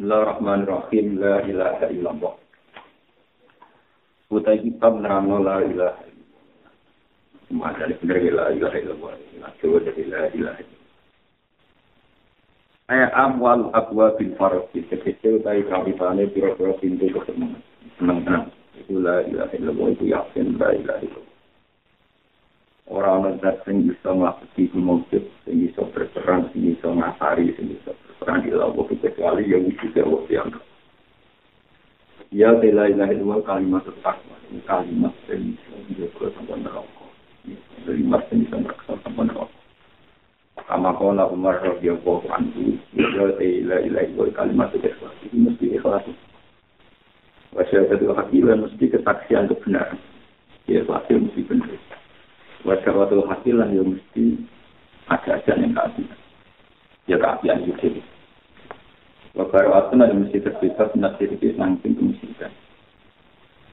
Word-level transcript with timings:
Bismillahirrahmanirrahim. 0.00 1.20
La 1.20 1.44
ilaha 1.44 1.86
illallah. 1.92 2.32
Utai 4.32 4.64
kitab 4.64 4.96
nerangno 4.96 5.44
la 5.44 5.60
ilaha 5.60 6.00
illallah. 6.08 6.72
Cuma 7.44 7.68
dari 7.76 7.92
benar 8.00 8.16
la 8.32 8.46
ilaha 8.48 8.76
illallah. 8.80 9.12
Dari 9.60 10.04
la 10.08 10.22
ilaha 10.32 10.58
illallah. 10.64 10.88
Ayat 12.88 13.12
amwal 13.12 13.68
akwa 13.76 14.16
bin 14.16 14.32
farasi 14.40 14.88
sekecil 14.88 15.44
utai 15.44 15.68
kawitane 15.68 16.32
pira-pira 16.32 16.80
pintu 16.80 17.12
kesenangan. 17.12 17.60
Senang-senang. 18.00 18.48
Itu 18.80 19.04
la 19.04 19.20
ilaha 19.28 19.52
illallah 19.52 19.88
itu 20.00 20.04
yakin 20.16 20.56
la 20.56 20.80
ilaha 20.80 21.00
illallah. 21.04 21.29
Orang 22.90 23.38
zat 23.38 23.62
sing 23.62 23.86
bisa 23.86 24.10
melakukan 24.10 24.82
mujud, 24.82 25.22
sing 25.46 25.56
bisa 25.62 25.86
berperang, 25.94 26.50
sing 26.50 26.74
bisa 26.74 26.90
ngasari, 26.90 27.54
sing 27.54 27.70
bisa 27.70 27.94
berperang 27.94 28.42
di 28.42 28.50
lawa 28.50 28.82
kecuali 28.90 29.46
yang 29.46 29.70
wujud 29.70 29.94
Allah 29.94 30.22
yang 30.26 30.50
Ya 32.34 32.50
la 32.50 32.90
ilaha 32.90 33.10
illallah 33.14 33.42
kalimat 33.46 33.86
takwa. 34.02 34.36
Kalimat 34.66 35.14
yang 35.30 35.54
bisa 35.54 35.70
menjaga 35.86 36.26
sampai 36.34 36.58
neraka. 36.62 37.06
Kalimat 37.86 38.22
yang 38.30 38.38
bisa 38.42 38.56
meraksa 38.58 38.92
sampai 39.06 39.24
neraka. 39.26 39.58
Kama 40.66 40.90
kala 40.98 41.26
Umar 41.30 41.62
radhiyallahu 41.62 42.26
anhu, 42.26 42.74
ya 42.94 43.06
la 43.06 43.38
ilaha 43.38 44.02
illallah 44.02 44.34
kalimat 44.34 44.70
ikhlas. 44.74 45.14
Ini 45.30 45.46
mesti 45.46 45.66
ikhlas. 45.78 46.06
Wasyahadu 47.54 48.14
hakilan 48.14 48.66
mesti 48.66 48.84
kesaksian 48.98 49.50
kebenaran. 49.50 49.98
Ya, 50.70 50.86
pasti 50.86 51.18
mesti 51.18 51.42
benar. 51.50 51.89
Wajah 52.60 52.92
waktu 52.92 53.24
hasilan 53.24 53.72
ya 53.72 53.80
mesti 53.80 54.24
ada 55.08 55.40
aja 55.40 55.52
yang 55.56 55.72
keabian. 55.72 56.18
Ya 57.08 57.16
keabian 57.16 57.64
itu. 57.64 58.04
Wabar 59.32 59.64
waktu 59.70 59.94
nanti 59.96 60.14
mesti 60.20 60.38
terbebas 60.42 60.90
nasir 60.98 61.30
di 61.38 61.54
nangking 61.56 61.96
kemusikan. 61.96 62.52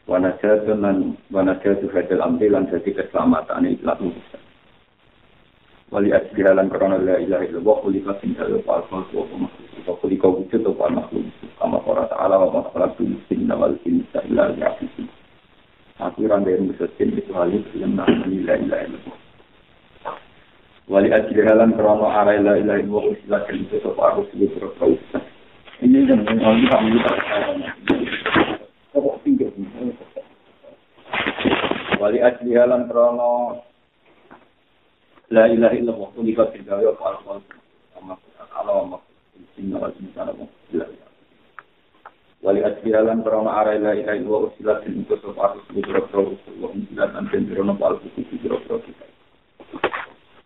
Wanajatun 0.08 0.80
dan 0.80 0.98
wanajatu 1.34 1.92
hadal 1.92 2.24
amrilan 2.24 2.72
jadi 2.72 2.96
keselamatan 2.96 3.68
itu 3.68 3.84
lalu 3.84 4.16
bisa. 4.16 4.40
Wali 5.92 6.16
asli 6.16 6.48
halan 6.48 6.72
korona 6.72 6.96
la 6.96 7.20
ilaha 7.20 7.44
illallah 7.44 7.76
kulika 7.84 8.16
tinggal 8.24 8.64
wa 8.64 8.80
alfa 8.80 9.04
wa 9.12 9.24
makhluk. 9.36 9.84
Wa 9.84 9.94
kulika 10.00 10.28
wujud 10.32 10.64
wa 10.64 10.88
makhluk. 10.88 11.28
Kama 11.60 11.84
qara 11.84 12.08
ta'ala 12.08 12.36
wa 12.40 12.64
makhluk 12.64 13.20
sinna 13.28 13.60
wal 13.60 13.76
insa 13.84 14.24
illa 14.32 14.56
li'afisi. 15.98 16.04
aturan 16.04 16.46
dari 16.46 16.62
musuhin 16.62 17.10
kecuali 17.18 17.58
yang 17.74 17.98
namanya 17.98 18.26
la 18.26 18.56
ilaha 18.62 18.84
illallah. 18.86 19.18
Wali 20.88 21.10
ajli 21.12 21.42
halan 21.44 21.74
krono 21.74 22.08
arai 22.08 22.40
la 22.40 22.56
itu 23.52 23.78
sopa 23.84 24.14
aku 24.14 24.30
sebut 24.32 24.56
Ini 25.84 26.10
yang 26.10 26.24
mengalami 26.24 26.66
kami 26.70 26.98
tak 27.02 27.18
Wali 31.98 32.20
ajli 32.22 32.52
halan 32.56 32.88
krono 32.88 33.62
la 35.28 35.44
ilaha 35.52 35.76
illallah 35.76 36.10
unikah 36.16 36.48
tidak 36.56 36.80
ya 36.80 36.94
kalau 36.96 37.20
wa 37.28 37.42
inna 39.58 41.07
wali 42.46 42.62
asbihalan 42.62 43.26
karena 43.26 43.52
arai 43.66 43.82
la 43.82 43.92
ilaha 43.98 44.18
illallah 44.18 44.44
usilat 44.54 44.78
dan 44.86 44.94
itu 45.02 45.16
sopa 45.26 45.58
harus 45.58 45.66
bujro-bujro 45.74 46.38
Allah 46.38 46.70
usilat 46.70 47.10
dan 47.18 47.26
jenderono 47.34 47.74
pal 47.74 47.98
buku 47.98 48.22
bujro-bujro 48.30 48.78
kita 48.86 49.06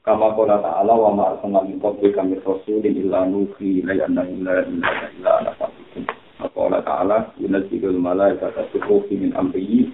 kama 0.02 0.34
kola 0.34 0.58
ta'ala 0.64 0.94
wa 0.98 1.12
ma'arsalna 1.14 1.62
min 1.68 1.78
qabli 1.78 2.10
kami 2.16 2.40
rasulin 2.42 2.96
illa 2.96 3.28
nuhi 3.28 3.84
la 3.84 3.94
yanna 3.94 4.24
illa 4.24 4.66
illa 4.66 4.90
illa 5.14 5.32
ala 5.44 5.52
fasikum 5.60 6.08
kola 6.56 6.80
ta'ala 6.80 7.38
yunazilul 7.38 8.00
malaikata 8.00 8.72
tuhufi 8.72 9.20
min 9.20 9.36
amriyi 9.36 9.92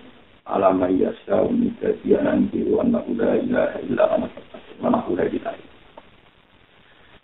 ala 0.48 0.72
ma 0.72 0.88
yasha 0.88 1.50
min 1.52 1.76
kasiyanan 1.82 2.48
biru 2.54 2.80
annahu 2.80 3.17
la 3.17 3.36
ilaha 3.42 3.77
illa 3.83 4.04
ana 4.16 4.27
fasikum 4.32 4.86
wa 4.86 4.89
nahu 4.93 5.17
la 5.17 5.26
ilaha 5.27 5.66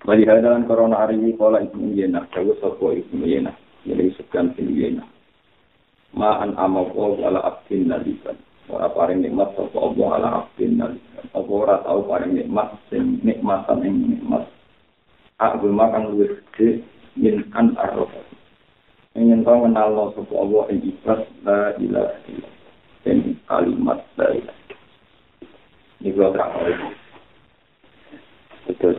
Wali 0.04 0.28
hadalan 0.28 0.68
korona 0.68 1.00
hari 1.00 1.16
ini 1.16 1.32
kola 1.40 1.64
ibnu 1.64 1.96
Yenah, 1.96 2.28
jauh 2.36 2.52
sopo 2.60 2.92
ibnu 2.92 3.24
Yenah. 3.24 3.56
Jadi 3.84 4.16
sekian 4.16 4.56
siniyena. 4.56 5.04
Ma'an 6.16 6.56
amawo 6.56 7.20
ala 7.20 7.44
abdin 7.44 7.92
nalikan. 7.92 8.40
Ora 8.72 8.88
paring 8.88 9.20
nikmat 9.20 9.52
sapa 9.60 9.76
Allah 9.76 10.08
ala 10.16 10.30
abdin 10.46 10.80
nalikan. 10.80 11.26
Apa 11.36 11.52
ora 11.52 11.76
tau 11.84 12.00
paring 12.08 12.32
nikmat 12.32 12.80
sing 12.88 13.20
nikmatan 13.28 13.84
ing 13.84 13.96
nikmat. 14.08 14.48
Aku 15.44 15.68
makan 15.68 16.16
luwih 16.16 16.40
gede 16.56 16.86
min 17.20 17.44
an 17.52 17.76
arrofa. 17.76 18.24
Ingin 19.20 19.44
tau 19.44 19.60
mengenal 19.68 20.16
sapa 20.16 20.34
Allah 20.38 20.64
ing 20.72 20.80
ikhlas 20.80 21.22
la 21.44 21.76
ilaha 21.76 22.16
illallah. 22.32 22.54
Dan 23.04 23.36
kalimat 23.52 24.00
la 24.16 24.28
ilaha 24.32 24.64
Ini 26.00 26.16
gua 26.16 26.32
terang 26.32 26.96
Terus, 28.64 28.96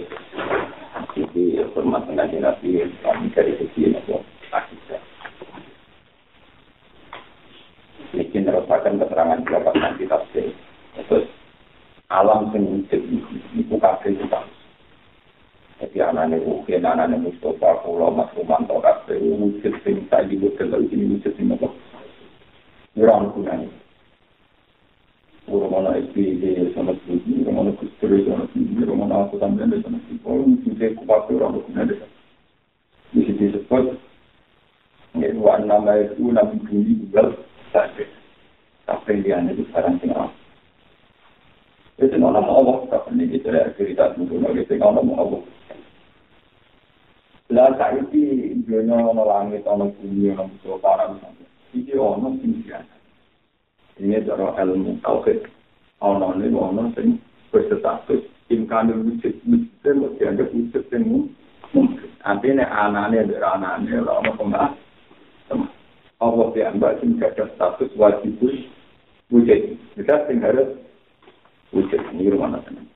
ini 1.17 1.57
hormat 1.73 2.05
dengan 2.05 2.53
Nabi 2.53 2.85
kami 3.01 3.33
dari 3.33 3.57
segi 3.57 3.97
Nabi 3.97 4.13
akidah. 4.55 5.03
Ini 8.15 8.47
merupakan 8.47 8.95
keterangan 8.95 9.43
dapat 9.43 9.75
nanti 9.79 10.07
tafsir. 10.07 10.55
Terus 10.95 11.27
alam 12.11 12.55
sing 12.55 12.87
wujud 12.87 13.03
itu 13.59 13.75
kabeh 13.75 14.15
itu 14.15 14.27
tak. 14.31 14.47
Jadi 15.83 15.99
anaknya 15.99 16.39
Ukin, 16.47 16.87
anaknya 16.87 17.19
Mustafa, 17.19 17.83
Pulau, 17.83 18.15
Mas 18.15 18.31
Rumanto, 18.39 18.79
kabeh 18.79 19.19
wujud 19.19 19.75
sing 19.83 20.07
tak 20.07 20.31
wujud 20.31 20.55
kalau 20.55 20.87
ini 20.87 21.19
wujud 21.19 21.33
sing 21.35 21.51
apa? 21.51 21.67
Orang 22.95 23.35
gunanya. 23.35 23.67
Orang 25.51 25.71
mana 25.75 25.99
SPD 25.99 26.73
sama 26.73 26.95
Budi, 27.05 27.43
orang 27.45 27.69
mana 27.69 27.71
Kustur 27.77 28.15
sama 28.23 28.47
Budi, 28.55 28.81
orang 28.87 28.99
mana 29.03 29.15
aku 29.27 29.37
sampai 29.43 29.67
sama 29.83 29.99
Budi. 30.07 30.23
Orang 30.23 30.63
wujud 30.63 30.91
kupat 31.03 31.27
orang 31.35 31.59
gunanya. 31.67 32.07
Di 33.11 33.21
situ 33.27 33.51
disebut 33.51 33.95
Ini 35.15 35.39
warna 35.39 35.79
itu 36.03 36.27
nabi 36.27 36.59
bumi 36.67 37.07
juga 37.07 37.31
tasbih. 37.71 38.11
Tasbih 38.83 39.23
dia 39.23 39.39
itu 39.47 39.63
sekarang 39.71 40.03
tinggal. 40.03 40.27
Itu 42.03 42.19
nama 42.19 42.43
Allah. 42.43 42.83
Tapi 42.91 43.15
ini 43.15 43.39
kita 43.39 43.55
lihat 43.55 43.79
cerita 43.79 44.11
dulu. 44.19 44.43
Nabi 44.43 44.67
tinggal 44.67 44.91
nama 44.91 45.15
Allah. 45.23 45.43
Lah 47.55 47.71
saya 47.79 48.03
ini 48.11 48.59
dunia 48.67 48.99
nama 48.99 49.23
langit, 49.23 49.63
nama 49.63 49.87
bumi, 49.87 50.35
nama 50.35 50.51
suara 50.67 50.83
para 50.83 51.05
misalnya. 51.15 51.47
Ini 51.71 51.95
ada 51.95 52.27
yang 52.35 52.55
biasa. 52.67 52.95
Ini 54.03 54.15
adalah 54.19 54.59
ilmu 54.67 54.99
tauhid. 54.99 55.47
Ada 56.03 56.27
ini 56.43 56.47
ada 56.59 56.91
yang 56.99 57.23
bersetapis. 57.55 58.23
Imkanil 58.51 58.99
wujud, 59.07 59.35
wujudnya 59.47 59.91
masih 59.95 60.27
ada 60.27 60.45
wujudnya. 60.51 61.01
Nanti 62.25 62.47
ini 62.51 62.65
anaknya, 62.67 62.67
anane 62.67 63.17
anaknya, 63.23 63.39
anaknya, 63.41 63.99
anaknya, 64.01 64.01
anaknya, 64.05 64.43
anaknya, 64.43 64.84
Allah 66.25 66.47
dianggap 66.57 67.05
sing 67.05 67.21
ada 67.21 67.45
status 67.53 67.93
wajib 68.01 68.41
wujud. 69.29 69.61
Kita 69.93 70.25
sing 70.25 70.41
harus 70.41 70.81
wujud. 71.77 72.01
Ini 72.17 72.33
rumah 72.33 72.57
tenang. 72.65 72.89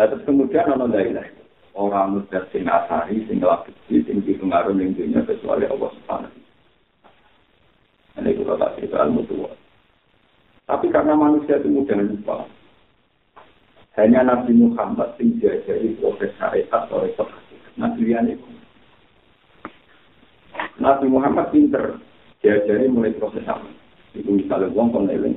Lalu 0.00 0.16
kemudian 0.24 0.72
ono 0.72 0.88
lailah. 0.88 1.28
Orang 1.72 2.20
muda 2.20 2.44
sing 2.52 2.68
asari, 2.68 3.24
sing 3.24 3.40
lagi, 3.40 3.72
sing 3.88 4.20
dipengaruhi 4.24 4.76
yang 4.76 4.92
dunia 4.92 5.20
kecuali 5.24 5.64
Allah 5.64 5.88
Subhanahu. 5.88 6.36
Ini 8.20 8.36
kita 8.36 8.60
tak 8.60 8.76
cerita 8.76 9.08
ilmu 9.08 9.24
tua. 9.24 9.48
Tapi 10.68 10.92
karena 10.92 11.16
manusia 11.16 11.56
itu 11.56 11.72
mudah 11.72 11.96
lupa. 11.96 12.44
Hanya 13.96 14.20
Nabi 14.24 14.52
Muhammad 14.52 15.16
sing 15.16 15.40
diajari 15.40 15.96
proses 15.96 16.32
syariat 16.36 16.88
resep 16.92 17.28
Nabi 17.80 18.12
itu 18.12 18.51
Nabi 20.80 21.04
Muhammad 21.10 21.52
pinter 21.52 22.00
diajari 22.40 22.88
mulai 22.88 23.12
proses 23.16 23.44
apa. 23.44 23.68
Itu 24.16 24.32
misalnya 24.32 24.72
uang 24.72 24.88
pengeling. 24.92 25.36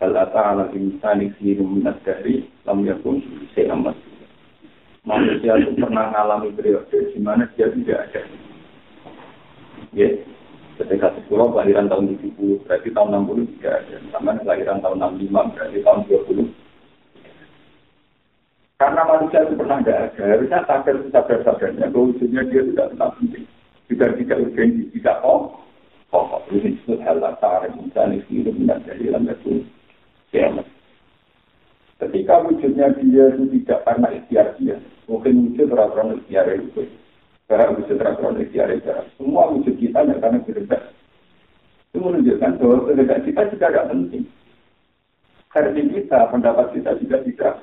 Hal 0.00 0.16
ata 0.16 0.40
ala 0.40 0.64
insani 0.72 1.32
siru 1.36 1.64
minat 1.64 2.00
dari 2.04 2.44
lam 2.64 2.84
yakun 2.84 3.20
selamat. 3.52 3.96
Manusia 5.04 5.56
itu 5.60 5.76
pernah 5.80 6.12
mengalami 6.12 6.52
periode 6.52 7.12
di 7.12 7.20
mana 7.20 7.48
dia 7.56 7.72
tidak 7.72 8.08
ada. 8.08 8.22
Ya, 9.96 10.08
ketika 10.76 11.12
sekolah 11.16 11.56
kelahiran 11.56 11.88
tahun 11.88 12.20
70, 12.20 12.64
berarti 12.68 12.88
tahun 12.92 13.28
60 13.28 13.52
tidak 13.58 13.74
ada. 13.80 13.96
Sama 14.12 14.36
kelahiran 14.44 14.80
tahun 14.84 14.96
65, 15.20 15.52
berarti 15.56 15.78
tahun 15.84 16.00
20. 16.04 16.52
Karena 18.80 19.02
manusia 19.04 19.40
itu 19.44 19.54
pernah 19.56 19.78
tidak 19.84 19.98
ada, 20.00 20.22
harusnya 20.24 20.60
sadar 20.64 20.96
sadar 21.12 21.38
sadarnya 21.44 21.86
wujudnya 21.92 22.48
dia 22.48 22.64
tidak 22.64 22.96
tetap 22.96 23.12
penting 23.20 23.44
juga 23.90 24.14
tidak 24.14 24.38
urgensi, 24.46 24.86
tidak 24.94 25.18
oh, 25.26 25.58
oh, 26.14 26.38
ini 26.54 26.78
disebut 26.78 27.02
hal 27.02 27.18
latar, 27.18 27.66
misalnya 27.74 28.22
hidup 28.30 28.54
dan 28.62 28.86
dari 28.86 29.10
itu 29.10 29.66
kiamat. 30.30 30.66
Ketika 31.98 32.46
wujudnya 32.46 32.94
dia 32.96 33.24
itu 33.34 33.44
tidak 33.60 33.82
karena 33.84 34.08
ikhtiar 34.14 34.56
dia, 34.56 34.78
mungkin 35.04 35.52
wujud 35.52 35.68
orang-orang 35.74 36.22
ikhtiar 36.22 36.46
itu. 36.54 36.86
Barang 37.50 37.82
wujud 37.82 37.98
reproduksi 37.98 38.62
ada 38.62 38.78
barang. 38.78 39.08
Semua 39.18 39.50
wujud 39.50 39.74
kita 39.74 40.06
ya 40.06 40.14
karena 40.22 40.38
kehendak. 40.46 40.94
Itu 41.90 41.98
menunjukkan 41.98 42.62
bahwa 42.62 42.86
kehendak 42.86 43.20
kita 43.26 43.42
juga 43.50 43.66
tidak 43.74 43.88
penting. 43.90 44.24
Karena 45.50 45.82
kita, 45.82 46.18
pendapat 46.30 46.66
kita 46.78 46.90
juga 47.02 47.16
tidak. 47.26 47.54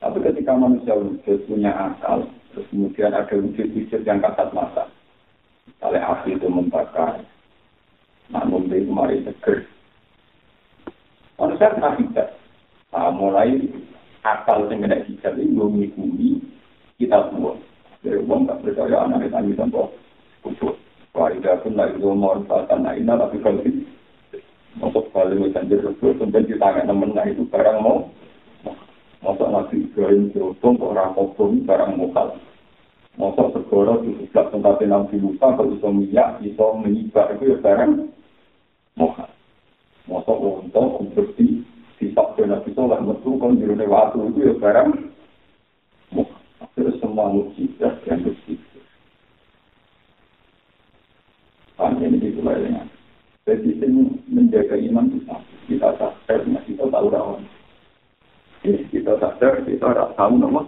Tapi 0.00 0.18
ketika 0.32 0.52
manusia 0.56 0.96
wujud 0.96 1.38
punya 1.44 1.76
akal, 1.76 2.24
terus 2.54 2.70
kemudian 2.70 3.10
ada 3.10 3.34
wujud-wujud 3.34 4.00
yang 4.06 4.22
kasat 4.22 4.54
mata. 4.54 4.86
Misalnya 5.66 6.00
api 6.06 6.38
itu 6.38 6.46
membakar, 6.46 7.20
namun 8.30 8.70
itu 8.70 8.86
kemarin 8.86 9.26
seger. 9.26 9.66
Manusia 11.34 11.74
pernah 11.74 11.98
tidak. 11.98 12.28
Nah, 12.94 13.10
mulai 13.10 13.58
akal 14.22 14.70
yang 14.70 14.86
tidak 14.86 15.04
hijab 15.10 15.34
ini 15.34 15.50
mengikuti 15.50 16.28
kita 17.02 17.26
semua. 17.28 17.58
Dari 18.06 18.22
uang 18.22 18.46
tak 18.46 18.62
percaya 18.62 18.96
anak 19.02 19.26
itu 19.26 19.34
tanya 19.34 19.58
contoh. 19.66 19.86
Khusus. 20.46 20.76
Waridah 21.14 21.62
pun 21.62 21.78
lagi 21.78 21.98
mau 22.02 22.14
manfaatkan 22.14 22.82
naina 22.82 23.14
tapi 23.14 23.38
kalau 23.38 23.62
untuk 24.82 25.06
balik 25.14 25.38
menjadi 25.38 25.78
terus 25.78 25.94
kemudian 26.02 26.42
kita 26.42 26.58
nggak 26.58 26.86
nemen 26.90 27.14
nah 27.14 27.22
itu 27.22 27.46
barang 27.46 27.78
mau 27.78 28.10
Masa 29.24 29.48
nabi 29.48 29.88
Ibrahim 29.88 30.28
diotong 30.36 30.76
orang 30.84 31.16
kobong 31.16 31.64
barang 31.64 31.96
mokal. 31.96 32.36
Masa 33.16 33.56
segera 33.56 33.96
diubah 34.04 34.52
tempatnya 34.52 35.00
nabi 35.00 35.16
lupa 35.16 35.56
kalau 35.56 35.72
bisa 35.72 35.88
minyak, 35.88 36.44
bisa 36.44 36.64
menyibar 36.76 37.32
itu 37.32 37.56
ya 37.56 37.58
barang 37.64 38.12
mokal. 39.00 39.30
Masa 40.04 40.32
untuk 41.00 41.32
sifat 41.96 42.28
dan 42.36 42.52
nabi 42.52 42.68
sholat 42.76 43.00
metu 43.00 43.40
kan 43.40 43.56
di 43.56 43.64
waktu 43.64 44.18
itu 44.28 44.40
ya 44.44 44.54
barang 44.60 44.88
mokal. 46.12 46.40
Terus 46.76 47.00
semua 47.00 47.32
mujizat 47.32 48.04
yang 48.04 48.28
bersih. 48.28 48.60
Panjang 51.80 52.12
ini 52.12 52.28
mulai 52.36 52.60
dengan. 52.60 52.86
Jadi 53.48 53.72
ini 53.72 54.20
menjaga 54.28 54.76
iman 54.76 55.08
kita. 55.16 55.36
Kita 55.64 55.88
sadar, 55.96 56.44
kita 56.68 56.84
tahu 56.92 57.08
rawan. 57.08 57.63
Kita 58.64 59.12
sadar, 59.20 59.60
kita 59.68 59.92
tahu 60.16 60.32
nama. 60.40 60.64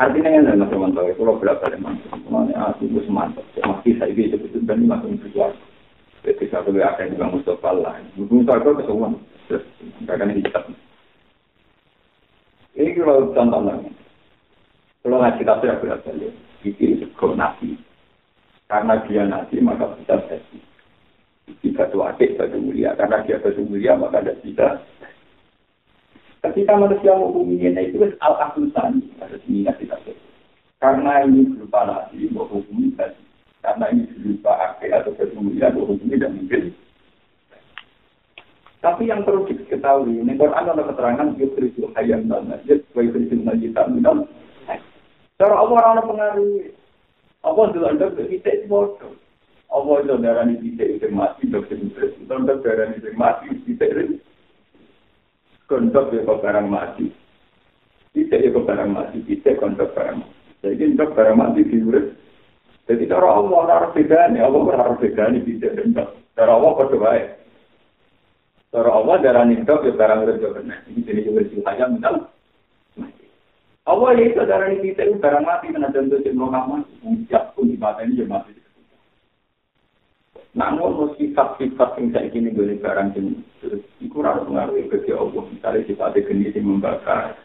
Artinya 0.00 0.32
yang 0.32 0.48
dalam 0.48 0.68
teman-teman 0.68 1.12
tahu, 1.12 1.16
kalau 1.20 1.40
berapa 1.40 1.64
teman 1.68 2.00
teman 2.08 2.48
aku 2.56 2.88
itu 2.88 3.04
semantap. 3.04 3.44
Masih 3.60 4.00
saya 4.00 4.12
bisa 4.16 4.40
betul 4.40 4.64
dan 4.64 4.88
masuk 4.88 5.12
berjuang. 5.20 5.52
Jadi 6.24 6.44
satu 6.48 6.72
ada 6.76 7.04
juga 7.04 7.32
Mustafa 7.32 7.70
lah. 7.76 7.96
Mustafa 8.16 8.64
itu 8.64 8.80
kesemuan. 8.80 9.12
Terus, 9.48 9.64
akan 10.08 10.32
hitam. 10.36 10.64
Ini 12.76 12.96
kalau 12.96 13.32
contohnya. 13.32 13.74
Kalau 15.00 15.16
ngaji 15.20 15.42
tafsir 15.44 15.76
berapa 15.80 16.08
ya? 16.16 16.30
Ini 16.64 17.00
sego 17.00 17.32
nabi. 17.36 17.76
Karena 18.68 19.00
dia 19.04 19.24
nabi 19.24 19.56
maka 19.64 19.96
bisa 20.00 20.16
jadi. 20.28 20.58
Jika 21.60 21.88
itu 21.88 21.98
adik 22.00 22.36
batu 22.40 22.56
mulia. 22.56 22.96
Karena 22.96 23.20
dia 23.24 23.40
batu 23.40 23.64
mulia 23.64 23.96
maka 23.96 24.24
tidak 24.24 24.40
bisa. 24.44 24.68
Ketika 26.40 26.72
manusia 26.72 27.12
menghukuminya 27.12 27.84
itu 27.84 28.00
al 28.24 28.34
asusan 28.48 29.04
harus 29.20 29.44
kita 29.44 29.96
Karena 30.80 31.28
ini 31.28 31.44
berupa 31.52 31.84
nabi, 31.84 32.32
menghukumi 32.32 32.96
tadi. 32.96 33.20
Karena 33.60 33.92
ini 33.92 34.08
berupa 34.16 34.56
adik 34.56 34.88
atau 34.88 35.12
batu 35.12 35.36
mulia, 35.36 35.68
menghukumi 35.68 36.16
dan 36.16 36.40
mungkin. 36.40 36.72
Tapi 38.80 39.12
yang 39.12 39.28
perlu 39.28 39.44
diketahui, 39.44 40.24
ini 40.24 40.40
Quran 40.40 40.72
ada 40.72 40.80
keterangan 40.80 41.36
yusrisul 41.36 41.92
hayyan 41.92 42.32
dan 42.32 42.48
najis, 42.48 42.80
wa 42.96 43.04
yusrisul 43.04 43.44
najitan 43.44 43.92
minal. 43.92 44.24
Cara 45.36 45.56
Allah 45.60 45.76
orang 45.76 46.08
pengaruh 46.08 46.52
apa 47.44 47.60
dulu 47.72 47.84
anda 47.84 48.12
kita 48.16 48.48
itu 48.48 48.64
bodoh. 48.68 49.12
Apa 49.68 50.04
itu 50.04 50.16
darah 50.20 50.44
ini 50.48 50.72
kita 50.72 50.84
itu 50.96 51.08
mati 51.12 51.44
dokter 51.48 51.76
itu. 51.76 52.24
Untuk 52.24 52.64
darah 52.64 52.88
ini 52.92 53.12
mati 53.16 53.52
kita 53.68 53.84
itu. 53.84 54.16
kontok 55.70 56.10
ya 56.10 56.26
kok 56.26 56.42
barang 56.42 56.66
mati. 56.66 57.06
Bisa 58.10 58.34
ya 58.34 58.50
kok 58.50 58.66
barang 58.66 58.90
mati, 58.90 59.22
bisa 59.22 59.54
kontok 59.54 59.94
barang 59.94 60.18
mati. 60.18 60.38
Jadi 60.66 60.98
kontok 60.98 61.10
barang 61.14 61.36
mati 61.38 61.60
di 61.62 61.78
murid. 61.78 62.06
Jadi 62.90 63.06
cara 63.06 63.38
Allah 63.38 63.60
harus 63.70 63.94
beda 63.94 64.34
nih, 64.34 64.42
Allah 64.42 64.60
harus 64.74 64.98
beda 64.98 65.30
nih 65.30 65.42
bisa 65.46 65.70
kontok. 65.70 66.08
Cara 66.34 66.52
Allah 66.58 66.70
kok 66.74 66.90
coba 66.90 67.08
ya. 67.14 67.26
Cara 68.74 68.90
Allah 68.90 69.14
darah 69.22 69.44
nintok 69.46 69.86
ya 69.86 69.94
barang 69.94 70.18
murid 70.26 70.42
benar. 70.42 70.78
Ini 70.90 71.00
Jadi 71.06 71.20
juga 71.22 71.40
sih 71.46 71.62
hanya 71.62 71.86
mental. 71.86 72.14
Allah 73.88 74.10
itu 74.18 74.42
darani 74.42 74.76
nintok 74.82 75.22
barang 75.22 75.44
mati, 75.46 75.66
karena 75.70 75.94
contoh 75.94 76.18
si 76.20 76.30
Muhammad, 76.34 76.84
ucap 77.06 77.54
pun 77.54 77.70
dibatain 77.70 78.12
dia 78.12 78.26
mati. 78.26 78.59
Namun 80.50 81.14
sifat-sifat 81.14 81.94
yang 81.94 82.06
saya 82.10 82.26
ingin 82.34 82.58
gue 82.58 82.74
barang 82.82 83.14
jenis 83.14 83.38
itu 84.02 84.18
harus 84.18 84.42
mengaruhi 84.50 84.90
ke 84.90 85.14
Allah. 85.14 85.46
Misalnya 85.46 85.86
sifatnya 85.86 86.26
geni 86.26 86.50
yang 86.50 86.66
membakar, 86.66 87.38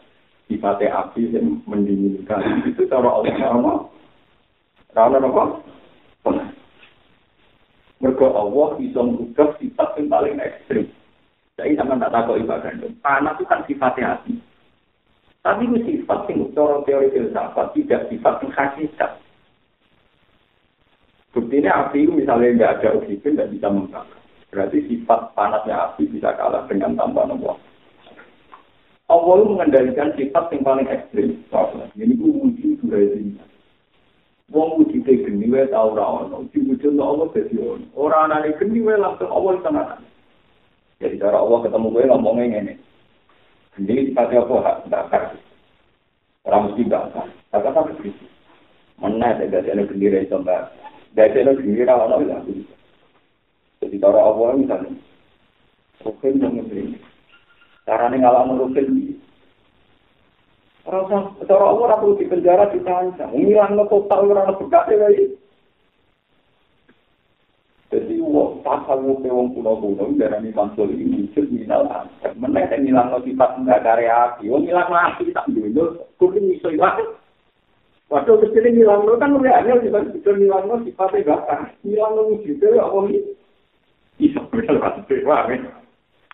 sifatnya 0.50 1.06
api 1.06 1.30
yang 1.30 1.62
mendinginkan. 1.70 2.66
Itu 2.66 2.82
cara 2.90 3.06
Allah 3.06 3.34
sama. 3.38 3.74
Karena 4.90 5.22
apa? 5.22 5.44
Mereka 8.02 8.26
Allah 8.26 8.68
bisa 8.76 9.00
mengubah 9.00 9.54
sifat 9.62 9.88
yang 9.96 10.06
paling 10.10 10.36
ekstrim. 10.42 10.86
Jadi 11.56 11.72
sama 11.78 11.96
tak 11.96 12.12
tahu 12.12 12.36
ibadah. 12.42 12.74
Panas 13.00 13.38
itu 13.38 13.44
kan 13.48 13.60
sifatnya 13.64 14.18
api. 14.18 14.34
Tapi 15.46 15.62
itu 15.62 15.78
sifat 15.86 16.26
yang 16.26 16.50
cara 16.52 16.82
teori 16.82 17.08
filsafat 17.14 17.70
tidak 17.78 18.10
sifat 18.10 18.34
yang 18.42 18.52
hakikat. 18.52 19.12
Buktinya 21.36 21.84
api 21.84 22.08
misalnya 22.08 22.56
nggak 22.56 22.74
ada 22.80 22.88
oksigen 22.96 23.36
dan 23.36 23.52
bisa 23.52 23.68
membakar. 23.68 24.16
Berarti 24.48 24.88
sifat 24.88 25.36
panasnya 25.36 25.92
api 25.92 26.08
bisa 26.08 26.32
kalah 26.32 26.64
dengan 26.64 26.96
tambahan 26.96 27.36
Allah. 27.36 27.60
Allah 29.12 29.44
mengendalikan 29.44 30.16
sifat 30.16 30.48
yang 30.48 30.64
paling 30.64 30.88
ekstrim. 30.88 31.36
Ini 31.92 32.16
itu 32.16 32.24
wujud 32.24 32.72
sudah 32.80 33.04
ini. 33.04 33.36
Wong 34.48 34.80
wujud 34.80 35.04
geni 35.04 35.52
wae 35.52 35.68
tau 35.68 35.92
ora 35.92 36.24
ono. 36.24 36.48
Wujud 36.56 36.96
Allah 36.96 37.28
dadi 37.36 37.60
ono. 37.60 37.84
Ora 37.92 38.24
anane 38.24 38.56
geni 38.56 38.80
wae 38.80 38.96
langsung 38.96 39.28
Allah 39.28 39.60
tenan. 39.60 40.00
Jadi 41.04 41.20
cara 41.20 41.36
Allah 41.36 41.68
ketemu 41.68 41.92
gue 41.92 42.08
ngomongnya 42.08 42.44
ngene. 42.48 42.74
Jadi 43.76 44.08
sifatnya 44.08 44.40
apa? 44.40 44.54
Hak 44.64 44.76
bakar. 44.88 45.22
Orang 46.48 46.72
mesti 46.72 46.82
bakar. 46.88 47.28
Bakar 47.52 47.70
kan 47.76 47.92
begitu. 47.92 48.24
Mana 48.96 49.36
ada 49.36 49.44
gak 49.44 49.68
ada 49.68 49.84
itu 49.84 50.36
mbak? 50.40 50.72
Dasi 51.16 51.40
ini 51.40 51.56
gembira 51.56 51.96
ono 51.96 52.20
ya. 52.28 52.44
Jadi 53.80 53.96
cara 53.96 54.20
apa 54.20 54.52
misalnya? 54.52 54.92
Rukin 56.04 56.44
mengerti. 56.44 57.00
Cara 57.88 58.12
ini 58.12 58.20
ngalah 58.20 58.44
merukin. 58.44 59.16
Rasa 60.84 61.32
cara 61.48 61.64
apa 61.72 61.84
aku 61.96 62.20
di 62.20 62.28
penjara 62.28 62.68
di 62.68 62.84
sana. 62.84 63.32
Ngilang 63.32 63.80
lo 63.80 63.88
total 63.88 64.28
lo 64.28 64.36
rana 64.36 64.52
suka 64.60 64.84
ya. 64.92 65.08
Jadi 67.96 68.20
uang 68.20 68.60
pasal 68.60 69.00
lo 69.00 69.16
pewong 69.24 69.56
kuno 69.56 69.72
kuno 69.80 70.12
darah 70.20 70.36
ini 70.44 70.52
bantul 70.52 70.92
ini 70.92 71.32
muncul 71.32 71.48
minal. 71.48 71.88
Menaik 72.36 72.76
ngilang 72.76 73.16
lo 73.16 73.24
sifat 73.24 73.56
nggak 73.64 73.82
dari 73.88 74.04
api. 74.04 74.52
Uang 74.52 74.68
ngilang 74.68 74.92
api 74.92 75.32
tak 75.32 75.48
dulu. 75.48 75.96
Kuring 76.20 76.52
bisa 76.52 76.68
ilang. 76.76 77.24
Waktu 78.06 78.38
kecil 78.38 78.62
ini 78.70 78.86
hilang 78.86 79.02
lo 79.02 79.18
kan 79.18 79.34
udah 79.34 79.66
aneh 79.66 79.82
sih 79.82 79.90
kan 79.90 80.14
itu 80.14 80.30
hilang 80.30 80.70
lo 80.70 80.78
sifatnya 80.86 81.26
gatal. 81.26 81.66
Hilang 81.82 82.12
lo 82.14 82.22
mesti 82.30 82.54
itu 82.54 82.66
ya 82.70 82.86
om. 82.86 83.10
Iya 84.22 84.40
benar 84.46 84.76
kan 84.78 84.94
sih 85.10 85.26
wah 85.26 85.42
kan. 85.50 85.66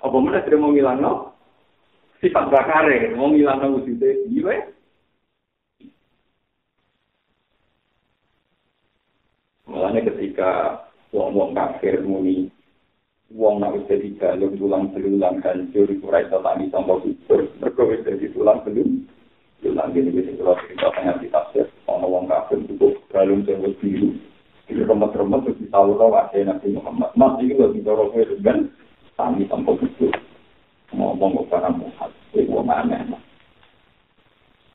Apa 0.05 0.17
mana 0.21 0.45
sih 0.45 0.53
mau 0.61 0.77
hilang 0.77 1.01
lo? 1.01 1.33
Sifat 2.21 2.53
bakar 2.53 2.93
ya 2.93 3.17
mau 3.17 3.33
hilang 3.33 3.65
lo 3.65 3.81
mesti 3.81 3.97
itu 3.97 4.09
gila. 4.37 4.53
Makanya 9.73 10.01
ketika 10.13 10.51
uang-uang 11.17 11.57
kafir 11.57 12.05
muni 12.05 12.53
Uang 13.33 13.65
nak 13.65 13.73
bisa 13.73 13.97
digalung 13.97 14.61
tulang 14.61 14.93
belulang 14.93 15.41
hancur, 15.41 15.89
kurai 16.05 16.29
tetap 16.29 16.53
di 16.61 16.69
tombol 16.69 17.01
fitur, 17.01 17.49
berkobis 17.65 18.05
dari 18.05 18.29
tulang 18.29 18.61
belulang. 18.61 19.09
Tulang 19.63 19.95
gini 19.95 20.11
wis 20.11 20.29
kula 20.37 20.59
cerita 20.67 20.91
tengah 20.93 21.17
di 21.23 21.31
tafsir 21.31 21.67
ono 21.87 22.07
wong 22.11 22.27
kafir 22.27 22.59
itu 22.67 22.99
galung 23.15 23.47
wis 23.47 23.75
biru 23.79 24.11
itu 24.67 24.83
remet-remet 24.83 25.47
tahu 25.71 25.95
lo 25.95 26.11
ada 26.13 26.39
Nabi 26.43 26.75
Muhammad 26.75 27.11
mas 27.15 27.39
itu 27.39 27.55
lebih 27.57 27.87
dorong 27.87 28.11
ke 28.11 28.27
dengan 28.27 28.67
tani 29.15 29.47
sangka 29.47 29.79
kubur 29.79 30.13
ngomong 30.93 31.39
ke 31.39 31.43
para 31.49 31.71
muhat 31.71 32.11
itu 32.35 32.59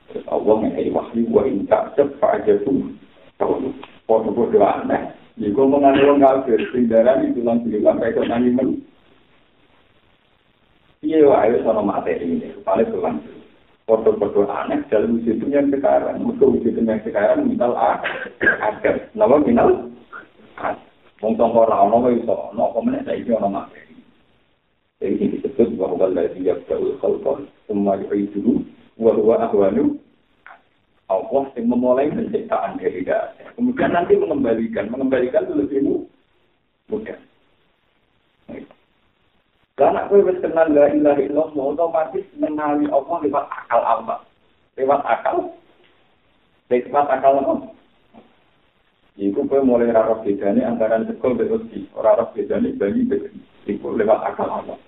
terus 0.08 0.24
Allah 0.32 0.54
mengenai 0.56 0.88
wahyu 0.88 1.28
wa 1.28 1.44
inka 1.44 1.92
cepat 1.92 2.42
aja 2.42 2.56
tuh 2.64 2.96
kalau 3.36 3.60
foto-foto 4.08 4.56
aneh 4.56 5.12
Iku 5.38 5.70
mengenai 5.70 6.02
wong 6.02 6.18
kafir, 6.18 6.58
darani 6.90 7.30
tulang 7.30 7.62
bilang 7.62 8.02
kaya 8.02 8.26
nani 8.26 8.50
men. 8.50 8.82
Iya, 10.98 11.30
ayo 11.30 11.62
sono 11.62 11.86
materi 11.86 12.26
ini, 12.26 12.50
paling 12.66 12.90
tulang. 12.90 13.22
Foto-foto 13.88 14.44
aneh 14.44 14.84
dalam 14.92 15.16
wujud 15.16 15.40
yang 15.48 15.72
sekarang. 15.72 16.20
Mereka 16.20 16.44
wujud 16.44 16.76
yang 16.76 17.00
sekarang 17.00 17.48
minal 17.48 17.72
ada. 17.72 18.92
Nama 19.16 19.36
minal 19.40 19.88
ada. 20.60 20.84
Wong 21.18 21.34
tongko 21.34 21.66
ora 21.66 21.82
ono 21.82 22.06
kok 22.06 22.14
iso 22.14 22.34
ono 22.54 22.62
apa 22.70 22.78
meneh 22.78 23.02
saiki 23.02 23.34
ono 23.34 23.48
materi. 23.50 23.96
Jadi 25.02 25.34
disebut 25.34 25.74
bahwa 25.74 26.14
yang 26.14 26.62
jauh 26.70 26.94
khalqa 27.02 27.42
semua 27.66 27.98
itu 28.14 28.62
wa 28.94 29.10
huwa 29.16 29.42
ahwanu 29.50 29.98
Allah 31.08 31.48
yang 31.56 31.72
memulai 31.72 32.12
penciptaan 32.12 32.76
dari 32.76 33.00
dasar. 33.02 33.50
Kemudian 33.56 33.96
nanti 33.96 34.12
mengembalikan, 34.14 34.92
mengembalikan 34.92 35.48
itu 35.48 35.54
lebih 35.56 35.78
mudah. 36.92 37.18
Karena 39.78 40.10
aku 40.10 40.26
wis 40.26 40.42
kenal 40.42 40.66
la 40.74 40.90
ilaha 40.90 41.22
illallah, 41.22 41.64
otomatis 41.70 42.26
mengenali 42.34 42.90
Allah 42.90 43.16
lewat 43.22 43.46
akal 43.46 43.82
Allah. 43.86 44.18
Lewat 44.74 45.06
akal. 45.06 45.54
Lewat 46.66 47.06
akal 47.06 47.38
Allah. 47.38 47.70
Iku 49.14 49.46
kowe 49.46 49.62
mulai 49.62 49.94
ora 49.94 50.10
roh 50.10 50.18
bedane 50.26 50.66
antara 50.66 50.98
sekol 51.06 51.38
dan 51.38 51.54
uji. 51.54 51.86
Bedane 51.94 52.74
bagi 52.74 53.06
Iku 53.70 53.94
lewat 53.94 54.34
akal 54.34 54.50
Allah. 54.50 54.78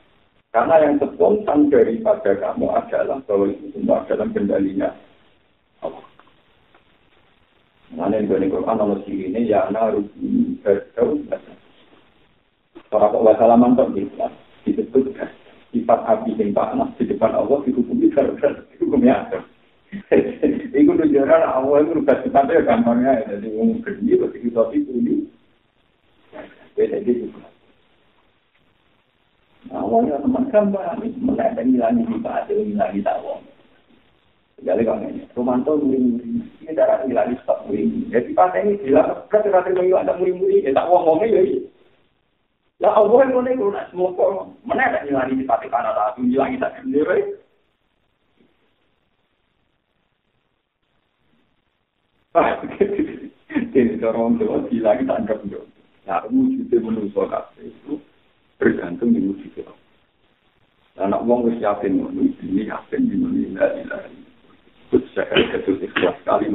Karena 0.50 0.82
yang 0.82 0.99
spontan 0.99 1.70
daripada 1.70 2.35
kamu 2.35 2.66
adalah 2.75 3.23
bahwa 3.23 3.47
itu 3.47 3.70
semua 3.70 4.02
dalam 4.11 4.35
kendalinya. 4.35 4.90
Mana 7.94 8.18
yang 8.18 8.26
gue 8.26 8.50
Quran 8.50 8.75
nomor 8.78 9.02
ini 9.06 9.50
ya 9.50 9.66
naruhi 9.70 10.59
berkau 10.62 11.18
Para 12.90 13.11
kok 13.11 13.23
wasalaman 13.23 13.75
kok 13.78 13.94
disebut 14.67 15.17
sifat 15.71 16.00
api 16.02 16.35
yang 16.35 16.50
panas 16.50 16.90
di 16.99 17.07
depan 17.07 17.35
Allah 17.35 17.62
dihukumi 17.62 18.11
gara-gara 18.11 18.59
hukumnya 18.83 19.14
ada. 19.26 19.40
Iku 20.81 20.95
tujuan 20.95 21.43
awal 21.43 21.83
itu 21.83 21.99
rubah 21.99 22.23
sifatnya 22.23 22.62
gampangnya 22.62 23.26
ya. 23.26 23.38
Jadi 23.38 23.49
umum 23.59 23.83
gede, 23.83 24.23
pasti 24.23 24.38
kita 24.38 24.62
itu 24.71 24.90
ini. 24.95 25.14
Beda 26.79 26.97
gitu. 27.02 27.26
Awalnya 29.71 30.23
teman 30.23 30.47
gampang, 30.50 30.99
menaikkan 31.02 31.67
ngilangi 31.69 32.02
sifat, 32.07 32.49
ngilangi 32.49 33.00
tawon. 33.02 33.43
Jadi 34.61 34.83
kalau 34.85 35.09
ini, 35.09 35.25
Romanto 35.33 35.73
muring-muring, 35.81 36.45
ini 36.61 36.73
darah 36.76 37.00
ngilangi 37.05 37.38
sifat 37.40 37.59
muring. 37.64 37.90
Jadi 38.12 38.31
pas 38.37 38.52
ini 38.57 38.76
bilang, 38.81 39.25
kan 39.33 39.40
terasa 39.40 39.73
ada 39.73 40.12
muring-muring, 40.17 40.64
ya 40.64 40.73
tak 40.75 40.87
ngomongnya 40.87 41.33
ya. 41.33 41.43
Lah 42.81 42.97
Allah 42.97 43.29
yang 43.29 43.45
mana 43.45 43.53
itu 43.53 43.69
nak 43.69 43.93
semua 43.93 44.09
kok 44.17 44.57
mana 44.65 44.89
nak 44.89 45.05
nyilani 45.05 45.37
di 45.37 45.45
pati 45.45 45.69
kanan 45.69 45.93
tak 45.93 46.17
tu 46.17 46.25
nyilani 46.25 46.57
tak 46.57 46.81
sendiri. 46.81 47.37
Ini 53.77 54.01
orang 54.01 54.41
tua 54.41 54.65
bilang 54.65 55.05
tak 55.05 55.19
anggap 55.21 55.39
dia. 55.45 55.61
Nah, 56.09 56.25
wujud 56.33 56.73
itu 56.73 56.81
menurut 56.81 57.13
saya 57.13 57.45
itu 57.61 58.01
tergantung 58.57 59.13
di 59.13 59.29
wujud 59.29 59.53
itu. 59.53 59.75
Anak 60.97 61.21
wong 61.29 61.53
wis 61.53 61.61
yakin 61.61 62.01
ngono 62.01 62.33
iki 62.33 62.65
yakin 62.65 63.01
di 63.09 63.15
mulih 63.21 63.53
la 63.57 63.77
ilaha 63.77 64.09
illallah. 64.09 64.49
Kuwi 64.89 65.05
sak 65.13 65.29
iki 65.37 65.53
kesuksesan 65.69 66.49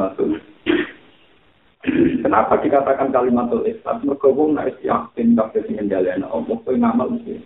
Kenapa 2.26 2.58
dikatakan 2.58 3.14
kalimatul 3.14 3.62
ikhlas? 3.70 4.02
Mergo 4.02 4.34
wong 4.34 4.58
nek 4.58 4.82
yakin 4.82 5.38
kabeh 5.38 5.62
sing 5.70 5.78
ngendhaleni 5.78 6.26
Allah 6.26 6.58
kowe 6.58 6.74
ngamal 6.74 7.14
mesti. 7.14 7.38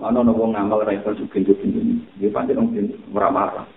Mana 0.00 0.24
ono 0.24 0.32
wong 0.32 0.56
ngamal 0.56 0.88
ra 0.88 0.96
iso 0.96 1.12
sugih-sugih. 1.20 2.00
Dia 2.16 2.32
pancen 2.32 2.56
wong 2.56 2.72
marah-marah. 3.12 3.68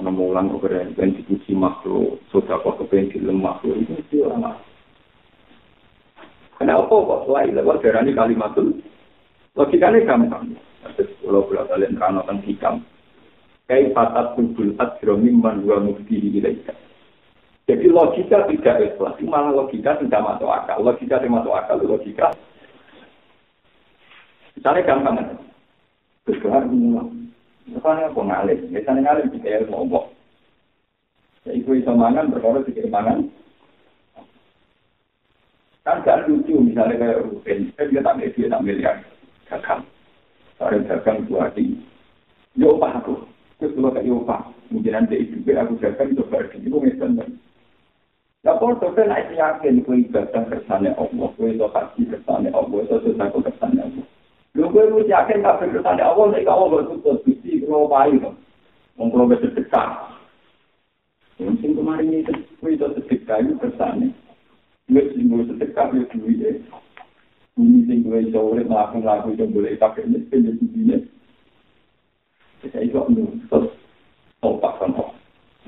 Ono 0.00 0.10
mulang 0.12 0.52
kok 0.52 0.68
keren, 0.68 0.92
ben 0.96 1.16
dipuji 1.16 1.52
makhluk, 1.56 2.20
sudah 2.32 2.60
kok 2.60 2.78
kepen 2.84 3.12
film 3.12 3.42
makhluk 3.42 3.74
itu 3.76 3.92
mesti 3.92 4.16
orang 4.24 4.56
Kenapa 6.60 6.92
kok 6.92 7.24
selain 7.24 7.56
lewat 7.56 7.80
darah 7.80 8.04
ini 8.04 8.12
kalimatul? 8.12 8.68
Logikanya 9.56 10.04
gampang. 10.04 10.60
Kalau 11.24 11.48
boleh 11.48 11.64
kalian 11.68 11.96
ranokan 11.96 12.44
hikam. 12.44 12.84
Kayak 13.64 13.96
patat 13.96 14.36
tubul 14.36 14.76
adromi 14.76 15.32
man 15.32 15.64
wa 15.64 15.80
mukti 15.80 16.20
ilaika. 16.20 16.76
Jadi 17.70 17.86
logika 17.86 18.50
tidak 18.50 18.82
ikhlas, 18.82 19.14
malah 19.22 19.54
logika 19.54 19.94
tidak 20.02 20.26
masuk 20.26 20.50
akal. 20.50 20.82
Logika 20.82 21.22
tidak 21.22 21.38
masuk 21.38 21.54
akal, 21.54 21.78
logika. 21.78 22.34
Misalnya 24.58 24.82
gampang. 24.90 25.38
Terus 26.26 26.42
Misalnya 27.70 28.10
aku 28.10 28.26
ngalim, 28.26 28.58
misalnya 28.74 29.06
ngalim 29.06 29.30
di 29.30 29.38
kayak 29.38 29.70
ngomong. 29.70 30.10
Ya 31.46 31.54
ibu 31.54 31.78
bisa 31.78 31.94
mangan, 31.94 32.34
berkorot 32.34 32.66
di 32.66 32.74
mangan. 32.90 33.30
Kan 35.86 36.02
gak 36.02 36.26
lucu, 36.26 36.58
misalnya 36.58 36.98
kayak 36.98 37.22
Ruben, 37.22 37.70
kan 37.78 37.86
dia 37.86 38.02
tak 38.02 38.18
dia 38.34 38.50
tak 38.50 38.64
miliar. 38.66 38.96
Gagang. 39.46 39.86
Saya 40.58 40.82
gagang 40.90 41.22
dua 41.30 41.46
hati. 41.46 41.78
Yo 42.58 42.74
pak 42.82 43.06
aku. 43.06 43.22
Terus 43.62 43.78
kalau 43.78 43.94
kayak 43.94 44.10
yo 44.10 44.26
mungkin 44.74 44.90
nanti 44.90 45.22
itu 45.22 45.38
aku 45.54 45.78
gagang 45.78 46.10
itu 46.10 46.26
berarti 46.26 46.58
itu 46.58 46.74
misalnya. 46.82 47.30
Ya 48.40 48.56
porto 48.56 48.88
ben 48.96 49.12
ati 49.12 49.36
yakin 49.36 49.84
ku 49.84 49.92
ibadah 49.92 50.48
kersane 50.48 50.96
Allah, 50.96 51.28
ku 51.36 51.44
itu 51.44 51.60
kasih 51.76 52.08
kersane 52.08 52.48
Allah, 52.56 52.78
itu 52.80 52.96
sesuai 53.04 53.36
ku 53.36 53.44
kersane 53.44 53.84
Allah. 53.84 54.04
Lu 54.56 54.72
ku 54.72 54.80
itu 54.80 55.12
yakin 55.12 55.44
tak 55.44 55.60
kersane 55.60 56.00
Allah, 56.00 56.24
saya 56.32 56.48
kawal 56.48 56.72
bersutut, 56.72 57.20
bisi 57.28 57.60
ku 57.60 57.68
mau 57.68 57.84
bayi, 57.84 58.16
ngomong 58.96 59.28
ku 59.28 59.36
sedekah. 59.44 60.16
Mungkin 61.36 61.76
kemarin 61.76 62.16
itu, 62.16 62.32
ku 62.64 62.72
itu 62.72 62.88
sedekah 62.96 63.44
itu 63.44 63.60
kersane. 63.60 64.08
Ngu 64.88 65.00
itu 65.20 65.44
sedekah 65.52 65.92
itu 65.92 66.16
duit 66.16 66.40
ya. 66.40 66.52
Ini 67.60 67.84
sing 67.84 68.08
gue 68.08 68.32
jauh, 68.32 68.56
melaku-melaku 68.56 69.36
itu 69.36 69.44
boleh 69.52 69.76
pakai 69.76 70.08
ini, 70.08 70.24
ini, 70.32 70.50
ini, 70.56 70.66
ini. 70.80 70.96
Saya 72.72 72.88
itu, 72.88 72.96
terus, 73.52 73.68
tolpak 74.40 74.80
sama, 74.80 75.12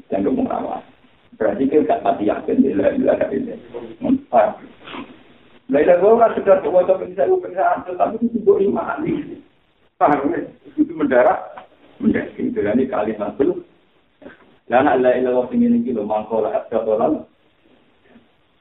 jangan 0.09 0.33
ngomong 0.33 0.49
rawat. 0.49 0.92
Berarti 1.43 1.67
kita 1.67 1.91
gak 1.91 2.07
pasti 2.07 2.31
yakin 2.31 2.63
di 2.63 2.71
lelah 2.71 2.95
ilah 2.95 3.19
ilah 3.19 3.59
ilah. 4.31 4.47
Lelah 5.67 5.99
ilah 5.99 6.31
sudah 6.39 6.63
tua 6.63 6.87
atau 6.87 7.03
penyisa, 7.03 7.27
gue 7.27 7.43
penyisa 7.43 7.83
tapi 7.99 8.23
itu 8.23 8.39
juga 8.47 8.63
iman. 8.63 9.03
Paham? 9.99 10.31
Eh? 10.39 10.47
Itu 10.79 10.95
mendarah. 10.95 11.67
Mendarah. 11.99 12.31
Itu 12.39 12.63
kan 12.63 12.79
ini 12.79 12.87
kali 12.87 13.19
satu. 13.19 13.59
Dan 14.71 14.87
la 14.87 15.19
ilaha 15.19 15.51
gue 15.51 15.59
ingin 15.59 15.83
ini 15.83 15.91
lo 15.91 16.07
mangkau 16.07 16.47
lah 16.47 16.63
abda 16.63 16.87
tolam. 16.87 17.27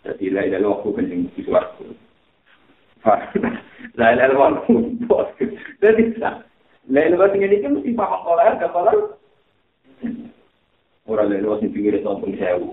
Jadi 0.01 0.33
lelah 0.33 0.57
ilah 0.57 0.81
gue 0.81 0.89
gue 0.89 1.05
ingin 1.05 1.29
La 3.93 4.09
ilaha 4.09 4.25
Lelah 4.25 4.25
ilah 4.25 4.57
gue 4.65 4.73
ingin 4.73 4.81
ini 4.89 5.05
suar. 5.05 5.29
Jadi 5.85 6.03
lelah 6.17 7.03
ilah 7.13 7.29
gue 7.29 7.37
ingin 7.37 7.53
ini 7.61 7.67
mesti 7.77 7.93
paham 7.93 8.25
kolah 8.25 8.57
abda 8.57 8.73
tolam. 8.73 8.97
Orang 11.11 11.27
la 11.27 11.35
ilaha 11.37 11.59
sing 11.59 11.75
pinggir 11.75 11.99
itu 11.99 12.07
pun 12.07 12.31
sewu 12.39 12.69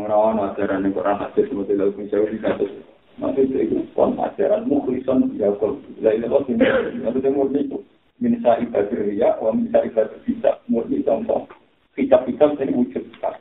orang 0.00 0.40
ajaran 0.52 0.84
yang 0.88 0.96
kurang 0.96 1.20
hadis 1.20 1.44
seperti 1.46 1.72
lalu 1.76 1.92
pun 1.92 2.06
sewu 2.08 2.26
di 2.32 2.40
kasus 2.40 2.72
Maksudnya 3.14 3.62
itu 3.62 3.78
pun 3.94 4.18
ajaran 4.18 4.66
mukhlisan 4.66 5.30
ya 5.38 5.54
la 6.02 6.10
ilaha 6.10 6.42
sing 6.48 6.58
ini 6.58 7.04
maksudnya 7.04 7.30
murni 7.30 7.60
itu 7.62 7.78
minsa 8.18 8.58
ibadah 8.58 9.04
ya, 9.14 9.38
wa 9.38 9.54
minsa 9.54 9.86
ibadah 9.86 10.18
bisa 10.26 10.58
murni 10.66 11.04
contoh 11.06 11.46
kitab-kitab 11.94 12.58
ini 12.58 12.74
wujud 12.74 13.02
besar. 13.14 13.38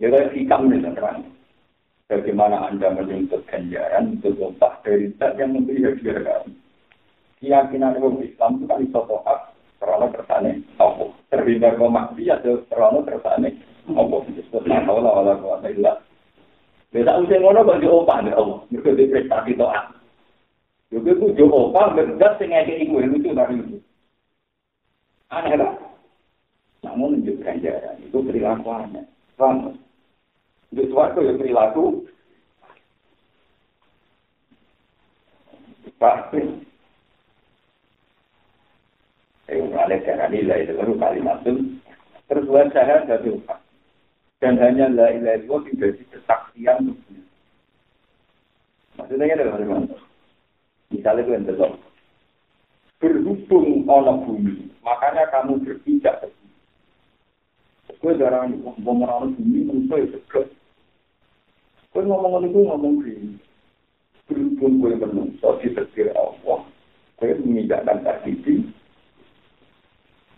Jadi 0.00 0.40
hikam 0.40 0.72
ini 0.72 0.88
terang. 0.96 1.28
Bagaimana 2.04 2.68
Anda 2.68 2.92
menuntut 2.92 3.48
ganjaran 3.48 4.20
untuk 4.20 4.36
lompat 4.36 4.84
dari 4.84 5.08
zat 5.16 5.40
yang 5.40 5.56
memberi 5.56 5.88
hadiah 5.88 6.20
kami. 6.20 6.52
Keyakinan 7.40 7.96
Islam 8.20 8.60
itu 8.60 8.64
kan 8.68 8.80
iso 8.84 9.00
krono 9.78 10.06
kersane 10.10 10.62
apa 10.78 11.04
terhindar 11.30 11.76
kok 11.76 11.92
maksiat 11.92 12.40
yo 12.46 12.62
krono 12.70 13.02
kersane 13.04 13.54
apa 13.90 14.14
disebut 14.32 14.64
tahu 14.64 14.98
lah 15.02 15.12
wala 15.20 15.32
quwata 15.38 15.68
illa 15.70 16.00
beda 16.94 17.18
usia 17.20 17.42
ngono 17.42 17.66
kok 17.66 17.80
yo 17.82 18.06
opah 18.06 18.22
nek 18.22 18.38
Allah? 18.38 18.58
Mergo 18.70 18.90
diperintah 18.94 19.42
kita. 19.42 19.66
Ah 19.66 19.86
yo 20.94 21.02
kowe 21.02 21.12
ku 21.18 21.26
yo 21.34 21.46
opah 21.50 21.90
nek 21.92 22.14
gak 22.22 22.38
sing 22.38 22.54
ngene 22.54 22.74
iku 22.86 23.02
yo 23.02 23.08
itu 23.18 23.30
nang 23.34 23.50
iki 23.50 23.78
aneh 25.34 25.54
lah. 25.58 25.72
Namun 26.86 27.18
nunjuk 27.18 27.42
ganjaran 27.42 27.98
itu 27.98 28.18
perilaku 28.22 28.68
aneh. 28.70 29.04
Di 30.70 30.84
suatu 30.90 31.18
yang 31.22 31.38
perilaku. 31.42 32.06
Pasti 35.98 36.42
Eh, 39.44 39.60
ini 39.60 39.68
mulai 39.68 40.00
darani 40.00 40.40
la 40.40 40.56
ilai 40.56 40.72
lalu 40.72 40.96
kalimatun. 40.96 41.56
Terus 42.24 42.48
wajah 42.48 43.04
ada 43.04 43.20
dosa. 43.20 43.60
Dan 44.40 44.56
hanya 44.56 44.88
la 44.88 45.12
ilai 45.12 45.44
lalu 45.44 45.68
diberi 45.68 46.04
kesaksian. 46.08 46.96
Maksudnya 48.96 49.24
ini 49.28 49.34
adalah 49.36 49.52
bagaimana? 49.58 49.96
Misalnya 50.88 51.20
itu 51.20 51.30
yang 51.34 51.44
terlalu. 51.44 51.78
Berhubung 53.02 53.68
oleh 53.84 54.16
bumi. 54.24 54.54
Makanya 54.80 55.28
kamu 55.28 55.60
berpijak 55.60 56.24
ke 56.24 56.26
bumi. 56.32 56.52
Gue 58.00 58.12
darang, 58.16 58.52
ngomong 58.64 59.04
orang 59.04 59.36
bumi, 59.36 59.60
menurut 59.64 60.08
gue 60.08 60.12
segera. 60.16 60.42
Gue 61.92 62.02
ngomong 62.04 62.48
itu 62.48 62.60
ngomong 62.64 62.94
gini. 63.04 63.36
Berhubung 64.24 64.80
gue 64.80 64.96
menurut, 64.96 65.36
so 65.42 65.60
di 65.60 65.68
segera 65.76 66.16
Allah. 66.16 66.64
Gue 67.20 67.36
mengindahkan 67.44 68.08
tak. 68.08 68.24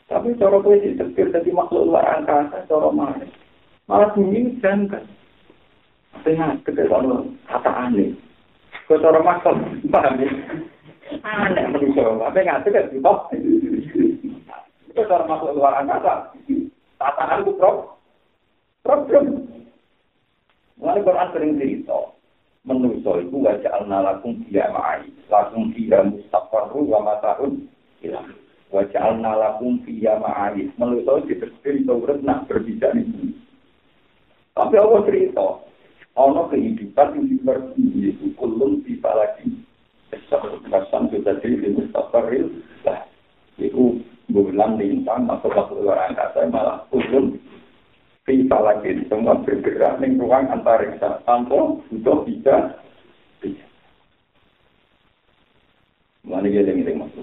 Tapi 0.07 0.39
cara 0.39 0.63
kue 0.63 0.79
di 0.79 0.95
setir 0.95 1.35
jadi 1.35 1.51
makhluk 1.51 1.91
luar 1.91 2.07
angkasa, 2.23 2.63
cara 2.71 2.95
mana? 2.95 3.27
Malah 3.91 4.15
bumi 4.15 4.55
jangka. 4.63 5.03
Tengah 6.23 6.63
ketika 6.63 7.03
kata 7.51 7.73
aneh. 7.75 8.15
Kue 8.87 9.03
cara 9.03 9.19
makhluk, 9.19 9.59
paham 9.91 10.23
ya? 10.23 10.31
Aneh 11.27 11.65
manusia. 11.75 12.07
Tapi 12.07 12.39
nggak 12.39 12.71
kan 12.71 12.87
di 12.95 12.99
bawah. 13.03 13.27
Itu 13.35 15.03
cara 15.11 15.27
makhluk 15.27 15.59
luar 15.59 15.83
angkasa. 15.83 16.31
Tatanan 17.03 17.43
itu 17.43 17.53
problem. 18.87 19.25
Mulai 20.79 21.03
Quran 21.03 21.33
sering 21.35 21.53
cerita. 21.59 22.15
Menuso 22.63 23.23
itu 23.23 23.43
wajah 23.43 23.83
al-nalakum 23.83 24.39
dia 24.47 24.71
ma'ai. 24.71 25.11
Lakum 25.27 25.75
dia 25.75 25.99
mustafaru 26.03 26.87
wa 26.87 27.03
matahun. 27.03 27.67
Wajah 28.07 28.46
wajal 28.71 29.19
nalakum 29.19 29.83
fiya 29.87 30.19
ma'ayis 30.19 30.73
melusa 30.81 31.23
diberdiri 31.27 31.87
turut 31.87 32.21
nak 32.23 32.51
berbicara 32.51 32.99
di 32.99 33.05
sini. 33.07 33.35
Tapi 34.57 34.75
Allah 34.81 35.01
cerita 35.05 35.49
ada 36.17 36.43
kehidupan 36.49 37.09
yang 37.13 37.25
diberdiri 37.29 38.17
itu 38.17 38.27
kulun 38.41 38.81
tiba 38.89 39.13
lagi. 39.13 39.53
Besok 40.09 40.63
kekerasan 40.63 41.11
kita 41.13 41.39
jadi 41.43 41.57
di 41.61 41.69
mustafaril 41.77 42.47
lah 42.87 43.05
itu 43.61 44.01
bulan 44.31 44.79
lintang 44.79 45.27
atau 45.27 45.51
waktu 45.51 45.75
luar 45.83 46.09
angkasa 46.09 46.49
malah 46.49 46.83
kulun 46.89 47.37
tiba 48.25 48.59
lagi. 48.59 48.97
Semua 49.13 49.39
bergerak 49.45 50.01
di 50.01 50.17
ruang 50.17 50.51
antariksa. 50.51 51.21
Tanpa 51.29 51.79
butuh 51.93 52.25
bisa 52.25 52.81
Mana 56.27 56.51
dia 56.51 56.59
yang 56.67 56.83
ingin 56.83 57.07
masuk 57.07 57.23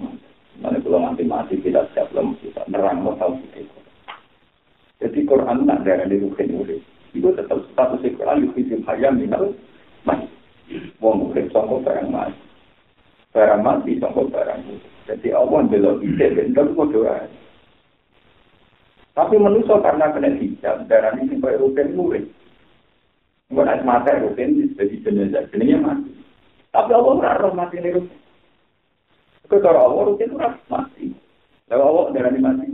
Mana 0.61 0.77
kalau 0.83 1.01
nanti 1.01 1.25
mati 1.25 1.57
tidak 1.63 1.89
siap 1.95 2.13
belum 2.13 2.37
kita 2.43 2.61
nerang 2.69 3.01
mau 3.01 3.17
tahu 3.17 3.41
itu. 3.41 3.65
Jadi 5.01 5.19
Quran 5.25 5.65
nak 5.65 5.81
darah 5.81 6.05
di 6.05 6.21
rukin 6.21 6.53
murid. 6.53 6.81
Itu 7.13 7.33
tetap 7.33 7.61
status 7.73 8.05
Quran 8.05 8.45
di 8.45 8.47
film 8.53 8.81
hayam 8.85 9.17
minal 9.17 9.53
mati. 10.05 10.29
Wong 11.01 11.29
murid 11.29 11.49
songkok 11.49 11.83
barang 11.83 12.07
mati. 12.13 12.37
Barang 13.33 13.61
mati 13.65 13.97
songkok 13.97 14.29
barang 14.29 14.59
murid. 14.63 14.91
Jadi 15.09 15.27
Allah 15.33 15.59
belok 15.67 15.99
ide 16.05 16.27
dan 16.37 16.55
mau 16.55 16.87
doa. 16.87 17.27
Tapi 19.13 19.37
manusia 19.37 19.77
karena 19.77 20.09
kena 20.09 20.33
hijab, 20.41 20.89
darah 20.89 21.13
ini 21.21 21.37
supaya 21.37 21.61
rutin 21.61 21.93
murid. 21.93 22.25
Bukan 23.53 23.69
ada 23.69 23.85
mata 23.85 24.09
rutin, 24.17 24.73
jadi 24.73 24.95
jenazah 25.05 25.45
jenazah 25.53 25.77
mati. 25.85 26.11
Tapi 26.73 26.91
Allah 26.97 27.13
berarti 27.21 27.53
mati 27.53 27.77
ini 27.77 28.01
rutin. 29.47 29.59
Kalau 29.63 29.81
Allah 29.91 30.01
rutin 30.07 30.29
itu 30.31 30.37
mati. 30.69 31.05
Lalu 31.69 31.83
Allah 31.83 32.05
darah 32.11 32.31
mati. 32.39 32.67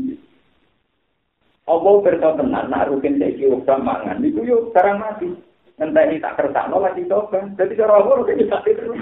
Allah 1.70 1.94
bertahu 2.02 2.34
tenang, 2.42 2.66
nak 2.74 2.90
rutin 2.90 3.22
saya 3.22 3.38
kira 3.38 3.78
mangan, 3.78 4.26
itu 4.26 4.42
yuk 4.42 4.74
sekarang 4.74 4.98
mati. 5.06 5.30
Nanti 5.78 6.02
ini 6.02 6.18
tak 6.18 6.42
kertas, 6.42 6.66
no 6.66 6.82
lagi 6.82 7.06
coba. 7.06 7.46
Jadi 7.56 7.78
cara 7.78 7.94
Allah 8.02 8.14
rutin 8.18 8.50
mati 8.50 8.70
terus. 8.74 8.98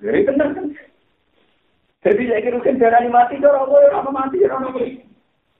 Jadi 0.00 0.20
benar 0.24 0.48
kan? 0.56 0.66
Jadi 2.04 2.22
saya 2.28 2.40
kira 2.40 2.58
kan 2.64 2.80
darah 2.80 3.04
mati, 3.12 3.40
cara 3.44 3.60
apa 3.60 3.76
ya 3.76 4.00
mati, 4.08 4.36
orang 4.40 4.72
apa? 4.72 4.80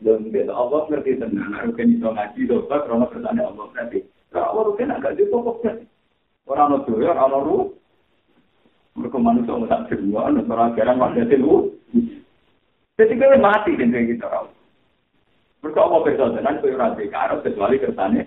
Dan 0.05 0.29
kita 0.29 0.53
Allah 0.53 0.81
ngerti 0.89 1.21
tenang, 1.21 1.53
rukin 1.71 1.97
itu 1.97 2.09
ngaji, 2.09 2.41
dosa, 2.45 2.77
karena 2.85 3.09
bertanya 3.09 3.43
Allah 3.49 3.65
berarti. 3.73 3.99
Kalau 4.33 4.47
Allah 4.51 4.63
rukin 4.73 4.93
agak 4.93 5.17
dipokok 5.17 5.57
kan? 5.65 5.77
Orang 6.45 6.83
itu 6.83 6.93
ya, 7.01 7.17
orang 7.17 7.45
itu 7.47 7.57
mereka 8.95 9.19
manusia 9.19 9.59
mau 9.59 9.67
tak 9.67 9.91
semua, 9.91 10.31
orang 10.31 10.71
ajaran 10.71 11.03
pada 11.03 11.23
itu. 11.27 11.55
Jadi 12.95 13.13
kita 13.19 13.43
mati 13.43 13.75
kayak 13.75 14.07
gitu 14.07 14.23
orang. 14.23 14.55
Mereka 15.67 15.81
Allah 15.83 16.01
berdoa 16.05 16.35
tenang, 16.39 16.57
kau 16.63 16.71
rasa 16.77 17.03
karena 17.03 17.43
kecuali 17.43 17.83
kertanya. 17.83 18.23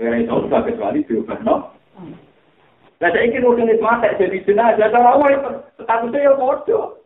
Kira 0.00 0.16
itu 0.22 0.34
kecuali 0.48 1.04
diubah, 1.04 1.38
no? 1.44 1.74
Nah, 3.02 3.10
saya 3.10 3.26
ingin 3.26 3.42
organisme 3.42 3.82
mata 3.82 4.14
jadi 4.14 4.38
jenazah, 4.46 4.86
cara 4.94 5.18
awal 5.18 5.34
statusnya 5.74 6.22
ya 6.22 6.32
bodoh. 6.38 7.02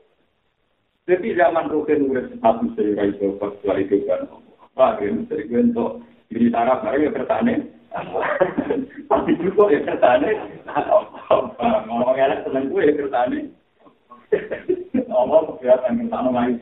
Jadi 1.08 1.32
zaman 1.32 1.72
rukin 1.72 2.12
urip 2.12 2.28
statusnya 2.36 3.00
ya 3.00 3.02
itu 3.08 3.40
kecuali 3.40 3.88
itu 3.88 4.04
kan. 4.04 4.28
Pak, 4.76 5.00
ini 5.00 5.24
dari 5.24 5.48
gue 5.48 5.72
untuk 5.72 6.04
diri 6.28 6.52
taraf, 6.52 6.84
baru 6.84 7.08
ya 7.08 7.10
kertane. 7.16 7.54
Tapi 9.08 9.30
juga 9.40 9.72
ya 9.72 9.80
kertane. 9.88 10.30
Ngomong 11.26 12.14
elek 12.14 12.46
seneng 12.46 12.70
gue 12.70 12.86
ya 12.86 12.92
kertane. 12.94 13.50
Ngomong 15.10 15.58
kelihatan 15.58 16.06
kertane 16.06 16.30
main 16.30 16.54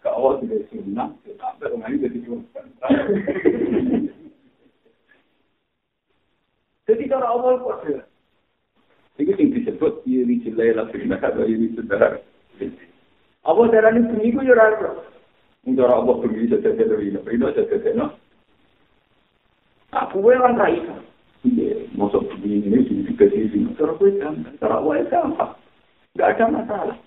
Kalau 0.00 0.40
tidak 0.40 0.64
sunnah, 0.72 1.12
sampai 1.36 1.68
rumah 1.68 1.92
ini 1.92 2.08
jadi. 2.08 2.18
Jadi 6.88 7.02
cara 7.06 7.26
Allah 7.30 7.60
kok 7.60 7.86
Itu 9.20 9.36
yang 9.36 9.52
disebut 9.52 10.00
iri 10.08 10.40
lah 10.72 10.88
benar 10.88 11.20
atau 11.20 11.44
iri 11.44 11.76
saudara. 11.76 12.16
Apa 13.44 13.60
darah 13.68 13.92
ini 13.92 14.08
bunyi 14.08 14.32
ku 14.32 14.40
yura 14.40 14.72
Ini 15.68 15.76
cara 15.76 16.00
Allah 16.00 16.14
bunyi 16.16 16.48
saja 16.48 16.72
saja 16.72 16.84
dari 16.88 17.12
ini. 17.12 17.20
Ini 17.20 17.44
saja 17.52 17.62
saja 17.68 17.90
no. 17.92 18.06
Aku 19.90 20.22
gue 20.22 20.38
kan 20.38 20.56
raisa. 20.56 20.96
Masuk 22.00 22.24
begini 22.32 22.64
ini 22.64 22.80
di 22.80 23.04
tiga 23.12 23.28
sisi. 23.28 23.60
Cara 23.76 23.92
gue 24.00 24.16
gampang. 24.16 24.56
Cara 24.56 24.80
itu 24.80 25.12
gampang. 25.12 25.52
Gak 26.16 26.32
ada 26.32 26.44
masalah. 26.48 26.98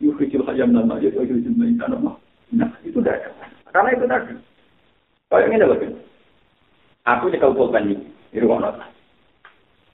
Yuk 0.00 0.16
kecil 0.16 0.40
hayam 0.48 0.72
dan 0.72 0.88
majid. 0.88 1.12
Yuk 1.12 1.28
kecil 1.28 1.52
main 1.52 1.76
tanah. 1.76 2.16
Nah, 2.56 2.70
itu 2.80 2.96
tidak 3.04 3.28
ada. 3.28 3.30
Karena 3.76 3.88
itu 3.92 4.04
tadi. 4.08 4.34
Kayak 5.28 5.48
ini 5.52 5.56
lagi. 5.60 5.88
Aku 7.04 7.28
nyekal 7.28 7.52
pulpen 7.52 7.92
ini. 7.92 7.96
Ini 8.32 8.40
rumah 8.40 8.72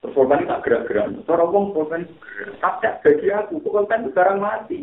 Terus 0.03 0.19
korban 0.19 0.47
tak 0.51 0.67
gerak-gerak. 0.67 1.15
Cara 1.27 1.47
wong 1.47 1.75
korban 1.75 2.03
gerak. 2.19 2.59
Tapi 2.59 2.87
bagi 3.07 3.29
aku, 3.31 3.63
korban 3.63 4.03
itu 4.03 4.11
barang 4.11 4.39
mati. 4.43 4.81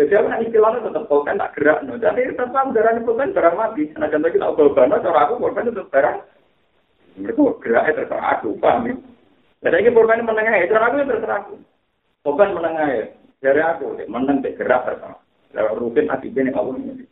Jadi 0.00 0.12
aku 0.14 0.26
nanti 0.32 0.48
istilahnya 0.48 0.88
tetap 0.88 1.04
korban 1.04 1.36
tak 1.36 1.52
gerak. 1.52 1.84
Jadi 1.84 2.32
tetap 2.32 2.68
darahnya 2.72 3.04
korban 3.04 3.36
barang 3.36 3.56
mati. 3.60 3.82
Nah 4.00 4.08
contoh 4.08 4.30
kita 4.32 4.56
korban, 4.56 4.92
cara 4.92 5.20
aku 5.28 5.34
korban 5.36 5.68
itu 5.68 5.84
barang. 5.92 6.18
Mereka 7.18 7.58
geraknya 7.58 7.98
terserah 8.02 8.38
aku, 8.38 8.54
paham 8.62 8.86
ya? 8.86 8.94
Jadi 9.66 9.76
ini 9.82 9.90
korban 9.90 10.22
menengah 10.22 10.54
ya, 10.54 10.70
cara 10.70 10.86
aku 10.86 10.96
ya 11.02 11.06
terserah 11.10 11.38
aku. 11.42 11.54
Korban 12.22 12.54
menengah 12.54 12.86
ya, 12.94 13.04
dari 13.42 13.62
aku, 13.62 13.86
meneng 14.06 14.38
gerak 14.42 14.86
terserah. 14.86 15.18
Lalu 15.52 15.80
rutin 15.82 16.12
akibatnya 16.12 16.54
aku 16.54 16.78
ini. 16.78 17.04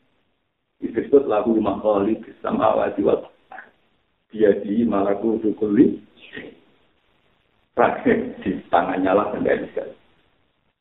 Disebut 0.77 1.25
lagu 1.25 1.57
makhali 1.57 2.21
sama 2.45 2.77
awati 2.77 3.01
wa 3.01 3.17
dia 4.29 4.53
di 4.61 4.85
malaku 4.85 5.41
dukuli 5.41 5.97
praktek 7.73 8.45
di 8.45 8.61
tangannya 8.69 9.09
lah 9.09 9.33
kendali 9.33 9.65
sekali. 9.73 9.95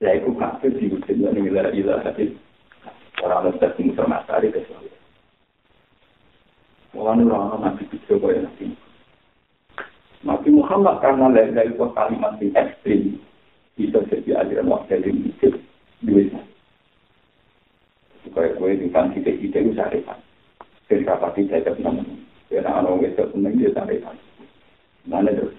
Ya 0.04 0.20
itu 0.20 0.36
kafir 0.36 0.76
di 0.76 0.92
wujud 0.92 1.16
yang 1.16 1.40
ilah 1.40 1.72
ilah 1.72 2.04
hati. 2.04 2.36
Orang 3.24 3.48
orang 3.48 3.60
tertinggi 3.64 3.96
termasari 3.96 4.52
kecuali. 4.52 4.92
Orang 6.92 7.24
orang 7.32 7.64
masih 7.64 7.88
bisa 7.88 8.20
kaya 8.20 8.44
nanti. 8.44 8.76
Nabi 10.26 10.50
Muhammad 10.50 11.00
karena 11.06 11.30
dari 11.30 11.70
itu 11.70 11.86
kalimat 11.94 12.34
yang 12.42 12.52
ekstrim 12.58 13.22
bisa 13.78 14.02
jadi 14.10 14.42
aliran 14.42 14.74
wakil 14.74 15.00
yang 15.00 15.22
mikir 15.22 15.54
duitnya. 16.02 16.42
Supaya 18.26 18.58
gue 18.58 18.90
kan 18.90 19.14
kita 19.14 19.38
kita 19.38 19.58
itu 19.62 19.72
syarifat. 19.78 20.18
Dari 20.90 21.06
kapan 21.06 21.32
kita 21.38 21.62
itu 21.62 21.72
namanya. 21.86 22.16
Ya, 22.50 22.66
orang 22.66 23.06
itu 23.06 23.22
senang 23.22 23.54
dia 23.54 23.70
syarifat. 23.72 24.18
Mana 25.06 25.30
terus? 25.30 25.54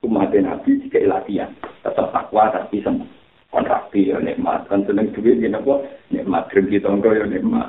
umat 0.00 0.32
Nabi 0.32 0.80
jika 0.80 1.00
latihan 1.04 1.52
tetap 1.84 2.08
takwa 2.12 2.48
tapi 2.48 2.80
senang 2.80 3.04
kontraksi 3.52 4.08
ya 4.08 4.16
nikmat 4.16 4.64
kan 4.70 4.80
seneng 4.88 5.12
duit 5.12 5.42
ya 5.42 5.52
nopo 5.52 5.84
nikmat 6.08 6.48
rezeki 6.54 6.80
tonggo 6.80 7.12
ya 7.12 7.28
nikmat 7.28 7.68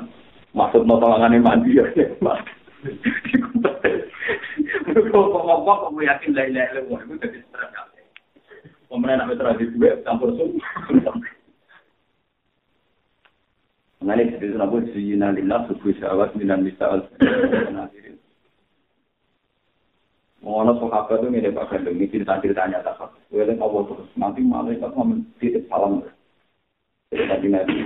maksud 0.56 0.88
mau 0.88 0.96
tolongan 0.96 1.36
mandi 1.44 1.76
ya 1.76 1.84
nikmat 1.92 2.40
Kalau 4.92 5.30
ngomong 5.30 5.78
kamu 5.86 6.00
yakin 6.02 6.30
lain 6.34 6.52
lain 6.56 6.70
lain 6.74 6.98
itu 7.06 7.14
jadi 7.22 7.38
stres 7.46 7.70
Pemerintah 8.90 9.24
nak 9.24 9.40
tradisi 9.40 9.72
duit 9.72 10.04
campur 10.04 10.36
semua. 10.36 11.16
Mengenai 14.02 14.34
itu 14.34 14.58
nabi 14.58 14.84
Sayyidina 14.92 15.32
Lillah 15.32 15.64
subuh 15.70 15.96
syawat 15.96 16.36
minan 16.36 16.66
misal 16.66 17.06
Mengenai 20.42 20.74
sahabat 20.76 21.22
itu 21.22 21.30
mirip 21.30 21.54
Pak 21.54 21.70
Gandeng, 21.70 22.02
ini 22.02 22.10
cerita-ceritanya 22.10 22.82
tak 22.82 22.98
apa. 22.98 23.14
Allah 23.62 23.82
terus, 23.86 24.10
nanti 24.18 24.42
malaikat 24.42 24.90
mau 24.90 25.06
titip 25.38 25.70
salam. 25.70 26.02
Jadi 27.14 27.24
tadi 27.30 27.46
nanti, 27.46 27.76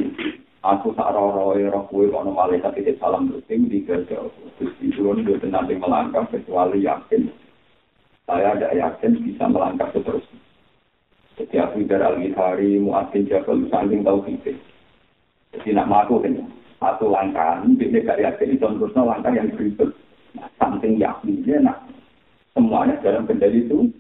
aku 0.75 0.91
tak 0.99 1.15
roh-roh 1.15 1.55
roh 1.55 1.85
kue 1.87 2.11
kalau 2.11 2.35
malaikat 2.35 2.75
titip 2.75 2.99
salam 2.99 3.31
terus, 3.31 3.47
ini 3.47 3.71
digagal. 3.71 4.35
Terus 4.59 4.75
diturun 4.83 5.23
dia 5.23 5.39
nanti 5.47 5.79
melangkah 5.79 6.27
kecuali 6.27 6.83
yakin. 6.83 7.31
Saya 8.27 8.59
ada 8.59 8.75
yakin 8.75 9.23
bisa 9.23 9.47
melangkah 9.47 9.87
seterusnya. 9.95 10.39
Jadi 11.37 11.57
aku 11.61 11.85
dari 11.85 12.03
al-Ghifari, 12.03 12.81
Mu'adzin 12.81 13.29
Jabal, 13.29 13.69
tahu 13.69 14.19
kita. 14.25 14.57
Jadi 15.53 15.69
nak 15.77 15.87
maku 15.93 16.19
kan, 16.25 16.33
satu 16.81 17.13
langkah, 17.13 17.61
ini 17.69 18.03
gak 18.03 18.19
yakin, 18.25 18.57
itu 18.57 18.67
terusnya 18.67 19.03
langkah 19.05 19.33
yang 19.37 19.53
berikut. 19.53 19.93
Nah, 20.33 20.49
samping 20.57 20.97
yakinnya, 20.97 21.61
nah, 21.61 21.77
semuanya 22.57 22.97
dalam 23.05 23.29
kendali 23.29 23.69
itu. 23.69 23.93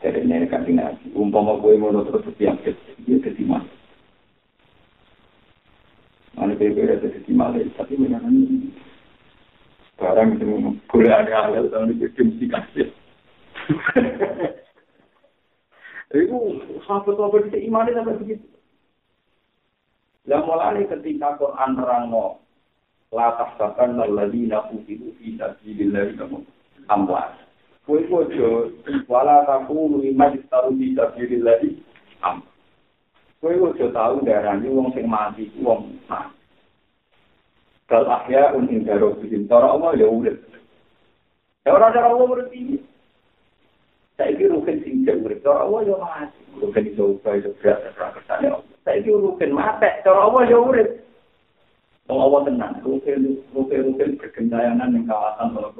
Jadi 0.00 0.24
ini 0.24 0.48
kan 0.48 0.64
tinggal. 0.64 0.96
Umpama 1.12 1.60
gue 1.60 1.76
mau 1.76 1.92
terus 1.92 2.24
setiap 2.24 2.56
dia 2.64 3.16
jadi 3.20 3.42
mas. 3.44 3.68
Mana 6.32 6.56
berbeda 6.56 7.04
jadi 7.04 7.32
malah, 7.36 7.60
tapi 7.76 8.00
memang 8.00 8.24
ini 8.32 8.72
barang 10.00 10.40
itu 10.40 10.72
boleh 10.88 11.12
ada 11.12 11.52
hal 11.52 11.68
tahun 11.68 12.00
itu 12.00 12.22
mesti 12.24 12.46
kasih. 12.48 12.88
Itu 16.10 16.58
sahabat-sahabat 16.90 17.54
itu 17.54 17.70
iman 17.70 17.86
sampai 17.86 18.18
begitu. 18.18 18.42
Yang 20.26 20.42
mulai 20.42 20.82
ketika 20.82 21.38
Quran 21.38 21.78
rangno 21.78 22.42
la 23.14 23.38
tahsaban 23.38 23.94
alladziina 23.94 24.74
qutilu 24.74 25.14
fi 25.22 25.38
sabilillahi 25.38 26.18
amwat. 26.90 27.49
Kowe 27.86 28.00
ojo 28.12 28.70
wala 29.08 29.46
takunu 29.48 30.04
lima 30.04 30.30
distaru 30.30 30.76
fi 30.76 30.94
sabilillahi 30.94 31.68
am. 32.22 32.42
Kowe 33.40 33.54
ojo 33.56 33.88
tau 33.90 34.20
darani 34.20 34.68
wong 34.68 34.92
sing 34.92 35.08
mati 35.08 35.48
wong 35.64 35.96
mati. 36.06 36.36
Kal 37.88 38.06
ahya 38.06 38.54
un 38.54 38.68
indaro 38.70 39.18
bikin 39.18 39.48
cara 39.48 39.74
Allah 39.74 39.96
ya 39.98 40.06
urip. 40.06 40.38
Ya 41.66 41.74
ora 41.74 41.90
cara 41.90 42.12
Allah 42.12 42.28
urip 42.30 42.48
iki. 42.54 42.78
Saiki 44.20 44.46
rukin 44.46 44.84
sing 44.84 44.94
jek 45.02 45.24
urip 45.24 45.42
cara 45.42 45.64
Allah 45.66 45.80
ya 45.88 45.96
mati. 45.98 46.40
Rukin 46.60 46.94
iso 46.94 47.18
upaya 47.18 47.42
iso 47.42 47.50
ora 47.64 48.14
kersane. 48.14 48.48
Saiki 48.86 49.10
rukin 49.10 49.50
mati 49.56 49.90
cara 50.06 50.20
Allah 50.30 50.46
ya 50.46 50.60
urip. 50.60 51.00
Allah 52.10 52.42
tenang, 52.42 52.74
rukin-rukin 52.82 54.18
bergentayangan 54.18 54.90
yang 54.90 55.06
kawasan 55.06 55.54
kalau 55.54 55.70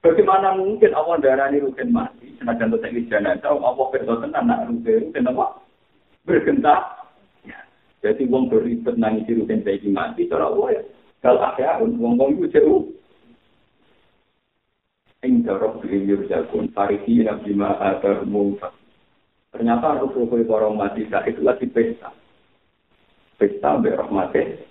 Bagaimana 0.00 0.56
mungkin 0.56 0.96
Allah 0.96 1.20
darani 1.20 1.60
rukin 1.60 1.92
mati? 1.92 2.32
Senajan 2.40 2.72
untuk 2.72 2.88
ini 2.88 3.04
jangan 3.12 3.36
tahu 3.44 3.60
Allah 3.60 3.84
berdoa 3.92 4.24
tenang, 4.24 4.44
nak 4.48 4.64
rukin-rukin 4.72 5.28
apa? 5.28 5.46
Bergenta. 6.24 6.76
Ya. 7.44 7.60
Jadi 8.00 8.24
wong 8.32 8.48
beribet 8.48 8.96
nangis 8.96 9.28
rukin 9.28 9.60
saya 9.60 9.76
mati, 9.92 10.24
cara 10.24 10.48
Allah 10.48 10.68
ya. 10.72 10.82
Kalau 11.20 11.44
akhirnya 11.44 11.84
wong-wong 11.84 12.40
itu 12.40 12.48
jauh. 12.48 12.88
Ing 15.20 15.44
darab 15.44 15.84
beliau 15.84 16.24
jagun, 16.32 16.72
farisi 16.72 17.20
nabi 17.20 17.52
ma'adar 17.52 18.24
mufat. 18.24 18.72
Ternyata 19.52 20.00
rukin 20.00 20.48
para 20.48 20.72
mati 20.72 21.04
saat 21.12 21.28
itu 21.28 21.44
lagi 21.44 21.68
pesta. 21.68 22.08
Pesta 23.36 23.76
berahmatnya 23.76 24.69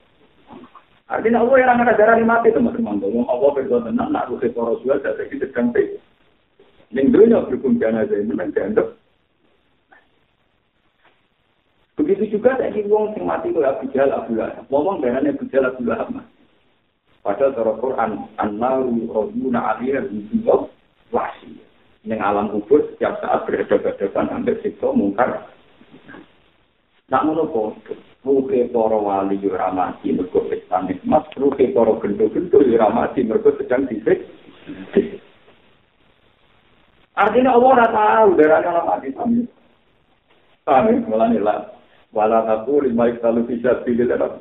Artinya 1.09 1.41
Allah 1.41 1.57
yang 1.57 1.73
akan 1.73 1.97
darah 1.97 2.17
mati 2.21 2.53
teman-teman. 2.53 3.01
Ngomong 3.01 3.25
Allah 3.25 3.49
berdoa 3.57 3.81
tenang, 3.81 4.13
nak 4.13 4.29
ruhe 4.29 4.45
para 4.53 4.77
jual, 4.85 4.97
sedang 5.01 5.73
pe. 5.73 5.97
Yang 6.93 7.07
dunia 7.13 7.45
berhukum 7.45 7.81
jana 7.81 8.05
memang 8.05 8.53
dianggap. 8.53 8.93
Begitu 11.99 12.39
juga 12.39 12.55
tadi 12.55 12.85
wong 12.87 13.11
sing 13.11 13.27
mati 13.27 13.51
itu 13.51 13.59
Abu 13.59 13.91
Jahal 13.91 14.15
Abu 14.15 14.39
Lahab. 14.39 14.65
Wong 14.71 15.03
darahnya 15.03 15.35
Abu 15.35 15.45
Jahal 15.51 15.75
Abu 15.75 15.83
Lahab 15.83 16.07
mas. 16.15 16.25
Padahal 17.19 17.51
cara 17.51 17.73
Quran, 17.75 18.11
An-Naru 18.39 19.11
Roduna 19.11 19.75
Aliyah 19.75 20.07
Bidullah 20.07 20.71
Wasi. 21.11 21.59
Yang 22.07 22.21
alam 22.23 22.45
kubur 22.55 22.87
setiap 22.95 23.19
saat 23.19 23.43
berhadapan-hadapan 23.43 24.25
hampir 24.31 24.55
siksa 24.63 24.87
mungkar. 24.95 25.51
Nak 27.09 27.25
menurut 27.25 27.81
ruhe 28.21 28.69
para 28.69 28.97
wali 29.01 29.41
yo 29.41 29.57
ora 29.57 29.73
mati 29.73 30.13
mergo 30.13 30.45
pesta 30.45 30.85
nikmat, 30.85 31.25
ruhe 31.41 31.73
para 31.73 31.93
gendo-gendo 31.97 32.61
yo 32.61 32.77
ora 32.77 32.89
mati 32.93 33.25
mergo 33.25 33.49
sedang 33.57 33.89
disik. 33.89 34.29
Artinya 37.17 37.57
Allah 37.57 37.69
ora 37.73 37.87
tahu 37.89 38.29
darahnya 38.37 38.69
ora 38.69 38.83
mati 38.85 39.09
sami. 39.17 39.41
Sami 40.61 40.93
mulane 41.01 41.39
lah. 41.41 41.73
Wala 42.13 42.45
aku 42.45 42.85
lima 42.85 43.09
kalau 43.21 43.45
bisa 43.45 43.81
pilih 43.85 44.09
dalam. 44.09 44.37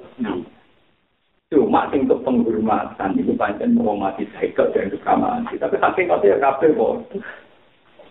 Cuma 1.49 1.89
untuk 1.89 2.21
penghormatan 2.25 3.17
itu 3.17 3.33
pancen 3.33 3.73
mau 3.77 3.97
mati 3.97 4.29
saya 4.37 4.53
dan 4.73 4.93
juga. 4.93 5.17
Tapi 5.57 5.77
saking 5.81 6.13
ya 6.21 6.37
kabel 6.37 6.77
kok. 6.77 6.97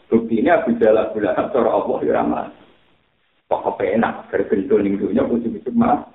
Buktinya 0.08 0.64
Abu 0.64 0.74
Jalal 0.82 1.14
Bulahab 1.14 1.54
cara 1.54 1.70
Allah 1.70 1.98
ya 2.02 2.24
mati. 2.26 2.67
pokok 3.48 3.80
penak 3.80 4.28
berbentuk 4.32 4.80
ning 4.84 5.00
dunya 5.00 5.24
kudu 5.24 5.48
bisa 5.52 5.72
mah 5.72 6.08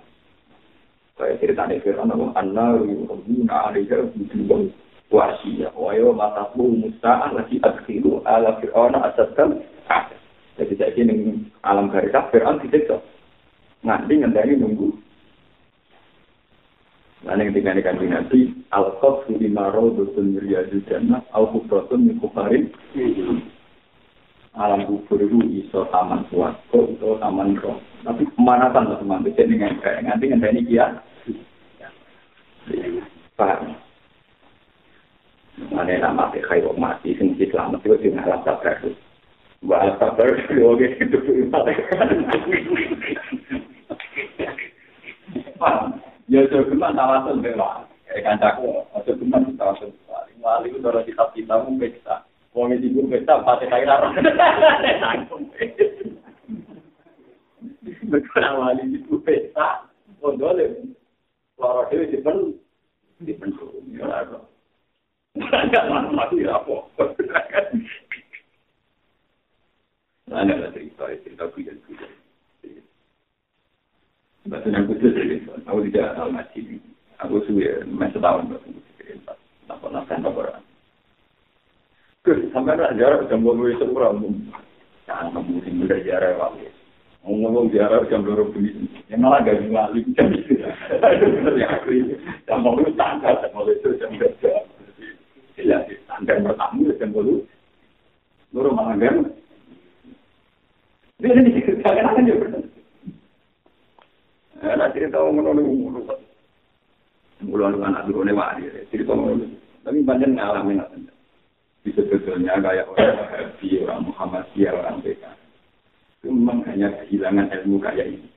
kaya 1.16 1.36
cerita 1.40 1.68
nek 1.68 1.84
firman 1.84 2.12
Allah 2.12 2.30
anna 2.36 2.66
yuhibbuna 2.80 3.72
alayhi 3.72 3.92
rabbikum 3.92 4.72
wa 5.12 5.32
asiya 5.32 5.68
wa 5.76 5.92
yaw 5.92 6.12
ma 6.12 6.32
taqul 6.36 6.72
musa 6.72 7.28
allati 7.28 7.60
ala 7.62 8.56
fir'auna 8.60 8.98
asatam 9.12 9.60
jadi 10.60 10.72
saya 10.76 10.92
ini 11.00 11.48
alam 11.64 11.88
barca 11.88 12.28
fir'aun 12.28 12.60
tidak 12.60 12.84
sok 12.84 13.00
nganti 13.82 14.14
ngendani 14.20 14.54
nunggu. 14.60 14.88
Nah, 17.22 17.38
ketika 17.38 17.54
tinggal 17.54 17.78
di 17.78 17.82
kandung 17.86 18.10
nanti, 18.10 18.40
Al-Qaf, 18.74 19.30
Suri 19.30 19.46
Maro, 19.46 19.94
Dutun, 19.94 20.34
Riyadu, 20.42 20.82
Jannah, 20.90 21.22
Al-Hubratun, 21.30 22.10
Mikuharin, 22.10 22.66
hmm. 22.98 23.46
Alam 24.52 24.84
kubur 24.84 25.16
itu 25.16 25.64
iso 25.64 25.88
taman 25.88 26.28
suwargo, 26.28 26.92
iso 26.92 27.16
taman 27.16 27.56
roh. 27.56 27.80
Tapi 28.04 28.28
pemanasan 28.36 28.92
lah 28.92 29.00
teman, 29.00 29.24
bisa 29.24 29.48
dengan 29.48 29.80
kayak 29.80 30.04
nganti 30.04 30.28
nganti 30.28 30.48
ini 30.52 30.62
kia. 30.68 30.86
Paham? 33.32 33.72
Mana 35.72 35.96
nama 35.96 36.28
mati 36.28 36.44
kaya 36.44 36.68
mati, 36.76 37.16
sing 37.16 37.32
selamat 37.36 37.80
itu 37.80 37.96
sing 38.04 38.12
alam 38.20 38.44
sabar. 38.44 38.76
Mbak 39.64 39.80
alam 39.80 39.96
sabar 39.96 40.28
itu 40.36 40.60
oke 40.60 40.86
itu 41.00 41.18
Paham? 45.56 45.96
Ya 46.28 46.44
cuma 46.48 46.92
tawasul 46.92 47.40
bela. 47.40 47.88
Kayak 48.04 48.36
kancaku, 48.36 48.84
atau 48.92 49.16
cuma 49.16 49.40
tawasul. 49.56 49.92
Wali 50.42 50.74
itu 50.74 50.82
dalam 50.82 51.06
kitab 51.06 51.30
kita 51.38 51.54
mungkin 51.62 51.94
kita. 51.94 52.26
Wong 52.52 52.76
iki 52.76 52.92
ibu 52.92 53.08
pesta 53.08 53.40
pate 53.40 53.64
kaya 53.64 53.88
ora. 53.88 54.12
Betul 58.12 58.44
awali 58.44 58.84
ibu 58.92 59.16
pesta, 59.24 59.88
wong 60.20 60.36
dole. 60.36 60.92
Lara 61.56 61.88
dhewe 61.88 62.12
dipen 62.12 62.52
dipen 63.24 63.56
ya 63.96 64.04
ora. 64.04 64.40
Enggak 65.32 65.88
mati 66.12 66.44
apa. 66.44 66.76
Ana 70.32 70.52
ada 70.56 70.72
cerita, 70.72 71.08
cerita 71.24 71.44
kuyan 71.52 71.76
kuyan. 71.84 72.12
Bahasa 74.48 74.74
yang 74.74 74.88
khusus, 74.90 75.14
aku 75.68 75.86
tidak 75.86 76.18
tahu 76.18 76.28
ngaji. 76.34 76.60
Aku 77.22 77.38
sudah 77.46 77.84
masih 77.86 78.18
tahun, 78.18 78.50
aku 78.50 78.80
cerita. 78.98 79.36
Tak 79.70 79.78
pernah 79.78 80.02
sampai 80.08 80.32
orang. 80.34 80.71
Sampai 82.22 82.78
nak 82.78 82.94
jarak 82.94 83.26
jam 83.26 83.42
dua 83.42 83.74
itu 83.74 83.82
kurang. 83.90 84.22
Jangan 85.10 85.34
kamu 85.34 85.58
sing 85.66 85.74
udah 85.82 85.98
jarak 86.06 86.38
waktu. 86.38 86.70
Ngomong 87.26 87.74
jarak 87.74 88.06
jam 88.06 88.22
dua 88.22 88.46
puluh 88.46 88.86
yang 89.10 89.26
malah 89.26 89.42
gak 89.42 89.58
ngali 89.58 90.06
jam 90.14 90.30
itu. 90.30 90.54
Ya 91.58 91.82
jam 92.46 92.62
mau 92.62 92.78
itu 92.78 92.94
tanggal, 92.94 93.42
jam 93.42 93.50
mau 93.50 93.66
itu 93.66 93.90
jam 93.98 94.14
kerja. 94.14 94.54
Ya, 95.58 95.82
tanggal 96.06 96.46
pertama 96.46 96.94
jam 96.94 97.10
dulu. 97.10 97.42
Loro 98.54 98.70
malah 98.70 98.94
kan. 99.02 99.26
Dia 101.18 101.34
ini 101.34 101.58
dikerjakan 101.58 102.22
aja 102.22 102.34
benar. 102.38 102.62
Nanti 104.62 104.98
kita 105.02 105.18
mau 105.18 105.34
menolak 105.34 106.22
Mulu 107.42 107.66
anak 107.66 108.06
dulu 108.06 108.22
nih 108.22 108.38
wali, 108.38 108.70
cerita 108.94 109.18
mau 109.18 109.34
Tapi 109.82 109.98
banyak 110.06 110.38
ngalamin 110.38 110.78
apa 110.78 111.11
sebetulnya 111.90 112.62
kayak 112.62 112.86
orang 112.94 113.18
Wahabi, 113.18 113.68
orang 113.82 114.00
Muhammadiyah, 114.06 114.72
orang 114.78 115.02
PK. 115.02 115.24
Itu 116.22 116.30
memang 116.30 116.62
hanya 116.70 116.94
kehilangan 117.02 117.50
ilmu 117.50 117.82
kayak 117.82 118.06
ini. 118.06 118.30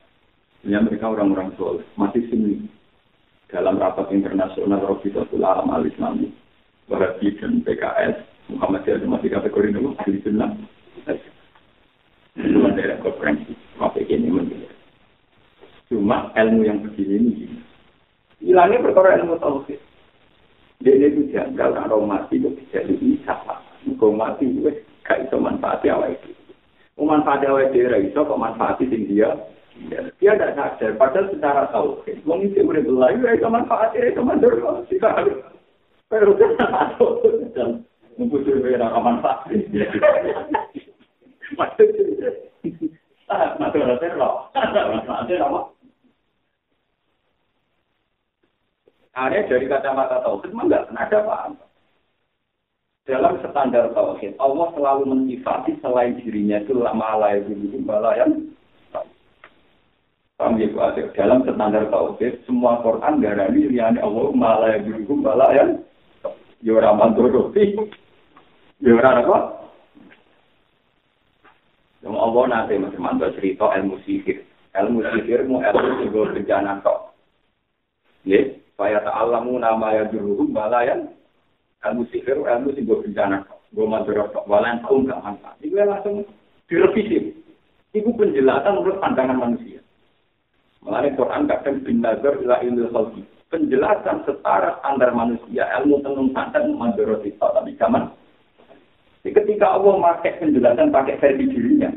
Sebenarnya 0.66 0.82
mereka 0.90 1.06
orang-orang 1.14 1.50
soleh, 1.54 1.86
masih 1.94 2.26
sini. 2.34 2.66
dalam 3.46 3.78
rapat 3.78 4.10
internasional 4.10 4.82
Robitul 4.82 5.46
Alam 5.46 5.70
Al 5.70 5.86
Islami, 5.86 6.34
Wahabi 6.90 7.30
dan 7.38 7.62
PKS, 7.62 8.18
Muhammadiyah 8.50 9.06
masih 9.06 9.30
kategori 9.30 9.70
nomor 9.70 9.94
ahli 10.02 10.18
sunnah. 10.26 10.50
Itu 12.36 12.60
daerah 12.76 13.00
konferensi, 13.00 13.54
apa 13.80 14.02
ini 14.02 14.28
menjadi. 14.28 14.68
Cuma 15.88 16.34
ilmu 16.36 16.66
yang 16.66 16.82
begini 16.84 17.22
ini, 17.22 17.32
hilangnya 18.44 18.84
perkara 18.84 19.22
ilmu 19.22 19.38
tauhid. 19.40 19.80
Jadi 20.84 21.08
iku 21.08 21.22
janggal 21.32 21.70
karo 21.72 22.04
mati 22.04 22.36
iku 22.36 22.52
bisa 22.52 22.84
diisap. 22.84 23.40
Muga 23.88 24.08
mati 24.12 24.50
iku 24.50 24.74
gak 25.06 25.22
iso 25.30 25.38
manfaat 25.40 25.86
awake 25.88 26.20
dhewe. 26.20 26.36
Wong 26.98 27.08
manfaat 27.12 27.46
awake 27.46 27.80
ra 27.80 27.98
iso 28.02 28.26
kok 28.26 28.42
manfaat 28.42 28.82
sing 28.82 29.08
dia. 29.08 29.32
Dia 30.24 30.40
tidak 30.40 30.56
sadar, 30.56 30.96
padahal 30.96 31.28
secara 31.36 31.68
tauhid, 31.68 32.24
Wong 32.24 32.48
itu 32.48 32.64
udah 32.64 32.80
belajar, 32.80 33.36
ya 33.36 33.44
cuma 33.44 33.60
manfaat, 33.60 33.92
ya 33.92 34.16
cuma 34.16 34.40
dorong. 34.40 34.88
Perlu 36.08 36.32
dan 37.52 37.84
membutuhkan 38.16 38.64
beberapa 38.64 39.00
manfaat. 39.04 39.52
Maksudnya, 41.60 42.32
ah, 43.28 43.60
maksudnya 43.60 44.00
saya 44.00 44.16
loh, 44.16 44.48
manfaatnya? 44.56 45.75
Ada 49.16 49.48
dari 49.48 49.72
kacamata 49.72 50.20
tauhid, 50.28 50.52
memang 50.52 50.68
nggak 50.68 50.92
ada 50.92 51.18
apa-apa. 51.24 51.66
Dalam 53.08 53.40
standar 53.40 53.96
tauhid, 53.96 54.36
Allah 54.44 54.68
selalu 54.76 55.04
mensifati 55.08 55.80
selain 55.80 56.20
dirinya 56.20 56.60
itu 56.60 56.76
lama 56.76 57.24
layak 57.24 57.48
dulu 57.48 57.80
balayan 57.88 58.52
Paham 60.36 60.60
ya, 60.60 60.68
Dalam 61.16 61.48
standar 61.48 61.88
tauhid, 61.88 62.44
semua 62.44 62.84
Quran 62.84 63.24
garani 63.24 63.72
liyane 63.72 64.04
Allah 64.04 64.36
malah 64.36 64.76
yang 64.76 64.84
berhukum 64.84 65.24
malah 65.24 65.48
yang 65.56 65.80
ya 66.60 66.76
ora 66.76 66.92
manturuti. 66.92 67.72
Ya 68.84 69.00
apa? 69.00 69.64
Yang 72.04 72.16
Allah 72.20 72.44
nanti 72.52 72.76
masih 72.76 73.00
mantu 73.00 73.32
cerita 73.40 73.72
ilmu 73.80 73.96
sihir. 74.04 74.44
Ilmu 74.76 75.00
sihir 75.08 75.48
mu 75.48 75.64
ilmu 75.64 76.04
sing 76.04 76.12
bencana 76.12 76.84
kok. 76.84 77.16
Ya, 78.28 78.44
supaya 78.76 79.00
ta'alamu 79.08 79.56
nama 79.56 79.88
yang 79.96 80.12
berhukum 80.12 80.52
malah 80.52 80.84
yang 80.84 81.08
ilmu 81.88 82.04
sihir 82.12 82.44
ilmu 82.44 82.76
sing 82.76 82.84
bencana 82.84 83.48
kok. 83.48 83.64
Gue 83.72 83.88
mantu 83.88 84.12
kok, 84.12 84.44
walan 84.52 84.84
tahu 84.84 85.08
nggak 85.08 85.24
manfaat. 85.24 85.56
Itu 85.64 85.80
langsung 85.80 86.28
direvisi. 86.68 87.32
Itu 87.96 88.12
penjelasan 88.20 88.76
menurut 88.76 89.00
pandangan 89.00 89.40
manusia. 89.40 89.80
Mengenai 90.84 91.16
Quran 91.16 91.48
kadang 91.48 91.88
bin 91.88 92.04
nazar 92.04 92.36
ila 92.36 92.60
ilmu 92.60 92.92
khalqi. 92.92 93.24
Penjelasan 93.48 94.28
setara 94.28 94.76
standar 94.84 95.16
manusia, 95.16 95.64
ilmu 95.80 96.04
tenung 96.04 96.36
santan 96.36 96.76
mandoroti 96.76 97.32
tapi 97.40 97.80
zaman. 97.80 98.12
Ketika 99.24 99.80
Allah 99.80 100.20
pakai 100.20 100.44
penjelasan 100.44 100.92
pakai 100.92 101.16
versi 101.24 101.48
dirinya, 101.48 101.96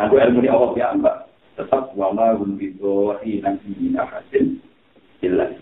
aku 0.00 0.16
ilmu 0.16 0.40
ini 0.40 0.48
Allah 0.48 0.72
ya 0.72 0.88
mbak, 0.96 1.16
tetap 1.60 1.92
wama 1.92 2.32
rumbidohi 2.32 3.44
nanti 3.44 3.76
ini 3.76 4.00
akasin 4.00 4.56
jelas. 5.20 5.52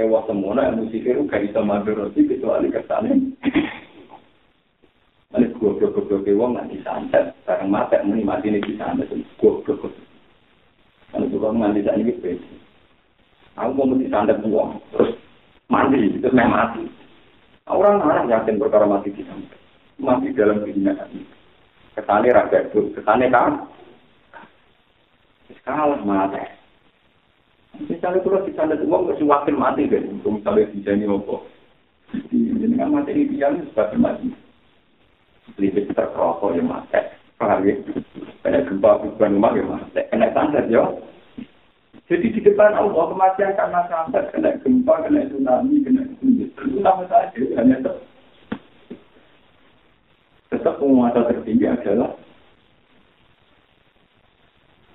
Ewa 0.00 0.24
semua 0.24 0.56
ilmu 0.56 0.88
sihir 0.88 1.20
gak 1.28 1.44
bisa 1.44 1.60
mandoroti 1.60 2.24
kecuali 2.24 2.72
kesannya. 2.72 3.12
Ini 5.32 5.48
goblok-goblok 5.56 6.28
wong 6.32 6.56
nanti 6.56 6.80
santet, 6.80 7.36
bareng 7.44 7.68
mati 7.68 8.00
muni 8.04 8.24
mati 8.24 8.48
ini 8.48 8.60
santet, 8.80 9.12
goblok-goblok. 9.36 9.92
Kan 11.12 11.28
juga 11.28 11.52
mandi 11.52 11.84
saat 11.84 12.00
ini 12.00 12.16
beda. 12.16 12.48
Aku 13.60 13.76
mau 13.76 14.00
sandat 14.08 14.40
uang, 14.48 14.80
terus 14.96 15.12
mandi, 15.68 16.08
terus 16.24 16.32
main 16.32 16.48
mati. 16.48 16.88
Orang 17.68 18.00
orang 18.00 18.32
yakin 18.32 18.56
perkara 18.56 18.88
mati 18.88 19.12
di 19.12 19.20
sana. 19.28 19.44
Mati 20.00 20.32
dalam 20.32 20.64
dunia 20.64 20.96
ini. 21.12 21.20
Kesane 21.92 22.32
raga 22.32 22.64
itu, 22.64 22.96
kesane 22.96 23.28
kan? 23.28 23.68
Kalah 25.68 26.00
mati. 26.00 26.61
Misalnya 27.80 28.20
kalau 28.20 28.44
di 28.44 28.52
sana 28.52 28.76
uang 28.76 29.08
masih 29.08 29.24
wakil 29.24 29.56
mati 29.56 29.88
kan, 29.88 30.04
untuk 30.04 30.36
misalnya 30.36 30.68
di 30.68 30.84
sini 30.84 31.08
apa? 31.08 31.36
Jadi 32.12 32.74
kan 32.76 32.88
mati 32.92 33.10
ini 33.16 33.32
dia 33.32 33.48
sebagai 33.72 33.96
mati. 33.96 34.28
Lebih 35.56 35.88
terkerokok 35.96 36.52
ya 36.52 36.62
mati. 36.62 36.92
Ya? 36.92 37.74
Kena 38.42 38.62
gempa 38.68 39.02
bukan 39.02 39.34
rumah 39.38 39.52
ya 39.56 39.64
mas. 39.66 39.82
Kena 40.10 40.28
santet 40.36 40.68
ya. 40.70 40.84
Jadi 42.06 42.34
di 42.34 42.40
depan 42.44 42.76
Allah 42.76 43.08
kematian 43.08 43.56
karena 43.56 43.80
santet, 43.88 44.24
kena 44.30 44.58
gempa, 44.60 44.94
kena 45.08 45.26
tsunami, 45.26 45.82
kena. 45.82 46.02
Itu 46.22 46.78
sama 46.84 47.08
saja. 47.08 47.40
Hanya 47.58 47.80
tetap. 47.80 47.96
Tetap 50.52 50.74
penguasa 50.76 51.32
tertinggi 51.32 51.64
adalah 51.64 52.12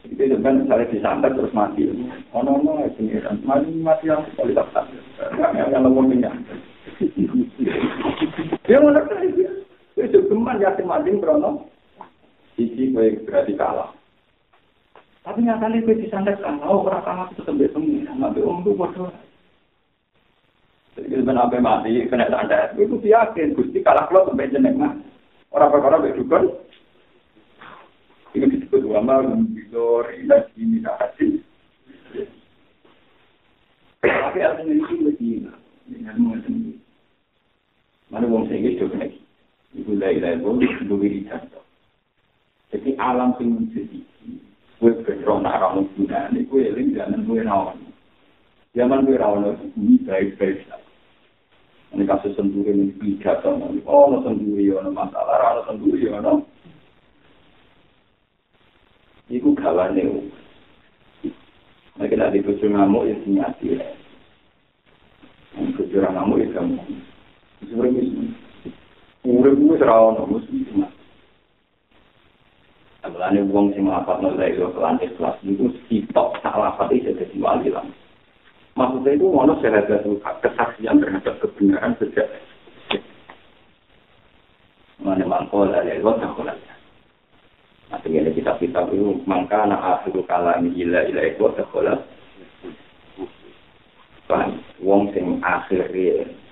itu 0.07 0.39
kan 0.39 0.63
misalnya 0.63 0.91
disantet 0.91 1.35
terus 1.35 1.51
mati. 1.51 1.91
Oh 2.31 2.39
no 2.39 2.61
no, 2.63 2.79
ini 2.99 3.19
kan 3.19 3.41
mati 3.43 3.69
mati 3.83 4.07
yang 4.07 4.23
kualitas 4.39 4.67
santet. 4.71 5.03
Yang 5.35 5.83
lemah 5.83 6.03
minyak. 6.07 6.33
Dia 8.63 8.79
mau 8.79 8.95
ngerti. 8.95 9.43
Itu 9.97 10.19
geman 10.29 10.63
yakin 10.63 10.85
mati 10.87 11.17
berono. 11.17 11.67
Sisi 12.55 12.89
gue 12.89 13.21
berarti 13.27 13.53
kalah. 13.53 13.93
Tapi 15.27 15.43
nyatanya 15.43 15.83
gue 15.83 15.99
disantet 15.99 16.39
kalah, 16.39 16.63
oh 16.65 16.87
orang 16.87 17.03
kalah 17.03 17.27
itu 17.35 17.43
sampai 17.43 17.67
semua, 17.75 18.07
sampai 18.15 18.47
om 18.47 18.63
tuh 18.63 18.73
bodoh. 18.73 19.11
Jadi 20.97 21.21
sampai 21.21 21.61
mati, 21.61 22.09
kena 22.09 22.31
santet, 22.31 22.73
itu 22.79 22.97
yakin, 23.03 23.53
gusti 23.53 23.83
kalah 23.85 24.09
kalau 24.09 24.25
sampai 24.31 24.49
jeneng 24.49 24.79
mah. 24.79 24.95
Orang 25.53 25.69
perkara 25.69 26.01
berdukun, 26.01 26.49
itu 28.35 28.45
disebut 28.45 28.83
ulama 28.83 29.23
membidor 29.67 30.15
ilah 30.15 30.43
ini 30.55 30.79
hati. 30.83 31.43
Tapi 33.99 34.39
artinya 34.39 34.73
itu 34.73 34.95
lebih 35.03 35.51
dengan 35.91 36.15
mengenai 36.15 36.79
mana 38.07 38.25
wong 38.31 38.47
sing 38.47 38.63
itu 38.63 38.87
kena. 38.87 39.11
Ibu 39.75 39.99
lai 39.99 40.23
lai 40.23 40.39
wong 40.39 40.63
lebih 40.63 41.19
dicantum. 41.19 41.63
Jadi 42.71 42.95
alam 42.95 43.35
sing 43.35 43.51
menjadi 43.51 43.99
gue 44.77 44.93
berdoa 45.03 45.41
nak 45.41 45.59
ramu 45.59 45.89
guna 45.97 46.29
ini 46.31 46.47
gue 46.47 46.61
eling 46.71 46.95
jangan 46.95 47.27
gue 47.27 47.43
rawan. 47.43 47.77
Zaman 48.71 49.03
gue 49.03 49.19
rawan 49.19 49.57
ini 49.75 49.99
baik-baik 50.07 50.63
saja. 50.69 50.79
Ini 51.87 52.03
kasus 52.03 52.35
sendiri 52.35 52.75
ini 52.75 52.91
bijak 52.99 53.39
sama 53.41 53.71
Oh, 53.87 54.11
sendiri 54.19 54.75
ya, 54.75 54.83
masalah, 54.91 55.55
no 55.55 55.61
sendiri 55.71 56.11
ya, 56.11 56.19
iku 59.27 59.51
gawane 59.55 60.03
Nek 61.97 62.13
nek 62.13 62.29
dipucu 62.29 62.69
ngamuk 62.69 63.09
ya 63.09 63.15
sing 63.25 63.41
ati. 63.41 63.73
Nek 65.57 65.81
ora 65.97 66.13
ngamuk 66.13 66.45
ya 66.45 66.47
kamu. 66.53 66.77
Wis 67.65 67.73
ora 67.73 67.89
wis. 67.89 68.09
Ora 69.25 69.49
kuwi 69.49 69.81
terawon 69.81 70.21
wis 70.29 70.45
wis. 70.53 70.69
Amarane 73.01 73.41
wong 73.49 73.73
sing 73.73 73.89
lapat 73.89 74.21
nang 74.21 74.37
lek 74.37 74.61
yo 74.61 74.69
kelan 74.77 75.01
kelas 75.01 75.41
iku 75.41 75.73
sitok 75.89 76.37
tak 76.45 76.53
lapat 76.53 76.93
iki 76.93 77.17
dadi 77.17 77.37
wali 77.41 77.73
lah. 77.73 77.81
Maksudnya 78.77 79.17
itu 79.17 79.25
mau 79.33 79.49
nusirat 79.49 79.89
kesaksian 80.45 81.01
terhadap 81.01 81.33
kebenaran 81.41 81.97
sejak 81.97 82.29
mana 85.07 85.23
mangkol 85.23 85.71
ada 85.71 85.87
yang 85.87 86.03
gontak 86.03 86.66
Nah, 87.87 88.03
ini 88.03 88.35
kita 88.35 88.59
kita 88.59 88.83
itu 88.91 89.23
mangka 89.23 89.63
anak 89.63 90.03
akhir 90.03 90.19
kala 90.27 90.59
ini 90.59 90.75
gila 90.75 91.07
gila 91.07 91.21
itu 91.23 91.43
sekolah. 91.55 91.97
Kan, 94.27 94.59
wong 94.83 95.15
sing 95.15 95.39
akhir 95.39 95.87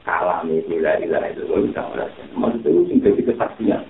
kala 0.08 0.48
ini 0.48 0.63
gila 0.63 0.95
gila 1.04 1.28
itu 1.28 1.43
bisa 1.43 1.84
merasakan. 1.91 2.39
Maksudnya 2.39 2.69
itu 2.71 2.82
sing 2.88 2.98
jadi 3.04 3.21
kesaksian. 3.28 3.84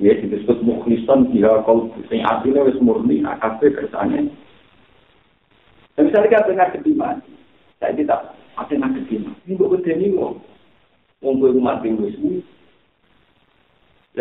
ya 0.00 0.16
disebut 0.16 0.64
mukhlisan 0.64 1.28
dia 1.28 1.60
kau 1.68 1.92
sing 2.08 2.24
asline 2.24 2.64
wis 2.64 2.80
murni 2.80 3.20
akabe 3.20 3.68
kersane 3.68 4.32
dan 5.92 6.08
misalnya 6.08 6.40
kita 6.40 6.48
dengar 6.48 6.68
kediman 6.72 7.16
saya 7.76 7.92
tidak 7.92 8.32
ada 8.56 8.74
nak 8.80 8.96
kediman 8.96 9.36
ini 9.44 9.60
kok 9.60 9.70
kedeni 9.76 10.16
wong 10.16 10.40
wong 11.20 11.34
gue 11.36 11.52
rumah 11.52 11.84
tinggal 11.84 12.08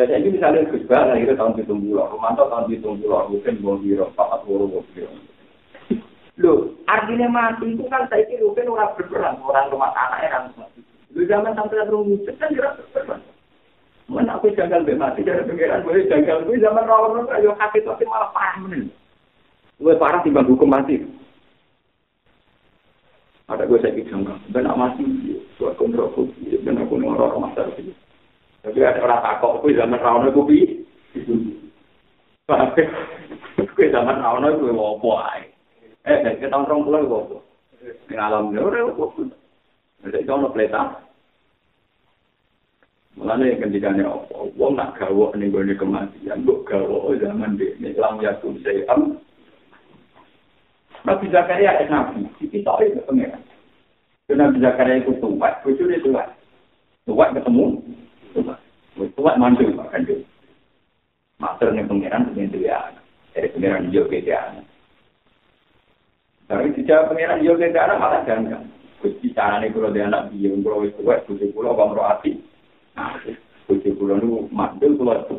saya 0.05 0.21
ini 0.21 0.37
misalnya 0.37 0.69
Gus 0.69 0.85
Bah 0.85 1.03
lahir 1.09 1.33
tahun 1.33 1.57
di 1.57 1.65
Tunggulo, 1.65 2.07
Romanto 2.13 2.45
tahun 2.47 2.69
di 2.69 2.77
Tunggulo, 2.79 3.27
mungkin 3.27 3.59
Bong 3.59 3.81
Biro, 3.81 4.13
Pak 4.13 4.45
Woro 4.45 4.69
Bong 4.69 4.87
Biro. 4.93 5.09
Loh, 6.41 6.71
artinya 6.85 7.27
mati 7.27 7.73
itu 7.73 7.83
kan 7.89 8.05
saya 8.07 8.23
kira 8.29 8.45
mungkin 8.45 8.71
orang 8.71 8.95
berperan, 8.95 9.35
orang 9.43 9.67
rumah 9.73 9.91
anaknya 9.97 10.29
kan 10.29 10.43
mati. 10.55 10.79
Lu 11.17 11.25
zaman 11.25 11.57
sampai 11.57 11.89
rumah 11.89 12.21
kan 12.37 12.49
kira 12.53 12.69
berperan. 12.77 13.19
Mana 14.09 14.41
aku 14.41 14.49
janggal 14.57 14.81
be 14.81 14.97
mati 14.97 15.21
dari 15.21 15.45
pengiran 15.45 15.85
boleh 15.85 16.09
janggal 16.09 16.41
gue 16.41 16.57
zaman 16.57 16.81
rawon 16.89 17.21
itu 17.21 17.29
ayo 17.29 17.53
kaki 17.61 17.85
tapi 17.85 18.09
malah 18.09 18.33
parah 18.33 18.57
men. 18.65 18.89
Gue 19.77 19.93
parah 20.01 20.25
timbang 20.25 20.49
hukum 20.49 20.65
mati. 20.65 20.97
Ada 23.45 23.69
gue 23.69 23.81
saya 23.81 23.97
jangka, 24.01 24.33
ben 24.49 24.65
mati, 24.65 25.05
buat 25.57 25.77
kontrol 25.77 26.09
kopi, 26.13 26.57
ben 26.61 26.81
aku 26.81 26.97
ngorok 26.97 27.37
masalah 27.37 27.73
itu. 27.77 27.93
Tapi 28.59 28.79
ada 28.83 28.99
orang 28.99 29.23
takok, 29.23 29.63
kok 29.63 29.71
zaman 29.71 30.03
rawon 30.03 30.27
itu 30.27 30.41
bi? 30.43 30.59
Kok 32.43 33.79
zaman 33.79 34.19
rawon 34.19 34.47
itu 34.51 34.67
gue 34.67 34.75
wopo? 34.75 35.15
Eh, 36.03 36.17
nek 36.19 36.43
kita 36.43 36.55
orang 36.55 36.83
pulang 36.83 37.03
gue 37.07 37.13
wopo. 37.15 37.37
Ngalam 38.11 38.51
gue 38.51 38.59
udah 38.59 38.83
wopo. 38.99 39.23
Jadi 40.03 40.27
kau 40.27 40.43
nggak 40.43 40.53
pelita? 40.55 40.83
Mulanya 43.19 43.51
yang 43.51 43.67
Wong 43.67 43.95
nak 43.99 44.31
wopo 44.35 44.63
nggak 44.75 44.91
gawo 44.99 45.25
nih 45.35 45.47
gue 45.51 45.75
kematian, 45.79 46.43
gue 46.43 46.63
gawo 46.67 47.11
oh 47.11 47.15
zaman 47.15 47.55
di 47.55 47.71
ini 47.79 47.95
lam 47.95 48.19
ya 48.19 48.35
tuh. 48.43 48.55
Nabi 51.07 51.31
Zakaria 51.31 51.79
itu 51.79 51.87
nabi, 51.87 52.27
itu 52.43 52.59
tahu 52.59 52.83
itu 52.83 52.99
pengen. 53.07 53.39
Karena 54.27 54.51
Zakaria 54.51 54.99
iku 54.99 55.15
tuwat, 55.23 55.63
itu 55.63 55.87
dia 55.87 56.03
tumpat, 56.03 56.27
ketemu. 57.33 57.79
Umar. 58.35 58.59
Itu 58.99 59.19
kan 59.21 59.39
makan 59.39 59.77
Pak 59.79 59.89
Kandu. 59.95 60.15
Master 61.39 61.71
yang 61.71 61.87
pengiran, 61.87 62.27
pengiran 62.29 62.51
dia 62.51 62.75
anak. 62.75 63.05
Jadi 63.31 63.47
pengiran 63.55 63.87
dia 63.87 63.95
juga 64.03 64.17
dia 64.19 64.37
anak. 64.43 64.65
Tapi 66.51 66.67
tidak 66.75 67.07
pengiran 67.07 67.39
dia 67.39 67.47
juga 67.47 67.67
dia 67.71 67.81
anak, 67.87 67.97
malah 67.97 68.21
dia 68.27 68.35
anak. 68.35 68.61
Kusti 68.99 69.31
caranya 69.31 69.71
kalau 69.71 69.95
dia 69.95 70.03
anak, 70.11 70.27
dia 70.35 70.51
yang 70.51 70.59
berawai 70.59 70.91
tua, 70.99 71.23
kusti 71.23 71.47
pulau, 71.55 71.71
kamu 71.79 71.95
berawati. 71.95 72.31
Kusti 73.71 73.95
pulau 73.95 74.19
itu 74.19 74.51
mandul, 74.51 74.99
pulau 74.99 75.23
itu. 75.23 75.35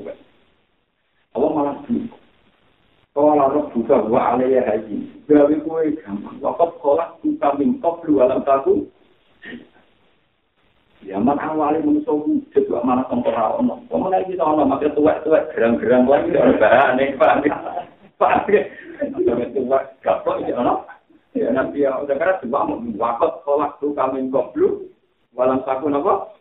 Allah 1.37 1.51
malah 1.53 1.77
dulu. 1.85 2.17
Kau 3.11 3.35
larut 3.35 3.75
buka 3.75 4.07
gua 4.07 4.39
alaya 4.39 4.63
haji. 4.71 5.27
Gawi 5.27 5.59
kue 5.67 5.99
gampang. 5.99 6.39
Wakab 6.39 6.79
kolak 6.79 7.19
buka 7.21 7.59
mingkob 7.59 8.07
lu 8.07 8.23
alam 8.23 8.47
takut. 8.47 8.87
Zaman 11.01 11.41
awalnya 11.41 11.81
manusia 11.81 12.13
wujud, 12.13 12.65
gak 12.69 12.85
malah 12.85 13.09
sempur 13.09 13.33
rawono. 13.33 13.81
Kamu 13.89 14.13
lagi 14.13 14.37
tau 14.37 14.53
gak, 14.53 14.69
makanya 14.69 14.93
tuwek-tuwek, 14.93 15.49
gerang-gerang 15.57 16.05
lagi, 16.05 16.29
gak 16.29 16.45
ada 16.45 16.61
Pak. 16.61 16.73
paham 17.17 17.41
ya? 17.41 17.57
Paham 18.21 18.45
ya? 18.53 18.63
Makanya 19.09 19.47
tuwek, 19.57 19.85
gapok 20.05 20.37
ya, 20.45 20.61
no? 20.61 20.85
Ya, 21.33 21.49
nanti 21.57 21.89
ya, 21.89 21.97
udah 21.97 22.17
kira 22.21 22.43
coba 22.45 22.69
mau 22.69 22.85
wakot, 23.01 23.33
kolak, 23.49 23.81
tuka, 23.81 24.13
minggok, 24.13 24.53
blu, 24.53 24.93
walang 25.33 25.65
saku, 25.65 25.89
nopo? 25.89 26.37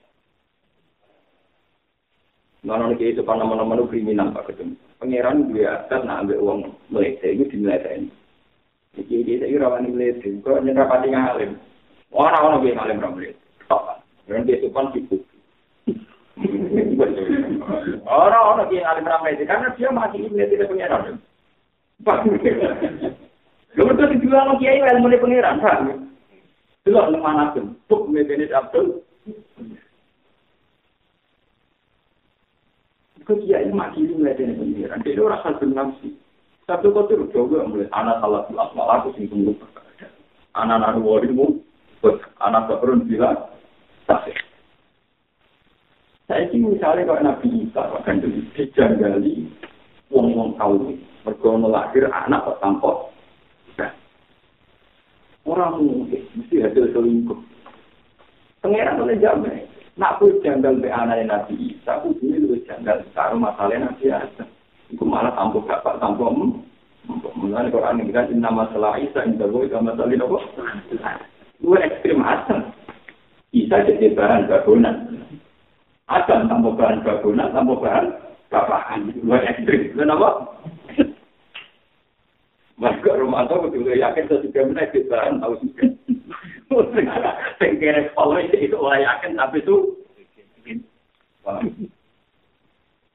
Mana 2.59 2.91
lagi 2.91 3.15
itu, 3.15 3.23
pak, 3.23 3.39
nama-nama 3.39 3.79
lu 3.79 3.87
kriminal, 3.87 4.35
pak, 4.35 4.51
ketemu. 4.51 4.75
Pengiran 4.99 5.55
gue 5.55 5.63
atas, 5.63 6.03
nah, 6.03 6.19
ambil 6.19 6.43
uang, 6.43 6.59
meledek, 6.91 7.31
itu 7.31 7.47
dimeledek 7.55 7.95
ini. 7.95 8.11
Jadi, 8.99 9.15
ini, 9.23 9.33
ini, 9.39 9.55
ini, 9.55 9.55
ini, 9.55 9.55
ini, 9.55 9.87
ini, 9.87 10.03
ini, 10.03 10.19
ini, 10.19 10.99
ini, 11.39 11.47
ini, 11.63 11.73
ini, 11.73 11.73
ini, 11.73 11.73
ini, 11.79 13.07
ini, 13.07 13.23
ini, 13.23 13.31
ini, 13.31 13.38
Dan 14.29 14.45
dia 14.45 14.61
sopan 14.61 14.93
di 14.93 15.01
bukti. 15.09 15.37
Orang-orang 18.05 18.69
yang 18.69 18.85
alim 18.85 19.09
ramai 19.09 19.33
itu, 19.33 19.49
karena 19.49 19.73
dia 19.73 19.89
masih 19.89 20.29
ini 20.29 20.45
tidak 20.45 20.69
punya 20.69 20.85
nama. 20.85 21.17
Pak. 22.05 22.29
Lu 23.73 23.83
betul 23.89 24.13
dijual 24.13 24.53
lagi 24.53 24.69
ayo 24.69 24.85
ilmu 24.85 25.09
ini 25.09 25.17
pengiran, 25.17 25.59
Pak. 25.59 25.77
Itu 26.85 26.93
lah 26.93 27.09
lemah 27.09 27.33
nasib. 27.33 27.73
Buk, 27.89 28.13
ini 28.13 28.45
Abdul. 28.53 29.01
Kau 33.25 33.37
kiai 33.37 33.69
mati 33.69 34.09
di 34.09 34.13
melihat 34.17 34.41
ini 34.41 34.57
pengiran. 34.57 35.05
Jadi 35.05 35.19
orang 35.21 35.41
satu 35.45 35.65
nafsi. 35.69 36.09
Satu 36.65 36.93
kau 36.93 37.09
tuh 37.09 37.29
jauh 37.33 37.49
mulai 37.49 37.89
anak 37.97 38.21
salah 38.21 38.45
tuh 38.45 38.57
asmal 38.57 38.89
aku 38.89 39.09
sih 39.17 39.25
tunggu. 39.25 39.57
Anak 40.57 40.81
anak 40.81 40.97
dua 40.97 41.21
ribu, 41.21 41.61
anak 42.41 42.69
berun 42.69 43.05
bilang, 43.05 43.37
tak 44.09 44.25
Saya 46.25 46.49
ini 46.49 46.73
misalnya 46.73 47.05
kalau 47.05 47.25
Nabi 47.25 47.47
Isa 47.69 47.81
akan 47.85 48.21
jadi 48.21 48.41
dijanggali 48.57 49.45
wong-wong 50.09 50.57
tahu 50.57 50.97
mergo 51.25 51.49
melahir 51.57 52.09
anak 52.09 52.41
kok 52.45 52.57
tanpa 52.61 52.91
orang 55.49 55.81
mungkin 55.81 56.21
mesti 56.37 56.61
hasil 56.61 56.93
selingkuh. 56.93 57.39
Pengiran 58.61 59.01
oleh 59.01 59.17
jamin. 59.17 59.65
Nak 59.97 60.21
pun 60.21 60.31
janggal 60.45 60.79
be 60.79 60.87
anak 60.87 61.25
Nabi 61.25 61.73
Isa, 61.73 61.99
aku 61.99 62.13
dulu 62.21 62.55
lu 62.55 62.57
janggal 62.69 63.01
karo 63.17 63.35
masalah 63.35 63.75
Nabi 63.75 64.13
Isa. 64.13 64.45
Iku 64.93 65.03
malah 65.05 65.33
tampuk 65.33 65.65
bapak 65.65 65.97
tampuk 65.97 66.29
om. 66.29 66.61
Mulai 67.39 67.73
Quran 67.73 68.05
ini 68.05 68.13
kan 68.13 68.29
inna 68.29 68.53
masalah 68.53 69.01
Isa 69.01 69.25
indah 69.25 69.49
gue 69.49 69.71
sama 69.73 69.97
masalah 69.97 70.13
apa? 70.13 70.39
Lu 71.59 71.73
ekstrim 71.75 72.21
asal. 72.21 72.69
Isa 73.49 73.81
jadi 73.81 74.13
bahan 74.13 74.45
bangunan. 74.45 74.95
Asal 76.09 76.45
tampuk 76.45 76.77
bahan 76.77 77.01
bangunan, 77.01 77.49
tampuk 77.49 77.81
bahan 77.81 78.05
bapakan. 78.53 79.13
Lu 79.25 79.33
ekstrim. 79.37 79.97
Kenapa? 79.97 80.53
Maka 82.79 83.11
rumah 83.19 83.43
itu 83.43 83.55
betul 83.59 83.91
yakin 83.91 84.25
sesudah 84.31 84.63
menaik 84.63 84.95
bahan 85.11 85.43
tahu 85.43 85.59
juga. 85.59 85.85
Sing 87.59 87.73
kere 87.81 88.13
kalau 88.15 88.39
itu 88.39 88.77
orang 88.77 89.03
yakin 89.03 89.35
tapi 89.35 89.59
itu 89.59 89.77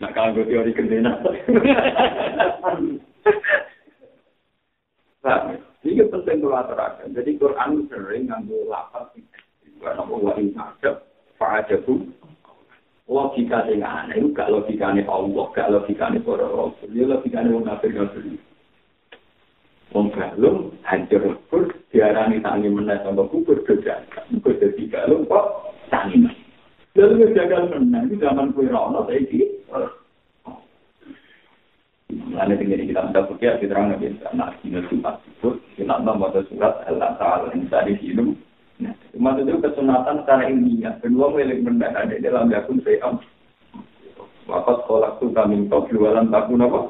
Nah, 0.02 0.10
kalau 0.10 0.34
teori 0.42 0.74
kendena. 0.74 1.16
Nah, 5.24 5.56
ini 5.86 6.02
penting 6.04 6.44
kalau 6.44 6.60
aturakan. 6.60 7.14
Jadi 7.14 7.40
Quran 7.40 7.88
sering 7.88 8.28
ngambil 8.28 8.68
lapas. 8.68 9.08
Gak 9.84 10.00
nopo 10.00 10.16
wa 10.24 10.32
ing 10.40 10.56
ada, 10.56 11.04
fa'ajabu. 11.36 12.08
Logika 13.04 13.68
sing 13.68 13.84
aneh, 13.84 14.16
gak 14.32 14.48
logikanya 14.48 15.04
Allah, 15.12 15.44
gak 15.52 15.68
logikanya 15.68 16.24
para 16.24 16.48
rasul. 16.48 16.88
Ya 16.96 17.04
logikanya 17.04 17.52
orang 17.52 17.68
kafir-kafir. 17.76 18.40
Wong 19.92 20.08
galung 20.10 20.72
hancur 20.82 21.22
lebur 21.22 21.70
diarani 21.92 22.40
tangi 22.40 22.72
meneh 22.72 22.96
sama 23.04 23.28
kubur 23.28 23.60
kejaga. 23.62 24.24
Kubur 24.32 24.56
dadi 24.56 24.88
galung 24.88 25.28
kok 25.28 25.76
tangi. 25.92 26.24
Lalu 26.96 27.28
kejaga 27.30 27.76
meneh 27.76 28.08
itu 28.08 28.18
zaman 28.24 28.56
kue 28.56 28.66
rono 28.66 29.04
saiki. 29.04 29.44
Mulane 32.10 32.56
tinggal 32.56 32.82
kita 32.82 33.00
minta 33.04 33.22
fikir 33.30 33.52
kita 33.62 33.74
orang. 33.76 34.00
Nah, 34.34 34.50
ini 34.64 34.80
surat 34.88 35.20
itu 35.28 35.60
kita 35.76 35.94
membaca 36.02 36.40
surat 36.50 36.82
Allah 36.88 37.14
Taala 37.20 37.52
yang 37.52 37.68
tadi 37.70 37.94
hidup. 38.00 38.34
Nah, 38.82 38.94
maksudnya 39.14 39.62
kesunatan 39.62 40.24
secara 40.24 40.50
ilmiah. 40.50 40.94
Kedua 40.98 41.30
milik 41.30 41.62
benda 41.62 41.94
ada 41.94 42.14
dalam 42.18 42.50
yakun 42.50 42.82
saya. 42.82 43.14
Wakat 44.44 44.78
kolak 44.84 45.16
tuh 45.22 45.32
kami 45.32 45.70
kau 45.72 45.88
jualan 45.88 46.28
takun 46.28 46.64
apa? 46.64 46.80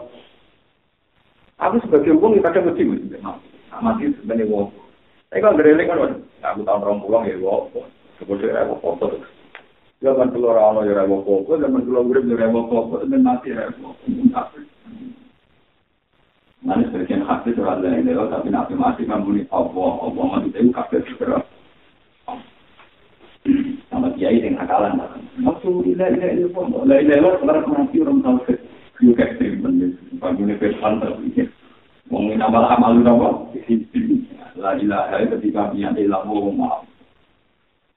Aku 1.63 1.77
sebagai 1.87 2.19
wong 2.19 2.43
kadang 2.43 2.67
mesti 2.67 2.83
mesti 2.83 3.19
mati 3.79 4.11
sebagai 4.19 4.51
wong. 4.51 4.75
Tapi 5.31 5.43
kalau 5.43 5.59
dari 5.59 5.87
kan, 5.87 6.19
aku 6.43 6.61
tahun 6.67 6.83
orang 6.83 7.03
pulang 7.03 7.25
ya 7.31 7.39
wong. 7.39 7.71
Kemudian 8.19 8.59
aku 8.59 8.75
foto. 8.83 9.07
Zaman 10.03 10.35
keluar 10.35 10.61
awal 10.61 10.85
ya 10.85 11.01
rewo 11.01 11.25
foto, 11.25 11.57
zaman 11.57 11.87
keluar 11.87 12.05
urip 12.05 12.29
ya 12.29 12.37
rewo 12.37 12.69
foto, 12.69 13.09
dan 13.09 13.25
mati 13.25 13.55
rewo. 13.55 13.97
Nanti 16.65 16.89
sebagian 16.89 17.25
hati 17.25 17.53
surat 17.53 17.81
lain 17.81 18.09
tapi 18.09 18.49
nanti 18.49 18.73
mati 18.73 19.05
kamu 19.05 19.37
nih 19.37 19.45
Allah, 19.53 19.93
Allah 20.01 20.25
mati 20.29 20.49
itu 20.53 20.73
kafe 20.73 21.05
segera. 21.09 21.41
Sama 23.93 24.09
kiai 24.17 24.41
dengan 24.41 24.65
akalan. 24.65 24.97
Maksud 25.37 25.85
ilah 25.85 26.09
ilah 26.09 26.31
ilah 26.33 26.49
ilah 26.49 26.99
ilah 27.01 27.17
ilah 27.21 27.37
ilah 27.45 27.65
mati 27.69 28.01
orang 28.01 28.25
tahu 28.25 28.39
juga 29.03 29.29
ekstrim 29.29 29.61
bener. 29.61 29.93
Bagaimana 30.17 30.57
firman 30.57 31.03
tapi 31.03 31.45
Wong 32.13 32.33
ini 32.33 32.41
amal 32.41 32.69
apa? 32.69 32.89
La 34.55 34.77
ilaha 34.81 35.25
ketika 35.35 35.73
punya 35.73 35.91
ilmu 35.93 36.53
maaf. 36.57 36.85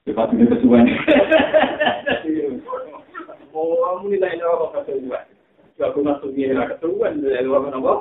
Cepat 0.08 0.32
ini 0.32 0.48
kesuwen. 0.48 0.88
Oh, 3.52 3.74
kamu 3.74 4.16
nilai 4.16 4.40
apa 4.40 4.84
kesuwen? 4.84 5.24
Aku 5.78 6.00
masuk 6.04 6.32
dia 6.34 6.56
lah 6.56 6.68
kesuwen. 6.72 7.20
Lalu 7.24 7.50
apa 7.52 7.68
nama? 7.72 7.94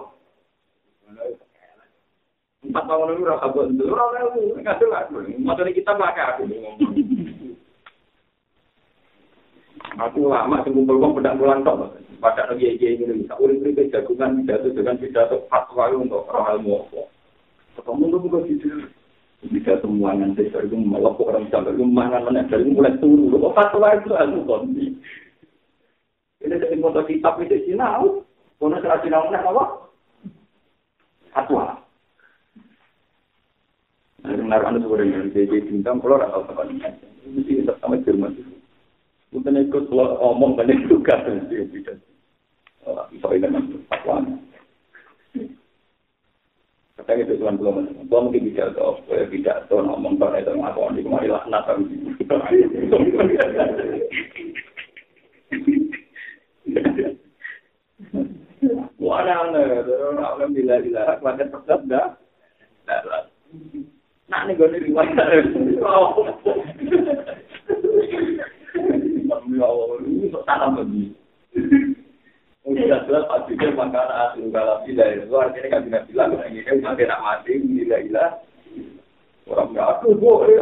Empat 2.67 2.83
tahun 2.83 3.15
lalu 3.15 3.29
rasa 3.29 3.47
buat. 3.53 3.69
Orang 3.79 4.11
lalu 4.15 4.59
nggak 4.59 4.79
jelas. 4.81 5.07
Kita 5.71 5.91
pakai 5.95 6.25
aku. 6.35 6.43
Aku 9.97 10.29
lama 10.29 10.61
sekumpul 10.61 11.01
uang 11.01 11.17
pedang 11.17 11.41
bulan 11.41 11.65
tok. 11.65 11.97
pada 12.17 12.49
lagi 12.49 12.73
aja 12.73 12.87
ini 12.97 13.21
bisa 13.21 13.37
urip 13.37 13.61
urip 13.61 13.93
jagungan 13.93 14.41
pidato 14.41 14.73
dengan 14.73 14.97
pidato 14.97 15.45
fatwa 15.53 15.85
untuk 15.93 16.25
orang 16.33 16.57
ilmu 16.57 16.81
apa. 16.81 17.01
Ketemu 17.77 18.03
tuh 18.09 18.19
bukan 18.25 18.41
gitu 18.49 18.67
bisa 19.45 19.77
semua 19.85 20.17
yang 20.17 20.33
saya 20.33 20.65
itu 20.65 20.73
melopok 20.73 21.29
orang 21.29 21.45
sampai 21.53 21.77
rumah 21.77 22.09
kan 22.09 22.25
mana 22.25 22.41
dari 22.49 22.65
mulai 22.73 22.97
turun 22.97 23.37
kok 23.37 23.53
fatwa 23.53 23.93
itu 23.93 24.09
aku 24.17 24.37
kondi 24.49 24.87
ini 26.41 26.55
dari 26.57 26.81
foto 26.81 27.05
kitab 27.05 27.37
itu 27.45 27.69
Cina 27.69 28.01
kono 28.57 28.81
serah 28.81 28.97
Cina 29.05 29.21
mana 29.21 29.45
apa? 29.45 29.65
Fatwa. 31.29 31.65
Naruhan 34.25 34.81
sebenarnya 34.81 35.29
dari 35.29 35.61
bintang 35.69 36.01
kalau 36.01 36.17
atau 36.17 36.41
apa 36.41 36.65
mesti 37.29 37.61
sama 37.77 38.01
Jerman 38.01 38.56
Bukan 39.37 39.53
ikut 39.53 39.93
kalau 39.93 40.17
omong 40.33 40.57
banyak 40.57 40.89
juga 40.89 41.21
tidak. 41.29 42.01
Bisa 43.13 43.29
dengan 43.37 43.69
fatwa 43.85 44.25
Kata 46.97 47.13
itu 47.13 47.37
tuan 47.37 47.61
belum 47.61 48.09
mungkin 48.09 48.49
bisa 48.49 48.73
tahu, 48.73 48.97
tidak 49.29 49.69
tahu 49.69 49.85
ngomong 49.85 50.17
itu 50.17 50.49
ngaku 50.49 50.97
di 50.97 51.05
kemari 51.05 51.29
laknat 51.29 51.69
Wah, 58.97 59.21
aneh, 59.21 59.85
orang 59.85 60.57
bila 60.57 60.81
bila, 60.81 61.21
kuatnya 61.21 61.45
tetap 61.53 61.79
dah. 61.85 62.17
Nak 64.27 64.41
nih 64.49 64.57
gue 64.57 64.89
riwayat. 64.89 65.45
Ya 69.47 69.63
Allah, 69.63 70.03
ini 70.03 70.27
kok 70.27 70.43
tanam 70.43 70.75
begini. 70.75 71.15
Udah 72.67 72.99
jelas 73.07 73.23
pasti 73.31 73.55
dia 73.55 73.71
makan 73.71 74.43
tidak 74.87 75.07
itu 75.19 75.35
artinya 75.35 75.69
kan 75.69 75.81
tidak 75.85 76.03
bilang 76.07 76.29
kayak 76.39 76.51
gini 76.55 76.79
udah 76.79 76.93
tidak 76.95 77.19
mati 77.19 77.51
tidak 77.59 78.01
hilang 78.07 78.33
orang 79.47 79.67
nggak 79.71 79.89
aku 79.99 80.07
boleh 80.15 80.55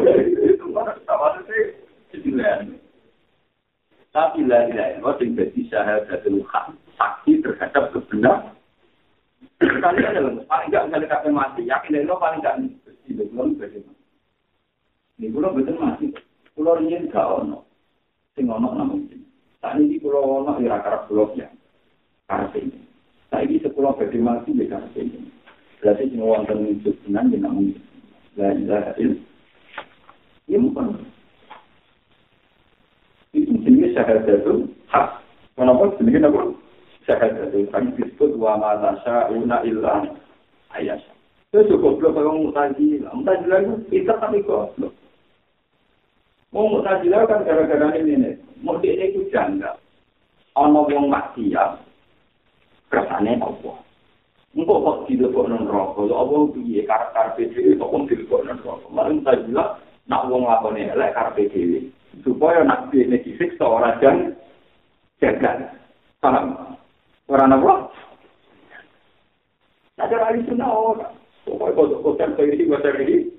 itu 0.50 0.66
mana 0.70 0.94
sama 1.06 1.38
sih? 1.46 1.64
Tapi 4.12 4.44
lah 4.44 4.68
tidak 4.68 4.88
itu 5.00 5.08
yang 5.24 5.30
jadi 5.40 5.60
syahadat 5.72 6.24
hak 6.26 6.66
saksi 7.00 7.32
terhadap 7.40 7.84
kebenaran. 7.96 8.52
Kalian 9.62 10.18
adalah 10.18 10.44
paling 10.50 10.68
nggak 10.68 10.84
nggak 10.90 11.02
dekat 11.06 11.20
mati 11.32 11.62
yakin 11.64 12.02
itu 12.02 12.14
paling 12.18 12.38
nggak 12.42 12.58
mutajilah. 43.16 43.58
Itu 43.62 43.74
kita 43.88 44.14
tapi 44.18 44.44
goblok. 44.44 44.92
Mau 46.52 46.68
mutajilah 46.68 47.24
kan 47.24 47.44
gara-gara 47.48 47.96
ini 47.96 48.20
nih. 48.20 48.34
Mau 48.60 48.76
dia 48.80 48.96
itu 49.08 49.24
janggal. 49.32 49.76
Ono 50.56 50.84
wong 50.84 51.08
maksiat. 51.08 51.80
Kersane 52.92 53.40
apa? 53.40 53.72
Engkau 54.52 54.84
kok 54.84 55.08
dilebok 55.08 55.48
non 55.48 55.64
rokok, 55.64 56.12
apa 56.12 56.36
piye 56.52 56.84
karakter 56.84 57.40
PDW 57.40 57.80
kok 57.80 57.88
wong 57.88 58.04
dilebok 58.04 58.44
non 58.44 58.60
rokok. 58.60 58.92
Malah 58.92 59.16
mutajilah 59.16 59.68
nak 60.12 60.28
wong 60.28 60.44
lakone 60.44 60.92
elek 60.92 61.16
karpe 61.16 61.48
dhewe. 61.48 61.88
Supaya 62.20 62.60
nak 62.60 62.92
dene 62.92 63.16
disiksa 63.24 63.64
ora 63.64 63.96
jan 64.04 64.36
jaga. 65.24 65.72
Paham? 66.20 66.76
Ora 67.32 67.48
napa? 67.48 67.88
Ada 69.96 70.16
ahli 70.20 70.44
sunnah. 70.44 71.01
khusus 71.90 72.30
sendiri 72.38 72.68
buat 72.70 72.84
sendiri. 72.86 73.32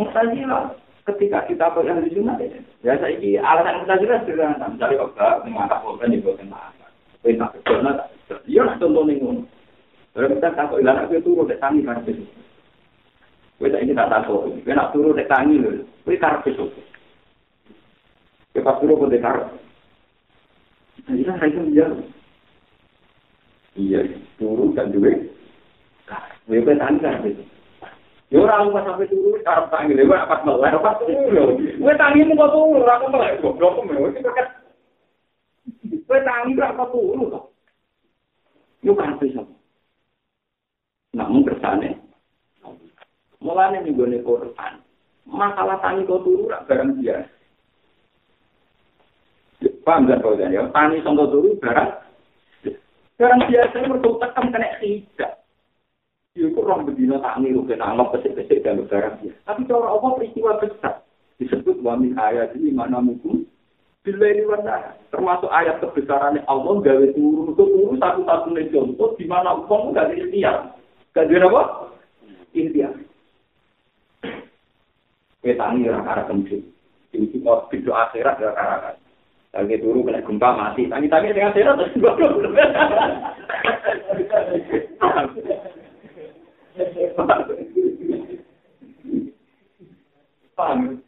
Mutazila 0.00 0.74
ketika 1.02 1.44
kita 1.46 1.66
pegang 1.74 2.00
di 2.02 2.14
sunat 2.14 2.38
ya 2.82 2.94
saya 2.98 3.14
ini 3.18 3.38
alasan 3.38 3.84
mutazila 3.84 4.22
sederhana 4.22 4.66
dari 4.80 4.96
oke 4.98 5.28
mengangkat 5.46 5.78
korban 5.84 6.10
di 6.10 6.22
bawah 6.24 6.46
mata. 6.48 6.86
Kita 7.22 7.46
kecuali 7.54 7.82
nak 7.86 7.96
dia 8.48 8.62
nak 8.66 8.78
tonton 8.82 9.12
ini. 9.12 9.46
Kalau 10.12 10.28
kita 10.28 10.48
takut 10.52 10.78
ilah 10.84 11.08
aku 11.08 11.16
itu 11.16 11.30
udah 11.32 11.56
tangi 11.56 11.80
kan 11.86 12.04
itu. 12.04 12.24
Kita 13.56 13.78
ini 13.80 13.96
tak 13.96 14.10
takut. 14.12 14.52
Kita 14.60 14.76
nak 14.76 14.90
turun 14.92 15.16
dek 15.16 15.30
tangi 15.30 15.56
loh. 15.56 15.72
Kita 16.04 16.20
karpet 16.20 16.52
itu. 16.52 16.66
Kita 18.52 18.72
turun 18.82 19.00
pun 19.00 19.08
dek 19.08 19.22
karpet. 19.24 19.56
Jadi 21.08 21.22
saya 21.24 21.46
ini 21.48 21.72
dia. 21.72 21.86
Iya, 23.72 24.00
turun 24.36 24.76
dan 24.76 24.92
duit. 24.92 25.31
Kita 26.52 26.76
tangi 26.76 27.00
karena 27.00 27.28
itu 27.32 27.44
Yo 28.32 28.48
ora 28.48 28.64
lu 28.64 28.72
sampe 28.72 29.04
turu 29.12 29.36
karep 29.44 29.68
tangi 29.68 29.92
lho 29.92 30.08
apa 30.08 30.40
melek 30.40 30.72
apa 30.80 31.04
turu. 31.04 31.52
Kowe 31.76 31.92
tangi 32.00 32.24
mung 32.24 32.40
kok 32.40 32.52
turu 32.56 32.80
ora 32.80 32.96
kok 32.96 33.12
melek 33.12 33.44
goblok 33.44 33.76
kok 33.76 33.84
mewah 33.84 34.08
iki 34.08 34.24
kok. 34.24 34.36
Kowe 36.08 36.20
tangi 36.24 36.56
ora 36.56 36.72
kok 36.72 36.90
turu 36.96 37.28
kok. 37.28 37.44
Yo 38.80 38.96
kan 38.96 39.20
bisa. 39.20 39.44
Namun 41.12 41.44
kersane. 41.44 42.00
Mulane 43.44 43.84
gone 43.92 44.16
Quran. 44.24 44.74
Masalah 45.28 45.76
tangi 45.84 46.08
kok 46.08 46.24
turu 46.24 46.48
ora 46.48 46.64
barang 46.64 47.04
biasa. 47.04 47.28
Paham 49.84 50.08
gak 50.08 50.24
kau 50.24 50.40
ya? 50.40 50.72
Tani 50.72 51.04
sangka 51.04 51.28
turu 51.28 51.52
barang. 51.60 51.90
Barang 53.20 53.40
biasa 53.44 53.76
mergo 53.84 54.16
tekan 54.24 54.48
kena 54.48 54.80
tidak. 54.80 55.41
Itu 56.32 56.64
orang 56.64 56.88
bedina 56.88 57.20
tak 57.20 57.44
niru 57.44 57.68
kena 57.68 57.92
anggap 57.92 58.16
pesik-pesik 58.16 58.64
dan 58.64 58.88
barang 58.88 59.20
ya. 59.20 59.36
Tapi 59.44 59.68
cara 59.68 59.84
apa 59.92 60.16
peristiwa 60.16 60.56
besar 60.56 61.04
disebut 61.36 61.84
wami 61.84 62.16
ayat 62.16 62.56
ini 62.56 62.72
mana 62.72 63.04
mungkin 63.04 63.44
bila 64.00 64.26
ini 64.32 64.48
warna 64.48 64.96
termasuk 65.12 65.52
ayat 65.52 65.78
kebesarannya 65.84 66.40
Allah 66.48 66.74
gawe 66.80 67.06
turun 67.12 67.52
itu 67.52 67.64
turun 67.68 68.00
satu-satunya 68.00 68.72
contoh 68.72 69.12
di 69.20 69.28
mana 69.28 69.60
uang 69.60 69.92
gak 69.92 70.08
ada 70.08 70.14
ikhtiar. 70.16 70.56
Gak 71.12 71.28
ada 71.28 71.46
apa? 71.52 71.62
Ikhtiar. 72.56 72.96
Kita 75.44 75.68
orang 75.68 76.08
arah 76.08 76.24
kencing. 76.26 76.64
Ini 77.12 77.28
kita 77.28 77.68
video 77.68 77.92
akhirat 77.92 78.40
karena 78.40 78.96
lagi 79.52 79.76
turun 79.84 80.08
kena 80.08 80.24
gempa 80.24 80.48
mati. 80.56 80.88
Tangi-tangi 80.88 81.36
dengan 81.36 81.52
akhirat 81.52 81.76
terus 81.76 81.92
Paham? 90.52 91.00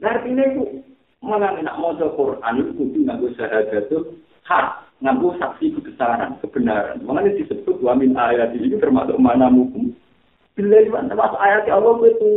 Nah, 0.00 0.16
artinya 0.16 0.44
itu 0.48 0.80
malah 1.20 1.60
nak 1.60 1.76
mau 1.76 1.92
Quran 1.92 2.54
itu 2.64 2.72
kudu 2.72 2.98
nganggo 3.04 3.28
syahadat 3.36 3.92
itu 3.92 4.16
hak 4.48 4.88
nganggo 5.04 5.36
saksi 5.36 5.76
kebesaran 5.76 6.40
kebenaran. 6.40 7.04
Makanya 7.04 7.36
disebut 7.36 7.84
wa 7.84 7.92
min 7.92 8.16
ayat 8.16 8.56
ini 8.56 8.80
termasuk 8.80 9.20
mana 9.20 9.52
hukum. 9.52 9.92
Bila 10.56 10.80
itu 10.80 10.92
termasuk 10.92 11.40
ayat 11.40 11.68
Allah 11.68 11.92
itu 12.08 12.28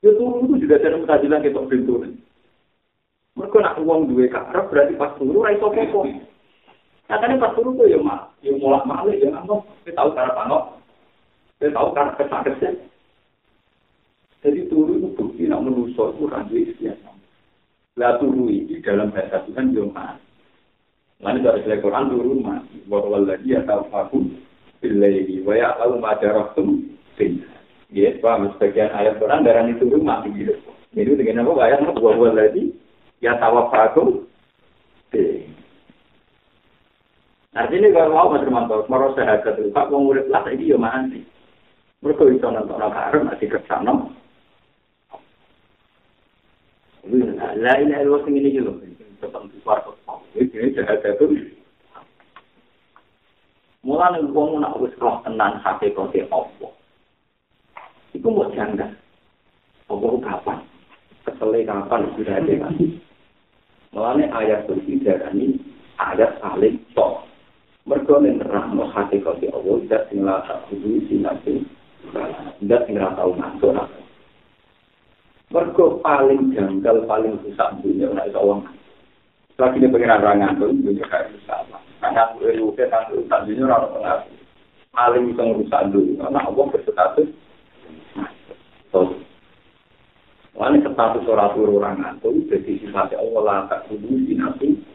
itu 0.00 0.24
itu 0.24 0.54
juga 0.64 0.80
ada 0.80 0.96
mutajilah 0.96 1.40
kita 1.44 1.60
pintu. 1.68 2.00
Mereka 3.36 3.56
nak 3.60 3.80
uang 3.84 4.08
dua 4.08 4.30
karep 4.32 4.64
berarti 4.72 4.94
pas 4.96 5.12
turu 5.20 5.44
raiso 5.44 5.68
koko. 5.68 6.08
Katanya 7.04 7.36
pas 7.36 7.52
turu 7.52 7.76
tuh 7.76 7.84
ya 7.84 8.00
mak, 8.00 8.32
ya 8.40 8.56
mulak 8.56 8.88
malik 8.88 9.20
ya 9.20 9.28
nggak 9.28 9.60
kita 9.84 9.92
tahu 9.92 10.16
cara 10.16 10.32
panok, 10.32 10.80
kita 11.60 11.76
tahu 11.76 11.88
cara 11.92 12.10
kesan 12.16 12.74
Jadi 14.40 14.60
turu 14.72 15.00
itu 15.00 15.08
bukti 15.12 15.44
nak 15.48 15.64
menusuk 15.64 16.16
itu 16.16 16.24
rancu 16.28 16.56
istiadat. 16.56 17.16
Lah 17.96 18.16
turu 18.20 18.48
ini 18.48 18.80
dalam 18.84 19.12
bahasa 19.12 19.40
Tuhan 19.48 19.72
yo 19.72 19.88
mak. 19.92 20.20
Lalu 21.24 21.40
dari 21.40 21.60
segi 21.64 21.80
Quran 21.80 22.12
turu 22.12 22.32
mati. 22.44 22.76
Bahwa 22.84 23.24
lagi 23.24 23.56
ya 23.56 23.64
tahu 23.64 23.88
aku 23.88 24.18
billahi 24.84 25.40
wa 25.40 25.54
ya 25.56 25.72
tahu 25.80 25.96
majarahtum 25.96 26.68
bin. 27.16 27.40
Ya, 27.94 28.10
paham 28.18 28.50
sebagian 28.58 28.90
ayat 28.90 29.22
Quran 29.22 29.46
darah 29.46 29.64
itu 29.70 29.86
turu 29.86 30.04
mati 30.04 30.28
gitu. 30.36 30.52
Jadi 30.92 31.16
dengan 31.16 31.48
apa 31.48 31.52
ayat 31.64 31.80
bahwa 31.96 32.28
lagi 32.34 32.76
ya 33.24 33.40
tahu 33.40 33.56
aku 33.72 34.04
Artinya 37.54 37.88
kalau 37.94 38.10
mau 38.18 38.34
mas 38.34 38.42
Romanto, 38.42 38.82
mau 38.90 39.14
sehat 39.14 39.46
itu, 39.46 39.70
Pak 39.70 39.86
mau 39.94 40.02
murid 40.02 40.26
lah 40.26 40.42
ini 40.50 40.74
ya 40.74 40.78
mandi. 40.78 41.22
Mereka 42.02 42.26
bisa 42.26 42.50
nonton 42.50 42.74
orang 42.74 42.98
harum 42.98 43.30
masih 43.30 43.46
kesana. 43.46 43.94
Lah 47.54 47.74
ini 47.78 47.94
adalah 47.94 48.26
sing 48.26 48.34
ini 48.34 48.58
loh, 48.58 48.74
tentang 49.22 49.46
suatu. 49.62 49.94
Ini 50.34 50.74
sehat 50.74 51.06
itu. 51.06 51.54
Mulai 53.84 54.18
wong 54.32 54.64
nak 54.64 54.80
wis 54.80 54.96
roh 54.98 55.20
tenan 55.22 55.60
hakikate 55.60 56.24
apa. 56.32 56.68
Iku 58.16 58.28
mau 58.32 58.50
janggal. 58.50 58.90
Apa 59.92 60.06
kapan? 60.24 60.58
Kesele 61.28 61.68
kapan 61.68 62.08
sudah 62.16 62.40
ada 62.40 62.54
kan? 62.64 62.74
Mulai 63.92 64.26
ayat 64.32 64.66
berbicara 64.66 65.30
ini 65.36 65.60
ayat 66.00 66.40
saling 66.40 66.80
tok. 66.96 67.28
Mergo 67.84 68.16
nek 68.16 68.40
nerangno 68.40 68.88
hakikat 68.88 69.44
Allah 69.52 69.76
zat 69.92 70.08
sing 70.08 70.24
la 70.24 70.40
tak 70.48 70.72
kudu 70.72 71.04
sinate. 71.04 71.60
Zat 72.64 72.80
sing 72.88 72.96
ora 72.96 73.12
tau 73.12 73.36
ngantuk. 73.36 73.76
Mergo 75.52 76.00
paling 76.00 76.56
janggal 76.56 77.04
paling 77.04 77.36
susah 77.44 77.76
dunia 77.84 78.08
nek 78.16 78.32
iso 78.32 78.40
wong. 78.40 78.64
Lagi 79.60 79.78
ini 79.78 79.92
pengen 79.92 80.16
orang 80.16 80.40
ngantuk, 80.40 80.72
dunia 80.80 81.04
kayak 81.12 81.28
susah. 81.36 81.60
Karena 82.00 82.26
aku 82.32 82.48
itu 82.48 82.72
kan 82.88 83.04
urusan 83.12 83.46
dunia 83.52 83.68
orang. 83.68 84.26
Paling 84.94 85.22
bisa 85.30 85.42
ngurusan 85.44 85.90
dunia, 85.92 86.24
karena 86.24 86.40
Allah 86.40 86.64
berstatus. 86.72 87.28
Wani 90.54 90.78
status 90.80 91.26
orang 91.28 91.52
turu 91.52 91.82
orang 91.82 92.00
ngantuk, 92.00 92.32
jadi 92.48 92.80
sifatnya 92.80 93.20
Allah 93.20 93.42
lah 93.44 93.58
tak 93.68 93.92
kudu 93.92 94.24
sinate. 94.24 94.93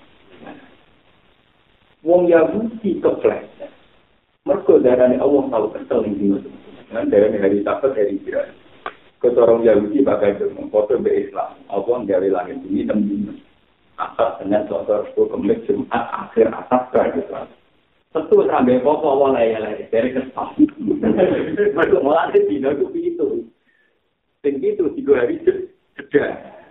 Wong 1.99 2.31
Yahudi 2.31 3.03
kepleset. 3.03 3.71
Mereka 4.47 4.79
darahnya 4.79 5.19
Allah 5.19 5.43
tahu 5.51 5.65
kesel 5.75 6.07
yang 6.07 6.15
dino 6.15 6.37
Nah, 6.89 7.05
darahnya 7.05 7.37
hari 7.43 7.61
Sabat, 7.61 7.93
hari 7.93 8.17
Jiran. 8.25 8.49
Ketorong 9.19 9.67
Yahudi 9.67 10.01
bagai 10.01 10.41
foto 10.71 10.95
be 10.97 11.27
Islam. 11.27 11.59
Allah 11.67 11.97
dari 12.07 12.31
langit 12.31 12.63
bumi 12.63 12.87
dan 12.87 13.03
bumi. 13.03 13.35
Asas 13.99 14.39
dengan 14.39 14.63
sotor 14.71 15.11
kemudian 15.11 15.59
Jumat 15.67 16.07
akhir 16.15 16.47
asas 16.55 16.83
ke. 16.89 17.11
Tentu 18.09 18.41
sampai 18.47 18.79
kok 18.79 19.03
Allah 19.05 19.29
laya-laya 19.35 19.85
dari 19.91 20.15
kesal. 20.15 20.55
Malah 22.01 22.31
dino 22.31 22.69
itu 22.73 23.43
Sing 24.39 24.55
itu 24.63 24.87
tiga 24.95 25.13
hari 25.19 25.35
jeda. 25.43 26.25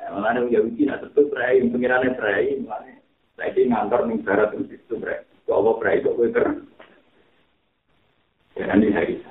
Ada 0.09 0.41
Yahudi 0.49 0.89
nak 0.89 1.05
tetap 1.05 1.29
berai, 1.29 1.61
pengirannya 1.69 2.17
berai, 2.17 2.59
malah 2.65 2.98
saya 3.39 3.55
ini 3.55 3.71
ngantor 3.71 4.11
nih 4.11 4.19
barat 4.27 4.51
terus 4.51 4.75
itu 4.75 4.95
berai. 4.99 5.23
Kalau 5.47 5.79
berai 5.79 6.03
kok 6.03 6.19
gue 6.19 6.35
ter. 6.35 6.47
Ya 8.59 8.75
ini 8.75 8.91
hari 8.91 9.23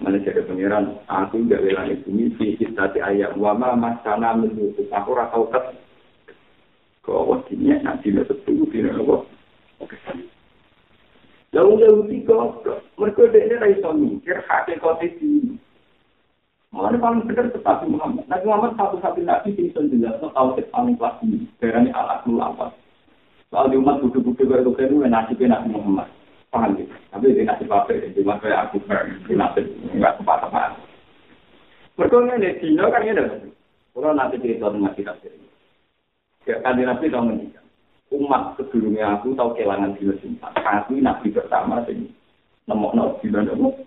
Mana 0.00 0.16
jadi 0.24 0.40
pengiran, 0.48 1.04
aku 1.04 1.44
nggak 1.44 1.68
bilang 1.68 1.92
itu 1.92 2.08
misi 2.08 2.56
tadi 2.72 3.04
ayat 3.04 3.36
wama 3.36 3.76
masana 3.76 4.32
menutup 4.32 4.88
aku 4.88 5.12
rakau 5.12 5.52
ket. 5.52 5.76
Kau 7.04 7.28
wakilnya 7.28 7.76
nanti 7.84 8.08
nggak 8.08 8.32
setuju 8.32 8.64
tidak 8.72 8.98
apa. 9.04 9.16
Oke. 9.84 9.96
Lalu 11.52 11.72
Yahudi 11.84 12.24
kok 12.24 12.64
mereka 12.96 13.28
dia 13.28 13.68
ini 13.68 13.76
mikir 14.00 14.40
hakikat 14.48 14.96
itu. 15.04 15.60
Mulanya 16.72 17.04
paling 17.04 17.28
benar 17.28 17.52
tetapi 17.52 17.84
Muhammad. 17.84 18.24
Nabi 18.32 18.48
Muhammad 18.48 18.72
satu-satu 18.80 19.20
nabi 19.20 19.52
yang 19.52 19.68
bisa 19.68 19.92
jelaskan 19.92 20.32
tauhid 20.32 20.66
paling 20.72 20.96
kelas 20.96 21.20
ini. 21.20 21.44
Berani 21.60 21.92
alat 21.92 22.24
apa. 22.24 22.66
Soal 23.52 23.68
di 23.68 23.76
umat 23.76 24.00
budu-budu 24.00 24.48
baru 24.48 24.72
itu 24.72 25.04
nasibnya 25.04 25.60
Nabi 25.60 25.76
Muhammad. 25.76 26.08
Paham 26.48 26.72
gitu. 26.80 26.88
Tapi 27.12 27.36
di 27.36 27.44
nasib 27.44 27.68
apa 27.68 27.92
ya? 27.92 28.08
Cuma 28.16 28.40
kayak 28.40 28.72
aku 28.72 28.80
di 29.28 29.36
nasib 29.36 29.68
nggak 29.92 30.16
tepat-tepat. 30.16 30.72
Berkongnya 32.00 32.40
di 32.40 32.56
Dino 32.64 32.88
kan 32.88 33.04
ya 33.04 33.20
Kalau 33.92 34.16
nanti 34.16 34.40
cerita 34.40 34.72
tentang 34.72 34.96
kita 34.96 35.12
sendiri. 35.20 35.48
Ya, 36.48 36.56
kan 36.64 36.80
di 36.80 36.88
Nabi 36.88 37.12
tahu 37.12 37.28
menikah. 37.28 37.64
Umat 38.16 38.56
sebelumnya 38.56 39.20
aku 39.20 39.36
tahu 39.36 39.52
kehilangan 39.52 39.92
dino 40.00 40.16
cinta. 40.24 40.48
Aku 40.56 40.96
Nabi 40.96 41.28
pertama 41.28 41.84
sini. 41.84 42.08
Nemok-nemok 42.64 43.20
dino 43.20 43.81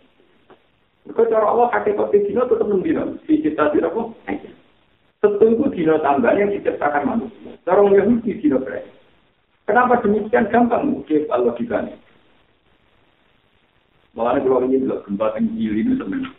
cara 1.36 1.52
Allah 1.52 1.68
kopi 1.68 2.24
dino 2.24 2.48
tetap 2.48 2.64
enam 2.64 2.80
dino. 2.80 3.04
Si 3.28 3.44
cita 3.44 3.68
dino 3.76 3.92
apa? 3.92 4.02
Setunggu 5.20 5.68
dino 5.76 6.00
tambah 6.00 6.32
yang 6.32 6.48
diciptakan 6.56 7.04
manusia. 7.04 7.52
Cara 7.68 7.84
Yahudi 7.84 8.40
dino 8.40 8.64
berai. 8.64 8.88
Kenapa 9.68 10.00
demikian 10.00 10.48
gampang? 10.48 10.96
Mungkin 10.96 11.28
kalau 11.28 11.52
logikanya. 11.52 12.00
Makanya 14.16 14.48
kalau 14.48 14.64
ini 14.64 14.80
belum 14.80 15.00
gempa 15.04 15.36
yang 15.36 15.46
gili 15.60 15.80
itu 15.84 15.94
sebenarnya. 16.00 16.32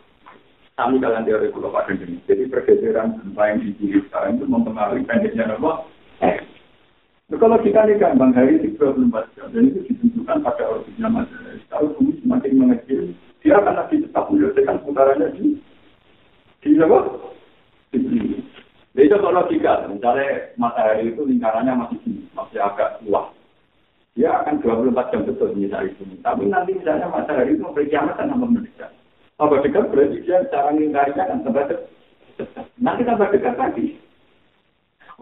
Kami 0.77 0.95
kalian 0.97 1.25
teori 1.29 1.53
pulau 1.53 1.69
pada 1.69 1.93
ini. 1.93 2.17
Jadi 2.25 2.49
pergeseran 2.49 3.21
gempa 3.21 3.53
yang 3.53 3.61
di 3.61 3.69
gili 3.77 4.01
sekarang 4.09 4.41
itu 4.41 4.45
mempengaruhi 4.49 5.05
pendeknya 5.05 5.53
apa? 5.53 5.85
Eh. 6.25 6.37
Nah, 7.27 7.37
kalau 7.37 7.59
kita 7.61 7.85
ini 7.85 8.01
gampang 8.01 8.31
hari 8.33 8.57
itu 8.57 8.73
24 8.79 9.35
jam, 9.35 9.51
dan 9.51 9.67
itu 9.67 9.83
ditentukan 9.83 10.41
pada 10.41 10.63
orbitnya 10.63 11.11
matahari. 11.11 11.59
Kalau 11.67 11.91
bumi 11.99 12.17
semakin 12.23 12.51
mengecil, 12.55 13.03
dia 13.47 13.63
akan 13.63 13.79
lagi 13.79 14.03
tetap 14.03 14.27
menyelesaikan 14.27 14.83
putarannya 14.83 15.31
di 15.39 15.55
di 16.59 16.75
apa? 16.83 16.99
Di 17.95 17.99
sini. 18.03 18.43
Jadi 18.91 19.07
kalau 19.07 19.39
logika, 19.39 19.87
misalnya 19.87 20.51
matahari 20.59 21.15
itu 21.15 21.23
lingkarannya 21.23 21.71
masih 21.79 22.27
masih 22.35 22.59
agak 22.59 22.99
luas. 23.07 23.31
Dia 24.19 24.43
akan 24.43 24.59
24 24.59 25.13
jam 25.15 25.23
betul 25.23 25.55
misalnya 25.55 25.95
itu. 25.95 26.03
Tapi 26.19 26.43
nanti 26.51 26.75
misalnya 26.75 27.07
matahari 27.07 27.55
itu 27.55 27.63
memberi 27.63 27.87
kiamat 27.87 28.19
dan 28.19 28.35
tambah 28.35 28.51
mendekat. 28.51 28.91
Tambah 29.39 29.63
dekat 29.63 29.85
berarti 29.95 30.17
dia 30.27 30.37
cara 30.51 30.69
lingkarinya 30.75 31.23
akan 31.23 31.39
tambah 31.47 31.63
dekat. 31.71 32.65
Nanti 32.83 33.01
tambah 33.07 33.31
dekat 33.31 33.55
lagi. 33.55 33.87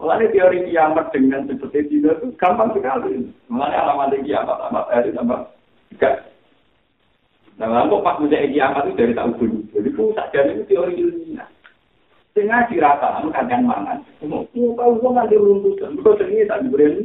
Mulanya 0.02 0.26
teori 0.34 0.58
kiamat 0.66 1.06
dengan 1.14 1.46
seperti 1.46 1.78
itu 1.94 2.10
gampang 2.42 2.74
sekali. 2.74 3.30
Mulanya 3.46 3.86
alamat 3.86 4.18
kiamat, 4.18 4.58
matahari 4.74 5.14
tambah 5.14 5.46
dekat. 5.94 6.35
Nah, 7.56 7.68
lalu 7.72 8.04
pas 8.04 8.20
mencari 8.20 8.52
kiamat 8.52 8.84
itu 8.84 9.00
dari 9.00 9.16
tak 9.16 9.32
ubun. 9.32 9.64
Jadi, 9.72 9.88
itu 9.88 10.12
sajian 10.12 10.52
itu 10.52 10.62
teori 10.68 10.92
ilmiah. 11.00 11.48
Tengah 12.36 12.68
dirata, 12.68 13.16
kamu 13.16 13.32
kadang 13.32 13.62
mangan. 13.64 13.98
Mau 14.28 14.44
tahu, 14.52 15.00
kamu 15.00 15.08
nanti 15.16 15.40
runtuh. 15.40 15.72
Kau 16.04 16.20
sendiri 16.20 16.44
tak 16.44 16.68
diberi 16.68 16.84
ini. 16.92 17.02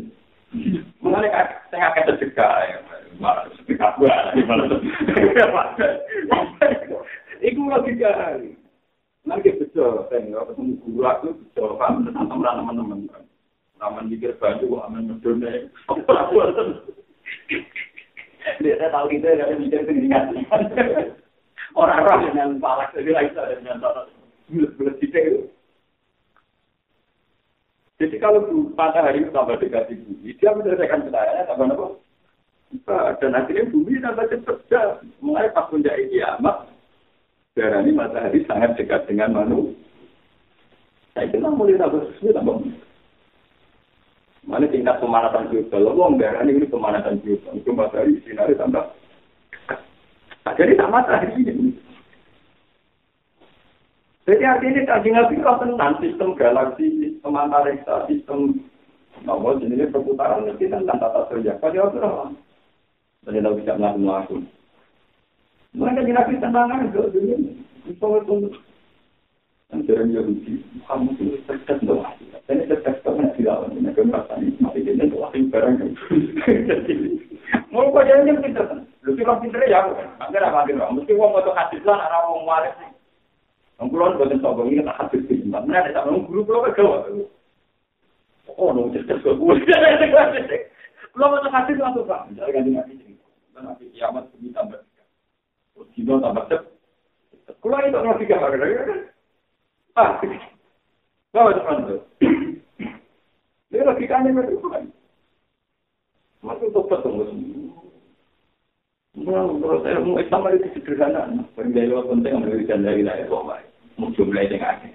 Mengenai 0.99 1.31
saya 1.71 1.95
akan 1.95 2.03
terjaga. 2.19 2.47
Iku 7.39 7.61
logika 7.71 8.11
hari. 8.11 8.59
Nanti 9.23 9.55
betul, 9.55 10.09
saya 10.09 10.43
ketemu 10.49 10.81
guru 10.81 11.05
aku, 11.05 11.29
betul, 11.31 11.77
kan, 11.77 12.03
tentang 12.03 12.27
teman-teman. 12.27 13.05
Taman 13.77 14.09
mikir 14.09 14.33
baju, 14.41 14.81
aman 14.85 15.15
mendunai. 15.15 15.69
Aku 15.89 16.37
Dia 18.41 18.89
tahu 18.89 19.07
itu 19.13 19.25
dari 19.25 19.55
mikir 19.57 19.85
pendidikan. 19.85 20.33
Orang-orang 21.71 22.35
yang 22.35 22.59
palak 22.59 22.91
jadi 22.91 23.15
lagi 23.15 23.31
dengan 23.61 23.79
bulat-bulat 24.51 24.97
itu. 24.99 25.47
Jadi 28.01 28.17
kalau 28.17 28.49
matahari 28.73 29.23
tambah 29.29 29.61
dekat 29.61 29.93
di 29.93 30.01
bumi, 30.01 30.33
dia 30.41 30.57
menyelesaikan 30.57 31.05
petanya 31.05 31.45
tambah 31.45 31.69
apa? 31.69 31.87
Dan 33.21 33.37
akhirnya 33.37 33.69
bumi 33.69 34.01
tambah 34.01 34.25
cepat. 34.25 35.05
Mulai 35.21 35.53
pas 35.53 35.69
puncak 35.69 35.95
kiamat, 36.09 36.65
darah 37.53 37.85
ini 37.85 37.93
matahari 37.93 38.41
sangat 38.49 38.73
dekat 38.73 39.05
dengan 39.05 39.37
manusia. 39.37 39.77
Saya 41.13 41.29
kira 41.29 41.53
mulai 41.53 41.77
tambah 41.77 42.09
sesuai 42.17 42.35
tambah 42.35 42.57
Mana 44.51 44.67
tingkat 44.67 44.99
pemanasan 44.99 45.47
global, 45.47 45.95
wong 45.95 46.19
darah 46.19 46.43
ini 46.43 46.67
pemanasan 46.67 47.23
global, 47.23 47.55
itu 47.55 47.71
matahari 47.71 48.19
sinar 48.27 48.51
tambah. 48.51 48.83
Nah, 50.43 50.53
jadi 50.59 50.75
tak 50.75 50.91
matahari 50.91 51.31
ini. 51.39 51.71
Jadi 54.27 54.43
artinya 54.43 54.91
kajian 54.91 55.15
nabi 55.15 55.39
kalau 55.39 55.63
tentang 55.63 56.03
sistem 56.03 56.35
galaksi, 56.35 56.83
sistem 56.99 57.31
antariksa, 57.39 58.11
sistem 58.11 58.59
nomor 59.23 59.55
jenis 59.63 59.87
perputaran 59.87 60.43
itu 60.43 60.67
tentang 60.67 60.99
tata 60.99 61.31
surya. 61.31 61.55
Pada 61.55 61.87
waktu 61.87 62.03
itu, 62.03 62.11
jadi 63.23 63.39
tidak 63.39 63.55
bisa 63.55 63.73
melakukan. 63.79 64.51
Mereka 65.71 65.95
kajian 65.95 66.15
nabi 66.19 66.33
tentang 66.43 66.91
itu 66.91 67.01
dunia. 67.07 67.37
Misalnya 67.87 68.51
Anjuran 69.71 70.11
Yahudi, 70.11 70.59
kamu 70.83 71.15
itu 71.15 71.39
cerdas 71.47 71.79
doa. 71.87 72.11
Ini 72.51 72.67
cerdas 72.67 72.99
kamu 73.07 73.23
tidak 73.23 73.35
dilawan. 73.39 73.71
Ini 73.79 73.95
kemarahan 73.95 74.43
ini 74.43 74.59
masih 74.59 74.83
doa 75.07 75.31
yang 75.31 75.47
barang. 75.47 75.75
Mau 77.71 77.87
kau 77.87 78.03
yang 78.03 78.27
pinter. 78.43 78.67
Lu 79.07 79.15
sih 79.15 79.23
pinter 79.23 79.63
ya. 79.71 79.87
Enggak 80.19 80.43
ada 80.43 80.51
apa-apa. 80.51 80.91
Mesti 80.91 81.15
uang 81.15 81.39
untuk 81.39 81.55
hadis 81.55 81.79
lah, 81.87 82.03
arah 82.03 82.27
uang 82.35 82.43
waris. 82.43 82.75
Kulon 83.81 84.19
boten 84.19 84.43
sombong 84.43 84.69
ini 84.69 84.85
tak 84.85 85.07
habis 85.07 85.25
di 85.25 85.41
ada 85.49 85.89
sama 85.89 86.21
guru 86.29 86.45
kulo 86.45 86.67
kan 86.69 86.77
gawa. 86.77 86.97
Oh, 88.53 88.69
no, 88.75 88.93
cerdas 88.93 89.23
gue. 89.23 89.55
Kulo 91.15 91.25
boten 91.31 91.55
hadis 91.55 91.79
langsung 91.79 92.05
pak. 92.05 92.27
Misalnya 92.27 92.59
kan 92.59 92.63
nabi 92.75 92.93
ini, 92.99 93.15
nabi 93.55 93.87
kiamat 93.95 94.27
ini 94.35 94.51
tambah. 94.51 94.83
Kilo 95.95 96.19
tambah 96.19 96.43
cep. 96.51 96.61
Itu 97.47 97.67
nabi 97.71 98.27
gambar 98.27 98.51
kan? 98.53 99.11
Ah, 99.99 100.15
bawa 101.35 101.51
teman 101.51 101.77
tuh. 101.87 102.01
Dia 103.71 103.87
logikanya 103.87 104.31
itu 104.47 104.67
kan. 104.67 104.87
Masuk 106.41 106.73
tobat 106.73 107.03
tunggu 107.05 107.27
Menurut 109.11 109.83
saya, 109.83 109.99
Islam 109.99 110.47
itu 110.55 110.67
sederhana. 110.79 111.43
Penjaya 111.53 111.99
penting 112.07 112.33
memberikan 112.39 112.83
dari 112.87 113.03
dari 113.03 113.27
bawa 113.27 113.59
jumlah 113.99 114.47
yang 114.47 114.63
ada. 114.63 114.89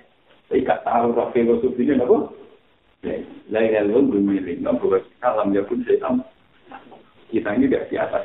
Saya 0.49 0.64
gak 0.64 0.82
tahu 0.88 1.12
roh 1.12 1.28
filosofi 1.36 1.84
ini 1.84 2.01
apa. 2.01 2.16
Lain 3.53 3.92
belum 3.92 4.11
memilih. 4.11 4.64
Boleh 4.80 5.05
kalam 5.20 5.53
ya 5.53 5.62
pun 5.68 5.84
saya 5.84 6.01
tahu. 6.01 6.18
Kita 7.30 7.51
ini 7.55 7.68
tidak 7.68 7.86
di 7.92 7.97
atas. 8.01 8.24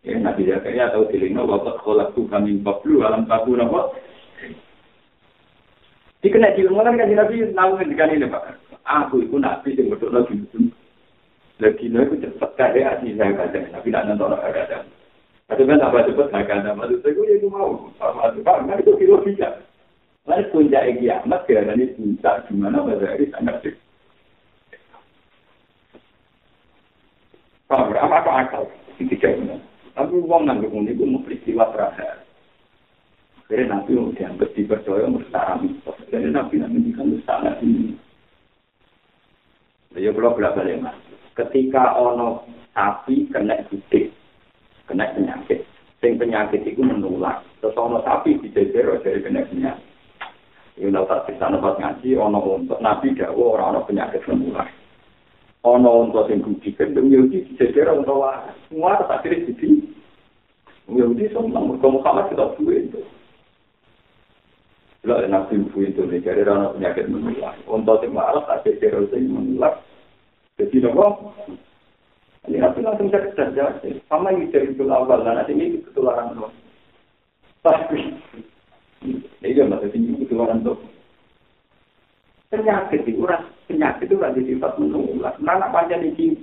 Ya, 0.00 0.16
Nabi 0.16 0.48
Zakaria 0.48 0.88
atau 0.88 1.04
Dilino, 1.12 1.44
Bapak 1.44 1.84
kolak 1.84 2.16
tuh 2.16 2.24
kami 2.32 2.56
bablu, 2.64 3.04
alam 3.04 3.28
tabu, 3.28 3.52
apa? 3.60 3.92
Dikena 6.20 6.52
di 6.52 6.68
rumah 6.68 6.84
kan 6.84 7.00
Nabi 7.00 7.48
tahu 7.56 7.70
kan 7.80 8.12
ini 8.12 8.28
Pak. 8.28 8.44
Aku 8.84 9.24
itu 9.24 9.40
Nabi 9.40 9.72
yang 9.72 9.88
betul 9.88 10.12
lagi 10.12 10.36
lagi 11.60 11.86
nih 11.92 12.08
cepat 12.24 12.50
kaya 12.56 12.96
sih 13.04 13.16
saya 13.16 13.36
kata 13.36 13.68
tapi 13.68 13.92
tidak 13.92 14.04
nonton 14.08 14.32
ada 14.36 14.84
Tapi 15.48 15.62
kan 15.64 15.80
apa 15.80 16.08
cepat 16.08 16.28
saya 16.28 16.44
kata 16.44 16.76
maksud 16.76 17.00
saya 17.00 17.36
itu 17.36 17.48
mau 17.48 17.88
apa 18.00 18.36
itu 18.36 18.40
kan 18.44 18.76
itu 18.76 18.92
kilo 19.00 19.16
bisa. 19.24 19.64
Lalu 20.28 20.44
puncak 20.52 20.84
kiamat 21.00 21.40
karena 21.48 21.72
ini 21.72 21.96
puncak 21.96 22.44
gimana 22.52 22.84
bahasa 22.84 23.16
ini 23.16 23.32
sangat 23.32 23.56
sih. 23.64 23.74
Pak, 27.70 27.96
apa 27.96 28.30
akal? 28.44 28.64
Tiga 29.00 29.30
Tapi 29.94 30.12
uang 30.12 30.42
nanggung 30.44 30.84
ini 30.84 30.92
pun 30.92 31.22
peristiwa 31.24 31.70
terakhir. 31.72 32.29
Akhirnya 33.50 33.82
Nabi 33.82 33.98
mau 33.98 34.14
dianggap 34.14 34.54
dipercaya 34.54 35.10
mustara 35.10 35.58
mitos. 35.58 35.98
Jadi 36.06 36.30
Nabi 36.30 36.62
nanti 36.62 36.94
kan 36.94 37.10
mustara 37.10 37.58
ini. 37.58 37.98
Ya 39.98 40.14
kalau 40.14 40.38
berapa 40.38 40.62
lama? 40.62 40.94
Ketika 41.34 41.98
ono 41.98 42.46
sapi 42.70 43.26
kena 43.26 43.58
gede, 43.66 44.14
kena 44.86 45.10
penyakit. 45.18 45.66
Sing 45.98 46.14
penyakit 46.14 46.62
itu 46.62 46.78
menular. 46.78 47.42
Terus 47.58 47.74
ono 47.74 47.98
sapi 48.06 48.38
dijejer 48.38 48.86
dari 49.02 49.18
kena 49.18 49.42
penyakit. 49.42 49.82
Ini 50.78 50.94
udah 50.94 51.10
tak 51.10 51.34
bisa 51.34 51.50
nempat 51.50 51.74
ngaji, 51.82 52.14
ono 52.22 52.38
untuk 52.54 52.78
Nabi 52.78 53.18
dawa 53.18 53.58
orang 53.58 53.68
ono 53.74 53.80
penyakit 53.82 54.30
menular. 54.30 54.70
Ono 55.66 56.06
untuk 56.06 56.30
sing 56.30 56.38
gudi 56.38 56.70
kendung 56.78 57.10
Yahudi 57.10 57.50
dijejer 57.50 57.90
untuk 57.98 58.22
lah. 58.22 58.46
Semua 58.70 58.94
kira 59.26 59.42
jadi. 59.42 59.68
Yahudi 60.86 61.34
mereka 61.34 61.86
Muhammad 61.90 62.30
kita 62.30 62.46
dua 62.54 62.74
itu. 62.78 63.02
Kalau 65.00 65.16
nabi 65.24 65.56
ibu 65.56 65.80
itu 65.80 66.04
nih, 66.04 66.20
jadi 66.20 66.44
orang 66.44 66.76
penyakit 66.76 67.08
menular. 67.08 67.56
Untuk 67.64 68.04
sing 68.04 68.12
malas 68.12 68.44
tak 68.44 68.68
jejer 68.68 69.00
sing 69.08 69.32
menular. 69.32 69.80
Jadi 70.60 70.76
nopo. 70.84 71.32
Ini 72.44 72.60
nabi 72.60 72.84
langsung 72.84 73.08
cerdas 73.08 73.56
ya. 73.56 73.72
Sama 74.12 74.28
yang 74.28 74.52
dari 74.52 74.76
itu 74.76 74.84
awal 74.92 75.24
dan 75.24 75.40
nanti 75.40 75.56
ini 75.56 75.80
ketularan 75.88 76.36
tuh. 76.36 76.52
Tapi 77.64 78.12
ini 79.40 79.56
kan 79.56 79.72
masih 79.72 79.88
tinggi 79.88 80.20
ketularan 80.20 80.60
tuh. 80.60 80.76
Penyakit 82.52 83.00
itu 83.08 83.24
orang 83.24 83.48
penyakit 83.72 84.04
itu 84.04 84.20
ada 84.20 84.36
sifat 84.36 84.72
menular. 84.76 85.32
Mana 85.40 85.72
panjang 85.72 86.04
ini 86.12 86.36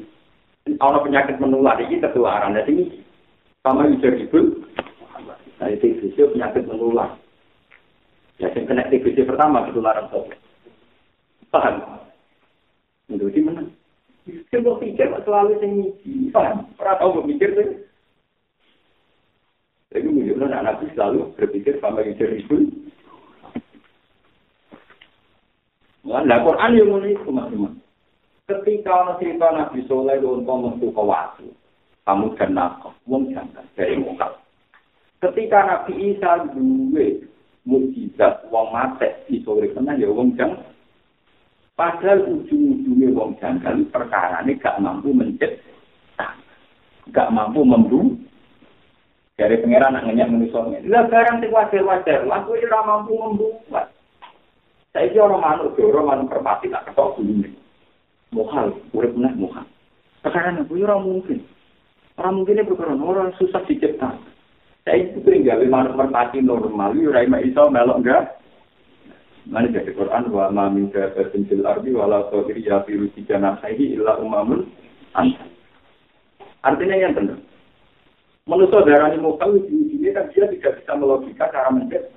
orang 0.82 1.06
penyakit 1.06 1.38
menular 1.38 1.78
ini 1.78 2.02
ketularan. 2.02 2.58
Jadi 2.58 2.74
ini 2.74 2.86
sama 3.62 3.86
yang 3.86 4.02
dari 4.02 4.26
itu. 4.26 4.66
Nah 5.62 5.70
itu 5.70 6.26
penyakit 6.34 6.66
menular. 6.66 7.22
Ya, 8.38 8.54
yang 8.54 8.70
kena 8.70 8.86
TBC 8.94 9.26
pertama 9.26 9.66
ketularan 9.66 10.06
tuh. 10.14 10.30
Paham? 11.50 12.06
Itu 13.10 13.34
di 13.34 13.42
mana? 13.42 13.66
Saya 14.52 14.62
mau 14.62 14.78
pikir 14.78 15.10
selalu 15.26 15.58
saya 15.58 15.70
ngisi. 15.74 16.30
Paham? 16.30 16.70
Pernah 16.78 16.96
tahu 17.02 17.24
berpikir 17.24 17.50
tuh? 17.58 17.70
Jadi 19.90 20.04
menunjukkan 20.04 20.52
anak 20.52 20.64
Nabi 20.78 20.86
selalu 20.94 21.20
berpikir 21.34 21.74
sama 21.82 22.06
yang 22.06 22.14
jadi 22.20 22.38
itu. 22.44 22.58
Nah, 26.08 26.40
Quran 26.44 26.78
yang 26.78 26.88
mulai 26.92 27.16
itu 27.16 27.24
teman-teman. 27.26 27.74
Ketika 28.48 28.92
orang 28.96 29.20
cerita 29.20 29.48
Nabi 29.52 29.80
Soleh 29.92 30.24
untuk 30.24 30.56
menuju 30.56 30.88
ke 30.96 31.04
waktu, 31.04 31.48
kamu 32.08 32.32
dan 32.40 32.52
nakal, 32.56 32.96
wong 33.04 33.28
jangan 33.36 33.68
dari 33.76 34.00
muka. 34.00 34.40
Ketika 35.20 35.68
Nabi 35.68 36.16
Isa 36.16 36.48
duwe 36.56 37.28
mukjizat 37.68 38.48
wong 38.48 38.72
mate 38.72 39.28
di 39.28 39.44
sore 39.44 39.68
kena 39.76 40.00
ya 40.00 40.08
wong 40.08 40.34
jangan 40.40 40.64
Padahal 41.78 42.26
ujung-ujungnya 42.26 43.14
wong 43.14 43.38
perkara 43.94 44.42
ini 44.42 44.58
gak 44.58 44.82
mampu 44.82 45.14
mencet, 45.14 45.62
gak 47.14 47.30
mampu 47.30 47.62
membu. 47.62 48.18
Dari 49.38 49.62
pangeran 49.62 49.94
nak 49.94 50.10
ngenyak 50.10 50.34
manusia 50.34 50.66
Lah 50.90 51.06
barang 51.06 51.46
sing 51.46 51.54
wajar-wajar, 51.54 52.26
lah 52.26 52.42
kowe 52.42 52.58
ora 52.58 52.82
mampu 52.82 53.14
membuat. 53.14 53.94
Saiki 54.90 55.22
orang 55.22 55.46
manuk, 55.46 55.78
orang 55.78 56.26
manuk 56.26 56.34
perpati 56.34 56.74
tak 56.74 56.90
ketok 56.90 57.22
ini. 57.22 57.54
Mohal, 58.34 58.74
urip 58.98 59.14
meneh 59.14 59.38
mohal. 59.38 59.62
Sekarang 60.26 60.66
aku 60.66 60.82
ora 60.82 60.98
mungkin. 60.98 61.46
Ora 62.18 62.34
mungkin 62.34 62.66
perkara 62.66 62.98
orang 62.98 63.38
susah 63.38 63.62
dicipta. 63.70 64.18
Saya 64.88 65.04
itu 65.04 65.20
tinggal 65.28 65.68
manuk 65.68 66.00
merpati 66.00 66.40
normal, 66.40 66.96
ora 66.96 67.28
iso 67.44 67.68
melok 67.68 68.00
enggak. 68.00 68.40
Mana 69.44 69.68
dari 69.68 69.92
Quran 69.92 70.32
wa 70.32 70.48
ma 70.48 70.72
min 70.72 70.88
dabatin 70.96 71.44
fil 71.44 71.68
ardi 71.68 71.92
wala 71.92 72.32
tawiri 72.32 72.64
ya 72.64 72.88
fi 72.88 72.96
rusika 72.96 73.36
nafsihi 73.36 74.00
illa 74.00 74.16
umamun 74.16 74.64
Artinya 76.64 76.96
yang 76.96 77.20
benar. 77.20 77.36
Manusia 78.48 78.80
darah 78.88 79.12
ini 79.12 79.20
mukal 79.20 79.60
di 79.60 79.92
sini 79.92 80.16
kan 80.16 80.32
dia 80.32 80.48
tidak 80.56 80.80
bisa 80.80 80.96
melogika 80.96 81.52
cara 81.52 81.68
mencet. 81.68 82.08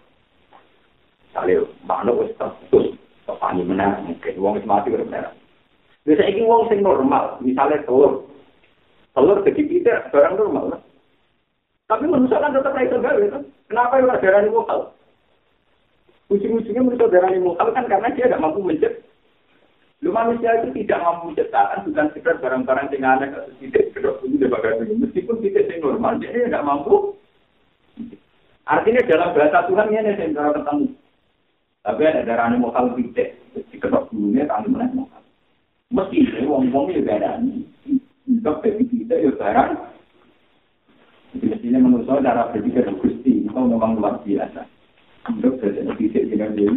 Salil, 1.34 1.66
mana 1.82 2.14
wis 2.14 2.30
terus 2.38 2.94
tepani 3.26 3.66
menang 3.66 4.06
mungkin 4.06 4.30
itu 4.38 4.62
mati 4.62 4.94
benar. 4.94 5.34
Biasa 6.06 6.22
ini 6.22 6.46
uang 6.46 6.70
sing 6.70 6.86
normal, 6.86 7.42
misalnya 7.42 7.82
telur, 7.82 8.30
telur 9.18 9.42
segi 9.42 9.66
kita 9.66 10.06
barang 10.14 10.38
normal. 10.38 10.78
Tapi 11.90 12.06
manusia 12.06 12.38
kan 12.38 12.54
tetap 12.54 12.70
naik 12.70 12.94
tergawe 12.94 13.24
kan. 13.34 13.42
Kenapa 13.66 13.98
yang 13.98 14.14
darah 14.14 14.40
ini 14.46 14.54
mukal? 14.54 14.80
Ujung-ujungnya 16.30 16.86
menurut 16.86 17.02
saudara 17.02 17.34
mukal 17.34 17.68
kan 17.74 17.90
karena 17.90 18.14
dia 18.14 18.30
tidak 18.30 18.38
mampu 18.38 18.62
mencet. 18.62 19.02
Lu 19.98 20.14
manusia 20.14 20.62
itu 20.62 20.70
tidak 20.78 21.02
mampu 21.02 21.34
menciptakan 21.34 21.90
bukan 21.90 22.06
sekedar 22.14 22.38
barang-barang 22.38 22.94
yang 22.94 23.18
aneh 23.18 23.28
atau 23.34 23.50
tidak 23.58 23.90
kedok 23.90 24.22
ini 24.22 24.46
bagaimanapun 24.46 25.02
meskipun 25.02 25.36
tidak 25.42 25.66
yang 25.66 25.78
normal 25.82 26.14
dia 26.22 26.30
tidak 26.30 26.62
mampu. 26.62 26.94
Artinya 28.70 29.02
dalam 29.10 29.34
bahasa 29.34 29.58
Tuhan 29.66 29.90
ini 29.90 30.14
yang 30.14 30.30
cara 30.38 30.50
ketemu. 30.54 30.86
Tapi 31.82 32.02
ada 32.06 32.22
darah 32.22 32.54
mukal 32.54 32.94
tidak 32.94 33.34
kedok 33.82 34.14
dulunya 34.14 34.46
kali 34.46 34.70
mana 34.70 34.94
mukal. 34.94 35.22
Mesti 35.90 36.22
ini 36.22 36.46
wong-wong 36.46 36.94
juga 36.94 37.18
ada. 37.18 37.42
Untuk 38.30 38.62
kita 38.62 39.14
ya 39.18 39.34
barang. 39.34 39.89
Mestinya 41.38 41.78
menurut 41.78 42.06
saya 42.10 42.26
cara 42.26 42.42
berpikir 42.50 42.90
Gusti 42.98 43.46
itu 43.46 43.54
memang 43.54 43.94
luar 43.94 44.18
biasa. 44.26 44.66
Untuk 45.30 45.62
jadi 45.62 45.86
fisik 45.94 46.26
dengan 46.26 46.58
dia 46.58 46.72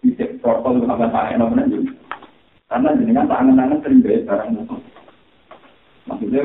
fisik 0.00 0.40
protokol 0.40 0.88
apa 0.88 1.12
saya 1.12 1.36
namanya 1.36 1.68
juga. 1.68 1.92
Karena 2.72 2.96
jenengan 2.96 3.28
tangan-tangan 3.28 3.82
sering 3.84 4.00
gaya 4.00 4.24
barang 4.24 4.50
musuh. 4.56 4.80
Maksudnya 6.08 6.42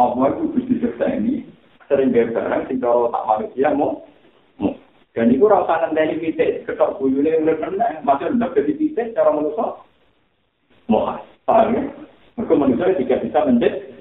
Allah 0.00 0.26
itu 0.32 0.44
Gusti 0.56 0.74
Seksa 0.80 1.06
ini 1.12 1.44
sering 1.92 2.08
gaya 2.08 2.32
barang 2.32 2.62
sehingga 2.72 2.88
tak 3.12 3.24
manusia 3.28 3.68
mau 3.76 4.00
dan 5.12 5.28
itu 5.28 5.44
rasa 5.44 5.92
nanti 5.92 6.24
fisik 6.24 6.64
ketok 6.64 6.96
buyune 6.96 7.44
udah 7.44 7.56
pernah 7.60 8.00
maksudnya 8.00 8.48
udah 8.48 8.48
jadi 8.56 8.72
fisik 8.80 9.06
secara 9.12 9.28
manusia 9.28 9.76
mau 10.88 11.20
paham 11.44 11.76
ya? 11.76 11.82
Mereka 12.40 12.54
manusia 12.56 12.96
tidak 12.96 13.20
bisa 13.28 13.38
menjadi 13.44 13.92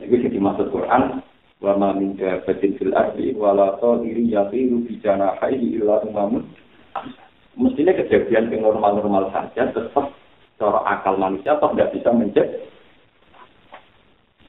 Itu 0.00 0.16
jadi 0.16 0.38
maksud 0.40 0.72
Quran 0.72 1.20
wa 1.60 1.72
ma 1.76 1.92
min 1.92 2.16
dabatin 2.16 2.72
fil 2.80 2.96
ardi 2.96 3.36
wala 3.36 3.76
tadiri 3.76 4.32
yatiru 4.32 4.80
bi 4.88 4.96
janahihi 5.04 5.76
illa 5.76 6.00
umamun. 6.08 6.48
Mestinya 7.60 7.92
kejadian 7.92 8.48
yang 8.48 8.64
normal-normal 8.64 9.28
saja 9.28 9.68
tetap 9.68 10.16
cara 10.56 10.80
akal 10.88 11.20
manusia 11.20 11.52
tetap 11.60 11.76
tidak 11.76 11.92
bisa 11.92 12.10
mencet. 12.16 12.48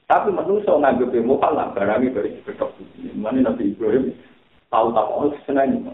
Tapi 0.08 0.28
manusia 0.32 0.72
nganggep 0.72 1.12
mukal 1.24 1.52
lah 1.52 1.72
barangnya 1.76 2.16
dari 2.16 2.36
kedok 2.44 2.72
mana 3.16 3.52
Nabi 3.52 3.76
Ibrahim 3.76 4.12
tahu 4.72 4.88
tahu 4.96 5.08
oh 5.28 5.32
senang. 5.44 5.84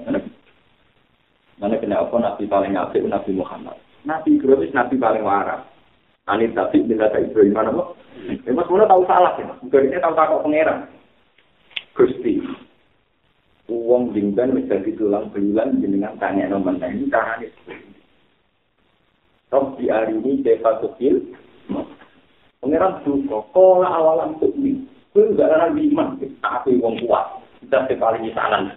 Mana? 1.58 1.74
Kena 1.82 2.06
Nabi 2.06 2.46
paling 2.46 2.78
apik 2.78 3.02
Nabi 3.02 3.34
Muhammad. 3.34 3.74
Nabi 4.06 4.38
Ibrahim 4.38 4.70
Nabi 4.70 4.94
paling 4.94 5.26
waras 5.26 5.66
Anit 6.28 6.52
tapi 6.52 6.84
bila 6.84 7.08
Ibrahim 7.16 7.56
mana 7.56 7.72
kok? 7.72 7.96
Ya, 8.44 8.52
mas 8.52 8.68
tahu 8.68 9.02
salah 9.08 9.32
ya. 9.40 9.48
Bukan 9.64 9.88
ini 9.88 9.96
tahu 9.96 10.12
takut 10.12 10.44
pangeran. 10.44 10.78
Gusti. 11.96 12.44
Uang 13.68 14.12
dingban 14.12 14.52
menjadi 14.52 14.92
tulang 14.96 15.32
belulang 15.32 15.80
dengan 15.80 16.16
tanya 16.20 16.52
nomor 16.52 16.76
ini 16.80 17.08
caranya. 17.08 17.48
Rob 19.48 19.80
di 19.80 19.88
hari 19.88 20.16
ini 20.20 20.44
deva 20.44 20.76
kecil. 20.84 21.32
Pengiran 22.60 23.00
duka, 23.04 23.48
kola 23.56 23.88
awalan 23.88 24.36
tukmi. 24.40 24.84
Itu 25.12 25.32
enggak 25.32 25.48
ada 25.48 25.72
iman, 25.72 26.20
tapi 26.44 26.76
uang 26.76 27.00
kuat. 27.08 27.40
Kita 27.64 27.88
sekali 27.88 28.28
di 28.28 28.32
sana. 28.36 28.76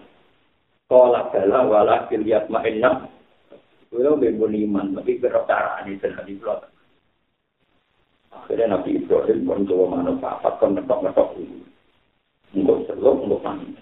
Kola 0.87 1.27
bala 1.27 1.59
wala 1.67 1.95
kiliat 2.07 2.47
ma'inna. 2.47 3.07
Itu 3.91 4.15
bebo 4.15 4.47
iman, 4.47 4.95
tapi 4.95 5.19
berapa 5.19 5.43
cara 5.43 5.83
ini 5.83 5.99
belakang. 6.39 6.71
Akhirnya 8.31 8.79
Nabi 8.79 8.95
Ibrahim 8.95 9.43
pun 9.43 9.67
coba 9.67 9.85
mana 9.99 10.11
bapak 10.15 10.63
kan 10.63 10.75
ngetok-ngetok 10.79 11.35
ini. 11.35 11.59
Enggak 12.55 12.79
selalu, 12.87 13.27
enggak 13.27 13.41
panggil. 13.43 13.81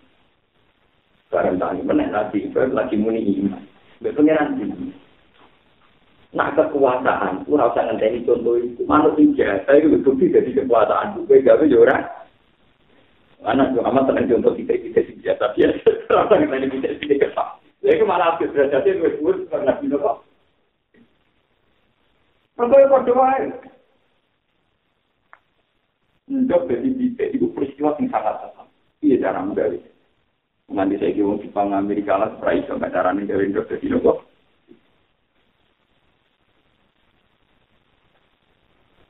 Sekarang 1.29 1.55
tadi 1.61 1.81
menek 1.85 2.09
Nabi 2.09 2.37
Ibrahim 2.49 2.73
lagi 2.73 2.95
muni 2.97 3.21
iman. 3.45 3.63
Biar 4.01 4.13
pengeran 4.17 4.57
ini. 4.57 4.89
Nah 6.29 6.53
kekuasaan, 6.53 7.41
aku 7.41 7.57
gak 7.57 7.73
usah 7.73 7.83
ngenteni 7.89 8.21
contoh 8.25 8.53
itu. 8.57 8.85
Manuk 8.85 9.17
ini 9.17 9.33
jahat, 9.33 9.65
itu 9.65 9.89
berbukti 9.97 10.29
jadi 10.29 10.49
kekuasaan. 10.61 11.25
Gue 11.25 11.41
gak 11.41 11.57
tau 11.57 11.65
ya 11.65 11.97
Mana 13.39 13.71
gue 13.71 13.81
amat 13.81 14.03
tenang 14.05 14.29
contoh 14.29 14.53
kita 14.53 14.77
ini 14.77 14.93
jadi 14.93 15.13
jahat. 15.25 15.37
Tapi 15.41 15.65
ya, 15.65 15.69
terasa 16.05 16.33
ngenteni 16.37 16.69
kita 16.69 16.87
ini 16.93 17.17
jahat. 17.17 17.57
Jadi 17.81 18.05
malah 18.05 18.37
aku 18.37 18.49
berjahatnya 18.49 19.01
gue 19.01 19.17
buat 19.21 19.37
karena 19.49 19.73
Nabi 19.73 19.85
Ibrahim. 19.89 20.17
Pertanyaan 22.59 22.91
kok 22.91 23.03
doa 23.07 23.31
Untuk 26.49 26.65
jadi 26.65 26.89
bisa 26.97 27.29
itu 27.29 27.45
peristiwa 27.53 27.93
yang 28.01 28.09
sangat 28.09 28.41
sangat. 28.41 28.65
Iya 29.05 29.21
cara 29.21 29.45
menggali. 29.45 29.85
Nanti 30.73 30.97
saya 30.97 31.13
kira 31.13 31.37
Jepang 31.45 31.77
Amerika 31.77 32.17
lah, 32.17 32.33
supaya 32.33 32.57
itu 32.57 32.73
cara 32.73 33.13
dari 33.13 33.53
Indo 33.53 33.61
jadi 33.69 33.85
kok. 34.01 34.17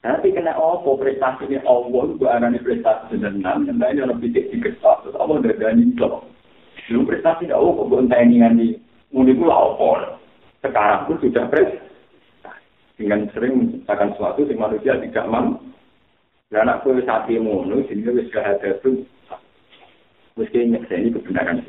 Tapi 0.03 0.35
kena 0.35 0.51
apa 0.51 0.91
prestasi 0.99 1.47
ini 1.47 1.63
Allah 1.63 2.03
itu 2.11 2.27
anane 2.27 2.59
prestasi 2.59 3.15
senang, 3.15 3.63
yang 3.63 3.79
lain 3.79 4.03
orang 4.03 4.19
bisa 4.19 4.43
diketok, 4.51 5.07
terus 5.07 5.15
Allah 5.15 5.39
udah 5.39 5.55
dani 5.55 5.95
kok. 5.95 6.27
Lu 6.91 7.07
prestasi 7.07 7.47
tidak 7.47 7.63
oh 7.63 7.87
kok 7.87 8.03
ini 8.19 8.43
ngani, 8.43 8.67
muni 9.15 9.31
pula 9.31 9.55
apa? 9.55 10.19
Sekarang 10.59 11.07
pun 11.07 11.23
sudah 11.23 11.47
prestasi. 11.47 11.87
Dengan 12.99 13.31
sering 13.31 13.63
menciptakan 13.63 14.11
sesuatu 14.19 14.43
yang 14.43 14.59
manusia 14.59 14.99
tidak 14.99 15.23
mampu. 15.31 15.68
Dan 16.49 16.65
anak 16.65 16.81
kue 16.81 16.97
sapi 17.05 17.37
mono, 17.37 17.85
sehingga 17.85 18.09
wis 18.09 18.29
kehadiran 18.33 18.81
itu 18.81 18.91
mesti 20.33 20.65
nyekseni 20.65 21.13
kebenaran. 21.13 21.61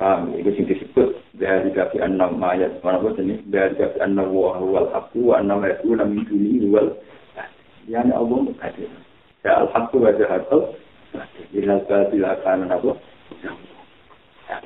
Paham, 0.00 0.32
itu 0.34 0.50
sing 0.56 0.64
disebut 0.64 1.20
dari 1.36 1.72
kafi 1.76 2.00
enam 2.00 2.40
ayat 2.40 2.80
mana 2.84 3.00
pun 3.00 3.16
ini 3.20 3.40
dari 3.48 3.76
kafi 3.76 4.00
enam 4.00 4.32
wahwal 4.32 4.88
aku 4.92 5.36
enam 5.36 5.60
ayat 5.60 5.80
itu 5.80 5.92
enam 5.92 6.16
ini 6.28 6.68
wal 6.68 6.88
yang 7.84 8.12
Allah 8.12 8.48
berkata 8.48 8.84
ya 9.44 9.60
al 9.60 9.68
haqqu 9.72 10.00
wa 10.00 10.12
jahatul 10.16 10.72
ila 11.56 11.76
bila 12.12 12.30
kana 12.44 12.64
apa 12.76 12.92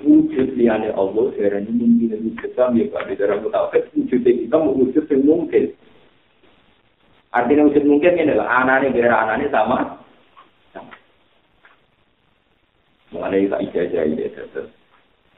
wujud 0.02 0.48
liane 0.58 0.90
Allah 0.94 1.24
sekarang 1.38 1.66
ini 1.70 1.82
mungkin 1.82 2.30
wujud 2.30 2.50
kami 2.58 2.90
ya 2.90 3.00
di 3.06 3.14
dalam 3.18 3.46
tauhid 3.46 3.84
wujud 3.94 4.22
kita 4.22 4.56
wujud 4.58 5.04
yang 5.10 5.20
mungkin 5.22 5.64
artinya 7.34 7.66
wujud 7.66 7.82
mungkin 7.82 8.14
ini 8.14 8.30
adalah 8.30 8.62
anaknya 8.62 8.94
biar 8.94 9.10
anaknya 9.10 9.50
sama. 9.50 9.78
Mengenai 13.10 13.50
tak 13.50 13.62
ijazah 13.70 14.02
ini 14.06 14.30
terus 14.30 14.70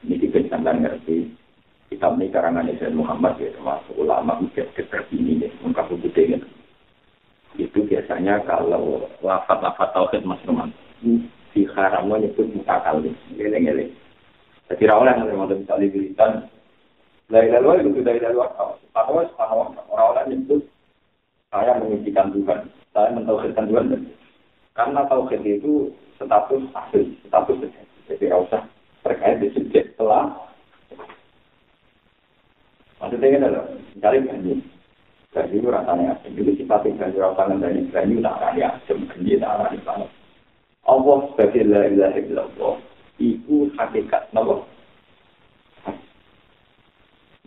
ini 0.05 0.15
kita 0.21 0.45
sampai 0.53 0.77
ngerti. 0.77 1.33
Kitab 1.87 2.19
ini 2.19 2.27
karangan 2.27 2.67
Nabi 2.67 2.83
Muhammad 2.91 3.39
ya 3.39 3.47
termasuk 3.55 3.95
ulama 3.95 4.37
mujad 4.43 4.67
terkini 4.75 5.39
ya. 5.39 5.49
Ungkap 5.63 5.87
putih 5.87 6.37
itu 7.57 7.79
biasanya 7.89 8.43
kalau 8.45 9.07
lafat-lafat 9.23 9.89
tauhid 9.95 10.21
mas 10.27 10.43
Roman. 10.45 10.69
Si 11.55 11.63
haram 11.73 12.11
menyebut 12.11 12.45
muka 12.53 12.77
kali 12.85 13.09
geleng-geleng 13.33 13.89
jadi 14.67 14.83
rawlah 14.91 15.15
yang 15.15 15.31
memang 15.31 15.47
misalnya 15.55 15.87
diberikan 15.87 16.31
dari 17.31 17.47
luar 17.55 17.79
itu 17.79 18.03
dari 18.03 18.19
luar 18.19 18.51
atau 18.91 19.23
orang-orang 19.23 20.27
nyebut 20.27 20.61
saya 21.53 21.79
mengizinkan 21.79 22.33
Tuhan 22.35 22.59
saya 22.91 23.09
mentauhidkan 23.15 23.67
Tuhan 23.69 23.85
karena 24.77 25.01
tauhid 25.09 25.41
itu 25.41 25.89
status 26.17 26.63
asli 26.73 27.17
status 27.29 27.57
jadi 28.07 28.31
usah 28.31 28.63
terkait 29.03 29.43
di 29.43 29.51
subjek 29.51 29.95
telah. 29.99 30.31
Maksudnya 32.97 33.27
ini 33.27 33.37
adalah 33.43 33.67
mencari 33.93 34.19
gaji. 34.25 34.53
Gaji 35.35 35.55
itu 35.59 35.67
rasanya 35.69 36.17
asing. 36.17 36.33
Itu 36.33 36.51
sifatnya 36.57 37.07
gaji 37.07 37.17
rasanya 37.19 37.55
gaji 37.93 38.15
tak 38.23 38.35
arani 38.41 38.61
asing. 38.63 38.99
Gaji 39.11 39.31
tak 39.37 39.53
arani 39.59 39.77
banget. 39.83 40.09
Allah 40.87 41.17
sebagai 41.35 41.63
la 41.67 41.81
ilaha 41.91 42.17
illallah. 42.17 42.75
Itu 43.19 43.69
hakikat. 43.75 44.31
Kenapa? 44.31 44.65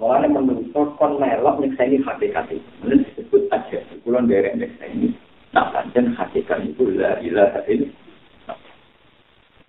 Mulanya 0.01 0.33
menurut 0.33 0.73
kon 0.97 1.21
melok 1.21 1.61
nyeksa 1.61 1.85
ini 1.85 2.01
hakikat 2.01 2.49
itu. 2.49 2.65
Menurut 2.81 3.05
disebut 3.13 3.43
aja. 3.53 3.79
Kulon 4.01 4.25
nyeksa 4.33 4.85
ini. 4.89 5.13
Nah, 5.53 5.69
dan 5.93 6.17
hakikat 6.17 6.65
itu 6.65 6.89
la 6.97 7.21
ilaha 7.21 7.61
illallah. 7.69 8.57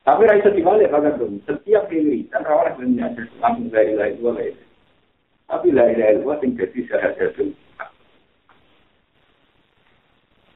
Tapi 0.08 0.22
raisa 0.24 0.56
dibalik 0.56 0.88
pada 0.88 1.20
dong. 1.20 1.44
Setiap 1.44 1.92
kan 2.32 2.48
rawat 2.48 2.80
dunia 2.80 3.12
langsung 3.44 3.68
dari 3.70 3.92
lain 3.92 4.18
dua 4.24 4.40
lain. 4.40 4.56
Tapi 5.52 5.68
lain 5.76 6.00
lain 6.00 6.24
dua 6.24 6.40
tinggal 6.40 6.72
di 6.72 6.82
saya 6.88 7.12
itu. 7.12 7.52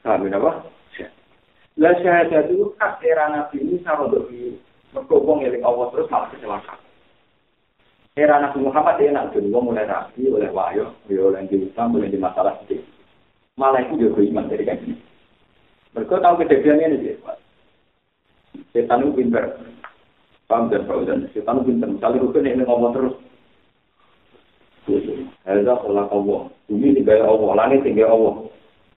Kami 0.07 0.31
apa? 0.31 0.71
Lah 1.75 1.91
syahadat 1.99 2.47
itu 2.47 2.71
hak 2.79 3.03
era 3.03 3.27
nabi 3.27 3.59
ini 3.59 3.83
sama 3.83 4.07
dari 4.07 4.55
berkobong 4.95 5.43
yang 5.43 5.59
Allah 5.67 5.91
terus 5.91 6.07
malah 6.07 6.31
kecelakaan. 6.31 6.84
Era 8.15 8.39
Nabi 8.39 8.63
Muhammad 8.63 8.95
dia 8.95 9.11
nak 9.11 9.35
dulu 9.35 9.59
mulai 9.59 9.83
rapi 9.83 10.31
oleh 10.31 10.47
wahyu, 10.47 10.87
oleh 11.11 11.35
yang 11.35 11.51
diusam, 11.51 11.91
oleh 11.99 12.07
di 12.07 12.15
masalah 12.15 12.55
sedih. 12.63 12.79
Malah 13.59 13.83
itu 13.83 14.07
juga 14.07 14.23
iman 14.23 14.47
dari 14.47 14.63
kan 14.63 14.79
ini. 14.87 14.95
Mereka 15.95 16.23
tahu 16.23 16.39
kejadiannya 16.39 16.87
ini 16.95 17.03
dia. 17.03 17.15
Setan 18.71 19.03
itu 19.03 19.19
pinter. 19.19 19.59
Paham 20.47 20.71
dan 20.71 20.87
Pak 20.87 21.07
dan 21.07 21.27
Setan 21.31 21.59
itu 21.59 21.71
pinter. 21.71 21.87
Misalnya 21.91 22.23
rukun 22.23 22.47
ini 22.47 22.63
ngomong 22.67 22.91
terus. 22.95 23.15
Heza 25.43 25.73
kola 25.79 26.07
kawo. 26.11 26.51
Bumi 26.67 26.95
tinggal 26.95 27.23
Allah. 27.23 27.51
Langit 27.55 27.87
tinggal 27.87 28.11
Allah. 28.11 28.35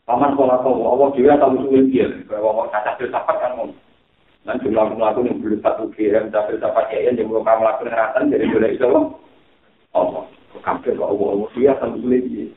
Paman 0.07 0.35
kola 0.35 0.59
kawo. 0.63 0.95
Allah 0.95 1.09
juga 1.15 1.39
tahu 1.39 1.71
sulit 1.71 1.87
dia. 1.95 2.11
Bahwa 2.27 2.67
kata 2.71 2.99
filsafat 2.99 3.37
kan 3.39 3.55
ngomong. 3.55 3.88
Dan 4.49 4.65
jumlah 4.65 4.97
melakukan 4.97 5.29
yang 5.29 5.39
belum 5.45 5.61
satu 5.61 5.93
kira. 5.93 6.25
Kata 6.33 6.49
filsafat 6.49 6.89
ya. 6.89 7.13
Yang 7.13 7.29
belum 7.29 7.45
kamu 7.45 7.63
lakukan 7.69 7.93
ratan. 7.93 8.33
Jadi 8.33 8.45
boleh 8.49 8.71
itu 8.73 8.85
Allah. 8.89 9.05
Allah. 9.93 10.25
Kafir 10.65 10.97
Allah. 10.97 11.29
Allah 11.37 11.49
dia 11.53 11.73
tahu 11.77 12.01
sulit 12.01 12.25
dia. 12.33 12.49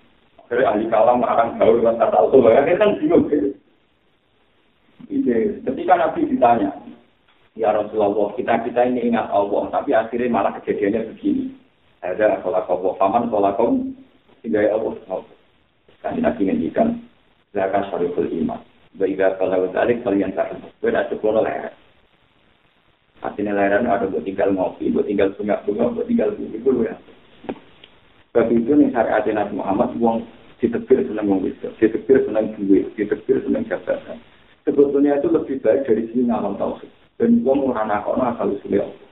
Akhirnya 0.47 0.71
ahli 0.71 0.85
kalam 0.87 1.19
akan 1.19 1.47
gaul 1.59 1.83
dengan 1.83 1.99
kata 1.99 2.17
Allah. 2.23 2.39
Kan 2.79 2.91
bingung. 3.03 3.23
Ketika 5.67 5.93
Nabi 5.99 6.21
ditanya, 6.31 6.71
Ya 7.51 7.75
Rasulullah, 7.75 8.31
kita 8.39 8.63
kita 8.63 8.87
ini 8.87 9.11
ingat 9.11 9.27
Allah, 9.27 9.67
tapi 9.75 9.91
akhirnya 9.91 10.31
malah 10.31 10.55
kejadiannya 10.55 11.11
begini. 11.11 11.51
Ada 11.99 12.39
sholat 12.47 12.63
Allah, 12.63 12.95
paman 12.95 13.27
sholat 13.27 13.59
kaum, 13.59 13.91
hingga 14.39 14.71
Allah. 14.71 14.95
Kan 15.99 16.15
Nabi 16.15 16.47
ngendikan, 16.47 17.03
zakat 17.51 17.91
syariful 17.91 18.23
iman. 18.23 18.63
Baiklah 18.95 19.35
kalau 19.35 19.67
balik 19.71 19.99
kalian 20.03 20.31
tak 20.35 20.51
gue 20.55 20.91
tidak 20.91 21.07
cukup 21.11 21.43
leher. 21.43 21.71
Artinya 23.21 23.53
leheran 23.53 23.85
ada 23.85 24.09
buat 24.09 24.25
tinggal 24.25 24.49
ngopi, 24.53 24.89
buat 24.89 25.05
tinggal 25.05 25.29
sungai 25.37 25.61
bunga, 25.65 25.93
buat 25.93 26.09
tinggal 26.09 26.33
bumi 26.33 26.57
dulu 26.61 26.89
ya. 26.89 26.97
Sebab 28.33 28.47
itu 28.49 28.71
nih 28.73 28.89
syariat 28.89 29.27
Nabi 29.27 29.53
Muhammad 29.59 29.89
uang 30.01 30.25
ditebir 30.57 31.05
senang 31.05 31.29
wisdom, 31.41 31.73
ditebir 31.77 32.25
senang 32.25 32.53
duit, 32.57 32.89
ditebir 32.97 33.43
senang 33.45 33.65
jabatan. 33.69 34.17
Sebetulnya 34.65 35.17
itu 35.17 35.27
lebih 35.29 35.57
baik 35.61 35.89
dari 35.89 36.05
sini 36.13 36.29
ngalam 36.29 36.57
tauhid. 36.57 36.89
Dan 37.17 37.41
wong 37.45 37.69
ora 37.69 37.85
nakono 37.85 38.25
asal 38.29 38.57
usule 38.57 38.81
Allah. 38.81 39.09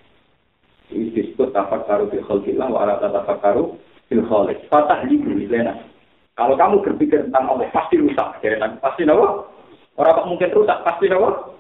Ini 0.89 1.14
disebut 1.14 1.53
tafak 1.53 1.86
karu 1.86 2.10
fil 2.10 2.26
khalqillah 2.26 2.70
wa 2.70 2.82
ala 2.86 2.97
tafak 3.01 3.38
karu 3.41 3.78
fil. 4.10 4.26
Fatah 4.70 5.05
di 5.05 5.22
lena. 5.45 5.78
Kalau 6.34 6.55
kamu 6.57 6.82
berpikir 6.86 7.30
tentang 7.30 7.51
Allah 7.51 7.70
pasti 7.70 7.99
rusak. 8.01 8.41
Jadi 8.41 8.57
pasti 8.80 9.05
nawa. 9.05 9.45
Orang 9.99 10.34
mungkin 10.34 10.49
rusak 10.55 10.82
pasti 10.82 11.12
nawa. 11.12 11.59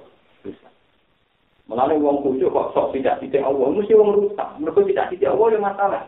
Melalui 1.69 2.01
wong 2.01 2.25
kucu 2.25 2.49
kok 2.49 2.73
sok 2.73 2.97
tidak 2.97 3.21
tidak 3.21 3.45
Allah, 3.45 3.69
mesti 3.69 3.93
wong 3.93 4.09
rusak. 4.17 4.49
Mereka 4.57 4.79
tidak 4.89 5.05
tidak 5.13 5.29
Allah 5.37 5.47
yang 5.53 5.63
masalah. 5.69 6.03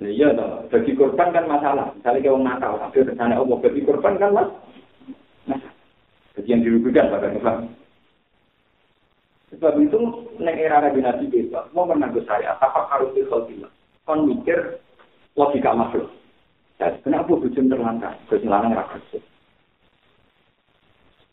Iya, 0.00 0.32
no. 0.32 0.64
bagi 0.72 0.96
korban 0.96 1.28
kan 1.28 1.44
masalah. 1.44 1.92
Misalnya 1.92 2.24
kayak 2.24 2.32
orang 2.32 2.46
nakal, 2.48 2.72
tapi 2.80 3.04
rencana 3.04 3.36
Allah 3.36 3.56
bagi 3.60 3.80
korban 3.84 4.16
kan 4.16 4.32
mas. 4.32 4.48
Masalah. 5.44 5.76
Jadi 6.40 6.48
yang 6.48 6.64
dirugikan 6.64 7.12
pada 7.12 7.28
Islam. 7.36 7.58
Sebab 9.52 9.74
itu, 9.82 10.00
neng 10.40 10.56
era 10.56 10.80
Nabi 10.80 11.04
Nabi 11.04 11.24
bebas, 11.28 11.68
mau 11.76 11.84
menanggung 11.84 12.24
saya, 12.24 12.56
apa 12.56 12.86
harus 12.88 13.12
dikhalkilah. 13.12 13.68
Kon 14.08 14.24
mikir 14.24 14.80
logika 15.36 15.76
makhluk. 15.76 16.08
Jadi, 16.80 16.96
kenapa 17.04 17.36
bujum 17.36 17.68
terlantar? 17.68 18.16
Keselangan 18.32 18.72
rakyat. 18.72 19.20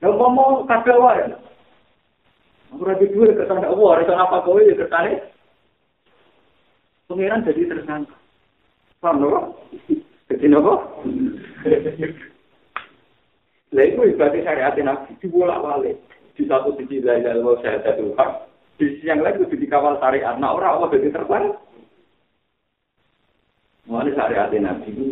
Yang 0.01 0.13
ngomong 0.13 0.69
kabel 0.69 0.97
wae. 1.01 1.25
Aku 2.75 2.83
rapi 2.83 3.09
dua 3.09 3.31
kersane 3.33 3.63
Allah, 3.63 3.91
rencana 4.03 4.27
apa 4.27 4.43
kowe 4.43 4.59
ya 4.59 4.75
kersane. 4.75 5.23
Pengiran 7.07 7.47
jadi 7.47 7.71
tersangka. 7.71 8.13
Paham 8.99 9.23
lho? 9.23 9.55
Jadi 10.27 10.51
nopo? 10.51 10.75
Lah 13.75 13.83
itu 13.83 14.01
ibadah 14.11 14.41
syariat 14.43 14.75
Nabi 14.75 15.15
dibolak 15.23 15.63
balik. 15.63 15.95
Di 16.35 16.43
satu 16.43 16.75
sisi 16.75 16.99
lain 16.99 17.23
Allah 17.23 17.55
saya 17.63 17.79
satu 17.79 18.11
hak. 18.19 18.31
Di 18.75 18.91
sisi 18.91 19.07
yang 19.07 19.23
lain 19.23 19.39
itu 19.47 19.55
dikawal 19.55 19.95
syariat. 20.03 20.35
Nah 20.35 20.51
orang 20.51 20.83
Allah 20.83 20.91
jadi 20.99 21.15
terbang. 21.15 21.55
Mengenai 23.87 24.19
syariat 24.19 24.51
Nabi 24.51 24.87
itu 24.91 25.05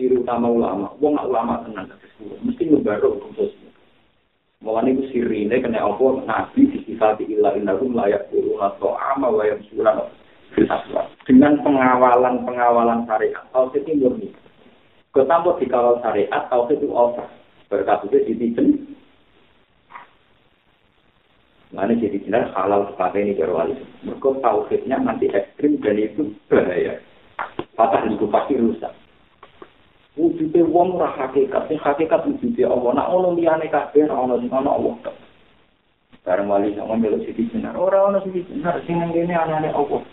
tiru 0.00 0.24
utama 0.24 0.48
ulama. 0.48 0.88
Wong 1.04 1.20
ulama 1.20 1.60
tenang. 1.68 1.92
Mesti 2.48 2.64
ngebaru 2.64 3.20
khusus. 3.28 3.52
Mulane 4.60 4.92
iku 4.92 5.02
sirine 5.08 5.56
kena 5.56 5.80
apa 5.80 6.04
nabi 6.28 6.68
disifati 6.68 7.24
illa 7.32 7.56
innahum 7.56 7.96
layak 7.96 8.28
guru 8.28 8.60
atau 8.60 8.92
wa 8.92 9.44
yamsulan 9.48 10.04
dengan 11.24 11.62
pengawalan-pengawalan 11.62 13.06
syariat 13.06 13.44
tauhid 13.54 13.86
itu 13.86 14.02
murni. 14.02 14.28
Ketambah 15.14 15.56
dikawal 15.62 16.02
syariat 16.02 16.44
tauhid 16.50 16.82
itu 16.82 16.90
over. 16.90 17.26
Berkatnya 17.70 18.18
ditijen. 18.26 18.98
Mana 21.70 21.94
jadi 21.94 22.18
jelas 22.26 22.50
halal 22.58 22.90
sebagai 22.90 23.22
ini 23.22 23.38
berwali. 23.38 23.78
Mereka 24.02 24.42
tauhidnya 24.42 24.98
nanti 24.98 25.30
ekstrim 25.30 25.78
dan 25.78 26.02
itu 26.02 26.34
bahaya. 26.50 26.98
Patah 27.78 28.10
itu 28.10 28.26
pasti 28.26 28.58
rusak. 28.58 28.90
Wujude 30.20 30.60
wong 30.68 31.00
ora 31.00 31.08
hakikat 31.16 31.64
sing 31.72 31.80
hakikat 31.80 32.20
wujude 32.28 32.62
Allah 32.68 32.90
nak 32.92 33.08
ono 33.08 33.32
liyane 33.32 33.72
kabeh 33.72 34.04
ora 34.04 34.20
ono 34.20 34.36
sing 34.44 34.52
ono 34.52 34.68
Allah 34.68 34.94
bareng 36.20 36.52
wali 36.52 36.76
sama 36.76 37.00
melu 37.00 37.24
siti 37.24 37.48
benar 37.48 37.72
ora 37.80 38.12
ono 38.12 38.20
siti 38.20 38.44
benar 38.44 38.76
sing 38.84 39.00
nang 39.00 39.16
kene 39.16 39.32
anane 39.32 39.72
Allah 39.72 40.04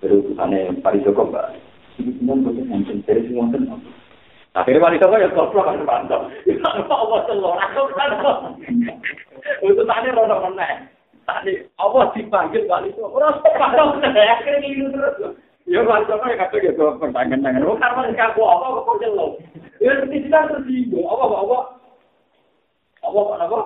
terus 0.00 0.24
ane 0.40 0.72
pari 0.80 1.04
joko 1.04 1.28
mbak 1.28 1.52
siti 2.00 2.16
benar 2.24 2.40
kok 2.40 2.52
yang 2.56 2.80
dari 3.04 3.20
sing 3.28 3.36
wonten 3.36 3.68
Akhirnya 4.54 4.86
wali 4.86 5.02
joko 5.02 5.18
ya 5.18 5.28
goblok 5.34 5.66
kan 5.66 5.82
mantap. 5.82 6.30
Allah 6.86 7.20
telur 7.26 7.58
aku 7.58 7.82
kan. 7.98 8.10
Itu 9.66 9.82
tadi 9.82 10.08
rono 10.14 10.46
meneh. 10.46 10.94
Tadi 11.26 11.58
Allah 11.82 12.06
dipanggil 12.14 12.62
wali 12.70 12.94
joko 12.94 13.18
ora 13.18 13.34
sepatu 13.42 13.98
akhirnya 13.98 14.62
ngilu 14.62 14.94
terus. 14.94 15.34
Ya 15.64 15.80
sama 15.80 16.28
ya 16.28 16.36
kata 16.44 16.60
gitu 16.60 16.84
pertanyaan-pertanyaan. 17.00 17.64
Oh 17.64 17.80
karena 17.80 18.12
nggak 18.12 18.36
aku 18.36 18.42
apa 18.44 18.84
kok 18.84 19.00
jelas. 19.00 19.32
Ya 19.80 19.96
kita 20.04 20.38
tersinggung. 20.52 21.08
Apa 21.08 21.24
apa 21.24 21.36
apa. 21.40 21.58
Apa 23.00 23.18
apa 23.24 23.34
apa. 23.48 23.60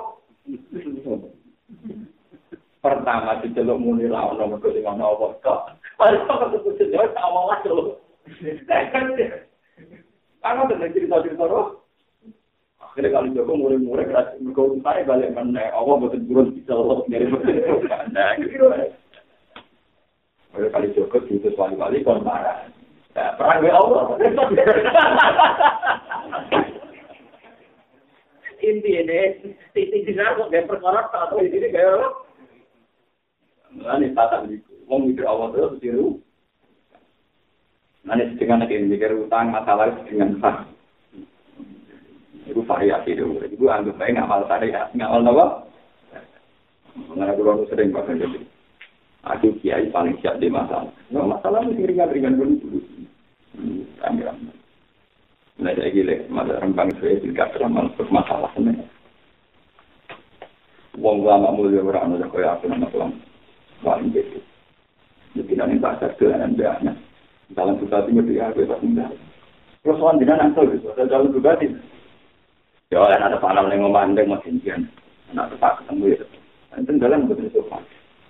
Pertama 2.79 3.43
diceluk 3.43 3.83
muni 3.83 4.07
ra 4.07 4.31
ono 4.31 4.47
mergo 4.47 4.71
sing 4.71 4.87
ono 4.87 5.19
apa 5.19 5.27
kok. 5.43 5.61
Padahal 5.99 6.23
kok 6.55 6.63
ketemu 6.63 7.11
tak 7.11 7.29
mau 7.35 7.51
lah 7.51 7.59
lho. 7.67 7.99
Karena 10.39 10.63
benar 10.71 10.89
cerita-cerita 10.95 11.45
roh. 11.51 11.83
Akhirnya 12.79 13.11
kalau 13.11 13.35
Joko 13.35 13.53
mulai-mulai 13.59 14.07
mergo 14.39 14.79
saya 14.87 15.03
balik 15.03 15.35
mana. 15.35 15.75
Allah 15.75 15.99
betul 15.99 16.23
turun 16.31 16.55
bisa 16.55 16.79
lolos 16.79 17.03
dari 17.11 17.27
Nah, 18.15 18.39
gitu. 18.39 18.71
Kalau 20.59 20.75
kali 20.75 20.91
joget 20.91 21.23
diutus 21.31 21.55
wali-wali 21.55 22.03
kon 22.03 22.27
marah. 22.27 22.67
Ya, 23.15 23.31
perang 23.39 23.63
we 23.63 23.71
Allah. 23.71 24.11
Inti 28.59 28.91
ini, 28.91 29.55
titik 29.71 30.03
di 30.03 30.19
sana 30.19 30.35
kok 30.35 30.51
gak 30.51 30.67
perkara 30.67 31.07
satu 31.15 31.39
ini 31.39 31.71
kayak 31.71 31.95
apa? 31.95 32.09
Nah, 33.79 34.03
ini 34.03 34.11
tata 34.19 34.43
begitu. 34.43 34.83
Wong 34.91 35.15
mikir 35.15 35.31
Allah 35.31 35.55
terus 35.55 35.79
diru. 35.79 36.19
Nah, 38.03 38.19
ini 38.19 38.35
dengan 38.35 38.67
lagi 38.67 38.83
mikir 38.83 39.15
utang 39.15 39.55
masalah 39.55 39.95
dengan 40.11 40.43
sah. 40.43 40.67
Ibu 42.51 42.67
variasi 42.67 43.15
dulu. 43.15 43.47
Ibu 43.47 43.63
anggap 43.71 43.95
baik 43.95 44.19
ngamal 44.19 44.43
sari 44.51 44.75
ya, 44.75 44.91
ngamal 44.91 45.23
nawa. 45.23 45.47
Mengenai 46.99 47.39
bulan 47.39 47.63
itu 47.63 47.71
sering 47.71 47.95
pakai 47.95 48.19
jadi. 48.19 48.58
Aku 49.27 49.51
kiai 49.59 49.91
paling 49.91 50.15
siap 50.23 50.39
di 50.39 50.47
masalah. 50.47 50.95
Nah, 51.11 51.27
masalah 51.27 51.67
mesti 51.67 51.83
ringan-ringan 51.83 52.39
dulu 52.39 52.55
dulu. 52.63 52.79
Ramai. 53.99 54.55
Nah, 55.59 55.75
saya 55.75 55.91
gila, 55.91 56.15
masa 56.31 56.63
rembang 56.63 56.95
saya 57.03 57.19
tidak 57.19 57.59
ramal 57.59 57.91
bermasalah 57.99 58.47
sebenarnya. 58.55 58.87
Wong 60.99 61.27
lama 61.27 61.51
mulia 61.55 61.83
orang 61.83 62.15
udah 62.15 62.31
kaya 62.31 62.55
aku 62.55 62.71
nama 62.71 62.87
kelam. 62.91 63.15
Paling 63.83 64.15
gitu. 64.15 64.39
Jadi 65.35 65.53
nanti 65.55 65.83
pasar 65.83 66.15
ke 66.19 66.31
biarnya. 66.31 66.95
Dalam 67.55 67.79
susah 67.83 68.07
tinggal 68.07 68.27
di 68.27 68.39
aku 68.39 68.67
itu 68.67 68.77
enggak. 68.83 69.11
Terus 69.83 70.03
wan 70.03 70.19
jinan 70.19 70.55
gitu. 70.55 70.87
Ada 70.95 71.11
jalan 71.11 71.35
juga. 71.35 71.59
Ya, 72.89 73.05
ada 73.05 73.39
panam 73.39 73.71
yang 73.71 73.87
ngomandeng 73.87 74.31
masih 74.31 74.59
jian. 74.63 74.91
Anak 75.31 75.55
tetap 75.55 75.83
ketemu 75.83 76.19
itu. 76.19 76.27
Itu 76.79 76.91
dalam 76.99 77.29
betul 77.31 77.51
sopan. 77.55 77.83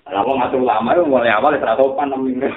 Lah 0.08 0.24
wong 0.24 0.40
ngatur 0.40 0.64
lama 0.64 0.96
itu 0.96 1.04
mulai 1.04 1.28
awal 1.28 1.52
ya 1.52 1.76
sopan 1.76 2.08
nemen. 2.08 2.40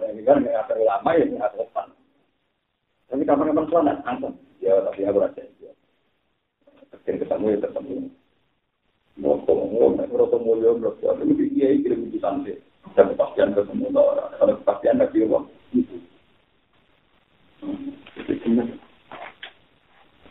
Ini 0.00 0.20
kan 0.24 0.40
ngatur 0.40 0.80
lama 0.80 1.10
ya 1.12 1.24
nggak 1.28 1.52
sopan. 1.60 1.92
Tapi 3.12 3.22
kapan-kapan 3.28 3.68
sopan 3.68 4.00
antum. 4.08 4.32
Ya 4.64 4.80
tapi 4.80 5.04
aku 5.04 5.20
rasa 5.20 5.44
ya. 5.60 5.72
Ketika 7.04 7.28
ketemu 7.28 7.52
ya 7.52 7.58
ketemu. 7.68 8.08
Mau 9.20 9.36
ngomong, 9.44 10.00
mau 10.00 10.16
rasa 10.16 10.36
mulia, 10.40 10.72
merasa 10.72 11.20
itu 11.20 11.44
dia 11.52 11.76
kirim 11.84 12.08
di 12.08 12.16
santai. 12.16 12.56
Dan 12.96 13.12
kepastian 13.12 13.52
ketemu 13.52 13.92
orang. 13.92 14.32
Kalau 14.40 14.56
kepastian 14.64 14.96
nggak 14.96 15.12
kira 15.12 15.28
wong. 15.28 15.44
Itu 15.76 16.00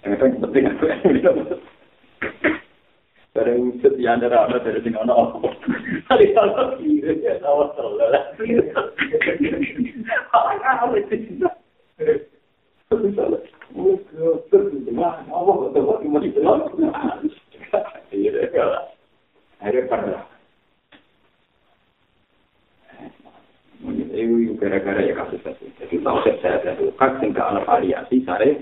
Yang 0.02 0.42
penting 0.42 0.66
aku 0.66 0.90
bareng 3.34 3.62
wujud 3.62 3.94
ya 4.02 4.18
ndak 4.18 4.34
ada 4.34 4.58
dari 4.60 4.82
sing 4.82 4.98
ana 4.98 5.14
apa 5.14 5.50
kali 6.10 6.34
kalau 6.34 6.74
kiri 6.82 7.22
ya 7.22 7.38
tahu 7.44 7.62
tahu 7.78 7.94
lah 7.98 8.10
ah 10.34 10.58
ah 10.66 10.90
wis 10.90 11.06
itu 11.10 11.46
gara-gara 24.60 25.00
ya 25.00 25.16
kasus 25.16 25.40
tadi. 25.40 25.72
Jadi 25.80 25.96
mau 26.04 26.20
saya 26.22 26.36
saya 26.44 26.76
kasus 27.00 27.20
yang 27.24 27.32
ke 27.32 27.42
variasi 27.64 28.16
sare. 28.28 28.60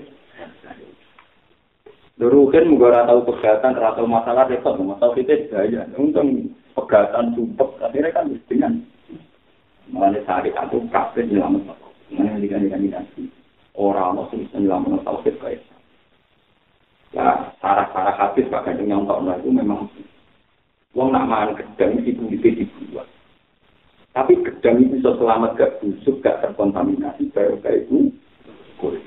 Durukin 2.18 2.74
juga 2.74 3.06
tahu 3.06 3.30
pegatan, 3.30 3.78
atau 3.78 4.02
masalah 4.02 4.50
repot, 4.50 4.74
masalah 4.82 5.14
kita 5.14 5.46
gaya. 5.54 5.86
Untung 5.94 6.50
pegatan 6.74 7.30
sumpah, 7.38 7.70
akhirnya 7.86 8.10
kan 8.10 8.26
dengan 8.50 8.82
mengenai 9.86 10.26
sehari 10.26 10.50
itu 10.50 10.78
kafe 10.90 11.22
nyelamat. 11.30 11.78
Mengenai 12.10 12.42
dengan 12.42 12.98
nanti 12.98 13.30
orang 13.78 14.18
masih 14.18 14.42
bisa 14.42 14.58
nyelamat 14.58 15.06
tauhid 15.06 15.34
kayak. 15.38 15.62
Ya, 17.14 17.54
sarah-sarah 17.62 18.18
habis 18.20 18.50
pak 18.52 18.68
kadang 18.68 18.84
yang 18.84 19.08
tahu 19.08 19.24
itu 19.32 19.48
memang 19.48 19.88
Wong 20.96 21.12
nak 21.14 21.28
makan 21.30 21.56
gedang 21.56 22.00
itu 22.02 22.20
bisa 22.26 22.48
dibuat. 22.52 23.08
Tapi 24.16 24.34
gedang 24.40 24.82
itu 24.82 24.98
selamat 25.04 25.54
gak 25.54 25.74
busuk, 25.78 26.24
gak 26.24 26.40
terkontaminasi, 26.42 27.30
baru 27.30 27.60
kayak 27.62 27.86
itu 27.86 28.10
kulit. 28.80 29.04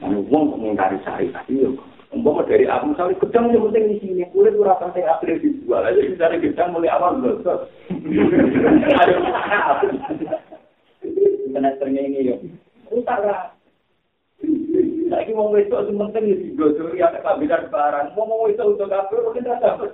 Nah, 0.00 0.16
wong 0.32 0.56
mengingkari 0.56 0.96
syariat 1.04 1.44
itu 1.48 1.76
Umpama 2.10 2.42
dari 2.42 2.66
aku 2.66 2.90
misalnya 2.90 3.22
gedang 3.22 3.54
yang 3.54 3.70
penting 3.70 3.84
di 3.86 3.96
sini, 4.02 4.26
kulit 4.34 4.58
ora 4.58 4.74
penting 4.82 5.06
akhirnya 5.06 5.46
dijual. 5.46 5.86
Aja 5.86 6.02
dari 6.18 6.42
gedang 6.42 6.74
mulai 6.74 6.90
awal 6.90 7.22
loh. 7.22 7.38
Ada 8.98 9.14
apa? 9.14 9.86
Semesternya 11.54 12.02
ini 12.02 12.34
ya. 12.34 12.36
Utara. 12.90 13.54
Lagi 15.06 15.30
mau 15.38 15.54
itu 15.54 15.70
itu 15.70 15.92
penting 15.94 16.24
di 16.34 16.50
gosuri 16.58 16.98
ada 16.98 17.22
kabinet 17.22 17.70
barang. 17.70 18.18
Mau 18.18 18.26
mau 18.26 18.50
itu 18.50 18.58
untuk 18.58 18.90
apa? 18.90 19.14
Mungkin 19.14 19.46
tidak 19.46 19.62
dapat. 19.62 19.90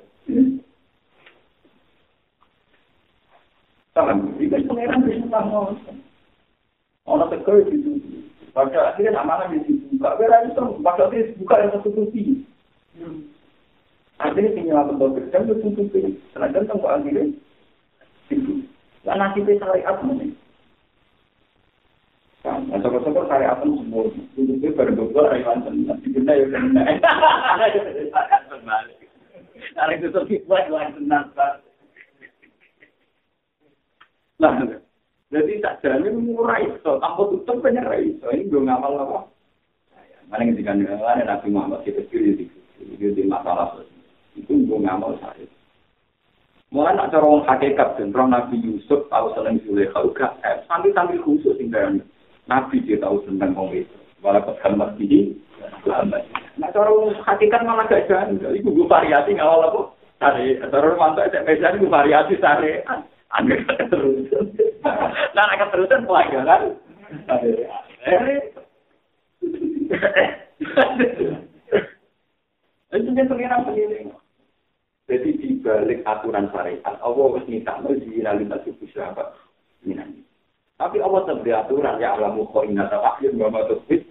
Tangan, 3.92 4.16
jika 4.40 4.56
pangeran 4.64 5.04
bisa 5.04 5.28
tahu. 5.28 5.76
Orang 7.04 7.28
tegur 7.28 7.60
itu. 7.68 8.00
Pada 8.56 8.96
akhirnya 8.96 9.20
nama 9.20 9.52
di 9.52 9.60
situ. 9.68 9.75
Gak 9.96 10.16
beda 10.20 10.36
itu, 10.48 10.64
pada 10.84 11.08
akhirnya 11.08 11.32
buka 11.40 11.54
yang 11.60 11.70
satu 11.72 11.88
tutupi. 11.92 12.22
Akhirnya 14.16 14.56
tinggal 14.56 14.88
bentuk 14.88 15.20
kerja 15.20 15.38
itu. 15.44 16.16
Karena 16.32 16.52
kan 16.52 16.68
kok 16.68 16.88
akhirnya 16.88 17.24
itu. 18.32 18.52
Karena 19.04 19.32
kita 19.36 19.52
syariat 19.60 19.96
ini. 20.08 20.32
Kan, 22.40 22.72
sokor-sokor 22.80 23.24
syariat 23.28 23.60
itu 23.60 23.76
semua. 23.76 24.08
Tutupi 24.32 24.68
berdua 24.72 25.22
rayuan 25.32 25.64
tenang. 25.64 25.98
Dibenda 26.00 26.32
ya 26.32 26.46
kena. 26.48 26.82
Karena 29.76 29.92
itu 29.92 30.06
tutupi 30.12 30.36
rayuan 30.48 30.96
tenang. 30.96 31.26
Nah, 34.36 34.52
Jadi 35.26 35.58
tak 35.58 35.82
jamin 35.82 36.22
murah 36.22 36.62
itu, 36.62 36.92
tanpa 37.02 37.18
tutup 37.18 37.58
penyerah 37.58 37.98
itu. 37.98 38.22
Ini 38.30 38.46
gue 38.46 38.62
ngamal 38.62 38.94
apa? 38.94 39.18
Paling 40.26 40.54
ketika 40.54 40.74
nilai 40.74 41.22
Nabi 41.22 41.48
Muhammad 41.54 41.86
kita 41.86 42.02
sendiri 42.10 42.42
di 42.42 42.46
itu 42.82 43.14
di 43.14 43.22
masalah 43.24 43.78
itu 44.34 44.52
gue 44.52 44.78
ngamal 44.82 45.16
saya. 45.22 45.46
Mulai 46.74 46.98
nak 46.98 47.14
corong 47.14 47.46
hakikat 47.46 47.94
tentang 47.94 48.28
Nabi 48.28 48.58
Yusuf 48.58 49.06
tahu 49.06 49.30
seneng 49.38 49.62
sulit 49.62 49.88
kalau 49.94 50.10
gak 50.10 50.34
eh, 50.42 50.58
sambil 50.66 50.90
sambil 50.92 51.22
khusus 51.22 51.54
sing 51.56 51.70
Nabi 52.50 52.82
dia 52.82 52.98
tahu 52.98 53.22
seneng 53.24 53.54
kong 53.54 53.70
itu. 53.70 53.96
Walau 54.20 54.42
pas 54.42 54.58
kan 54.58 54.74
mas 54.74 54.90
ini 54.98 55.38
Nak 56.58 56.74
corong 56.74 57.14
hakikat 57.22 57.62
malah 57.62 57.86
gak 57.86 58.10
jalan. 58.10 58.42
Ibu 58.42 58.68
gue 58.74 58.90
variasi 58.90 59.38
ngawal 59.38 59.70
aku 59.70 59.82
cari 60.18 60.58
terus 60.58 60.98
mantap 60.98 61.30
cek 61.30 61.46
meja 61.46 61.70
gue 61.78 61.86
variasi 61.86 62.34
cari. 62.42 62.82
Anggap 63.30 63.90
terus. 63.90 64.26
Nah, 65.34 65.50
akan 65.50 65.68
terus 65.74 65.90
dan. 65.90 66.62
Itu 72.96 73.10
kan 73.12 73.26
pengiran. 73.28 73.60
Jadi 75.06 75.30
di 75.38 75.48
balik 75.62 76.02
aturan 76.02 76.50
syariat, 76.50 76.98
Allah 76.98 77.24
harus 77.30 77.46
minta 77.46 77.78
di 77.86 78.18
lalu 78.18 78.50
nasib 78.50 78.74
siapa 78.90 79.38
minani. 79.86 80.26
Tapi 80.76 80.98
Allah 80.98 81.22
tetap 81.24 81.46
aturan 81.46 82.02
ya 82.02 82.18
alamu 82.18 82.50
kok 82.50 82.66
ingat 82.66 82.90
akhir 82.90 83.32
bapak 83.38 83.70
tuh 83.70 84.02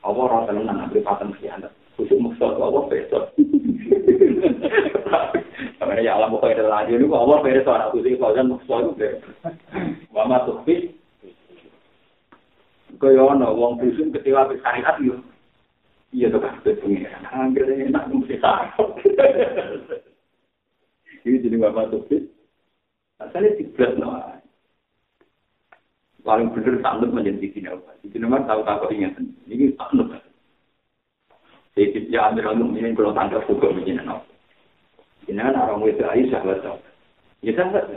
Allah 0.00 0.24
rasa 0.28 0.50
nang 0.56 0.66
nang 0.66 0.90
paten 0.90 1.30
khianat. 1.38 1.72
Khusus 1.94 2.18
maksud 2.18 2.58
Allah 2.58 2.88
besok. 2.88 3.36
Karena 5.80 6.00
ya 6.00 6.16
alam 6.16 6.36
kok 6.36 6.48
ada 6.48 6.66
lagi 6.66 6.96
ini 6.96 7.06
Allah 7.06 7.38
besok 7.44 7.76
anak 7.76 7.92
khusus 7.94 8.16
kalau 8.18 8.58
maksud 8.58 8.96
itu. 8.98 9.08
Tuh 10.20 10.99
kaya 13.00 13.24
ana 13.24 13.48
wong 13.48 13.80
dusun 13.80 14.12
kecewa 14.12 14.52
wis 14.52 14.60
syariat 14.60 15.00
yo. 15.00 15.16
Iya 16.12 16.28
to 16.28 16.38
kan 16.42 16.60
pengiran. 16.60 17.24
Anggere 17.32 17.88
enak 17.88 18.12
mesti 18.12 18.36
takut. 18.36 18.92
Iki 21.24 21.48
jadi 21.48 21.56
bapak 21.56 21.96
tuh. 21.96 22.04
Asalnya 23.24 23.56
tiga 23.56 23.96
no. 23.96 24.20
Paling 26.20 26.52
bener 26.52 26.84
takut 26.84 27.08
menjadi 27.08 27.46
sini 27.48 27.72
apa? 27.72 27.96
Di 28.04 28.12
sini 28.12 28.28
mah 28.28 28.44
tahu 28.44 28.60
tahu 28.68 28.92
ingat. 28.92 29.16
Ini 29.48 29.72
takut. 29.80 30.20
Jadi 31.78 32.12
ya 32.12 32.28
ambil 32.28 32.52
alum 32.52 32.76
ini 32.76 32.92
kalau 32.92 33.16
tangkap 33.16 33.48
juga 33.48 33.72
begini 33.72 34.04
no. 34.04 34.20
Kan 35.24 35.56
orang 35.56 35.86
itu 35.86 36.04
Aisyah 36.04 36.42
betul. 36.42 36.76
Ya 37.40 37.56
sahabat. 37.56 37.96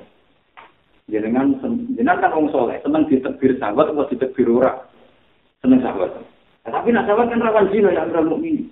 Jenengan 1.11 1.59
jenengan 1.97 2.23
kan 2.23 2.31
orang 2.31 2.47
soleh, 2.53 2.79
senang 2.79 3.03
ditebir 3.11 3.59
sahabat 3.59 3.91
atau 3.91 4.07
ditebir 4.07 4.47
orang 4.47 4.92
seneng 5.63 5.79
sahabat. 5.79 6.11
Tapi 6.67 6.91
nak 6.91 7.07
sahabat 7.07 7.31
kan 7.31 7.39
rawan 7.39 7.71
zina 7.71 7.95
yang 7.95 8.11
ambil 8.11 8.35
mukmin. 8.35 8.67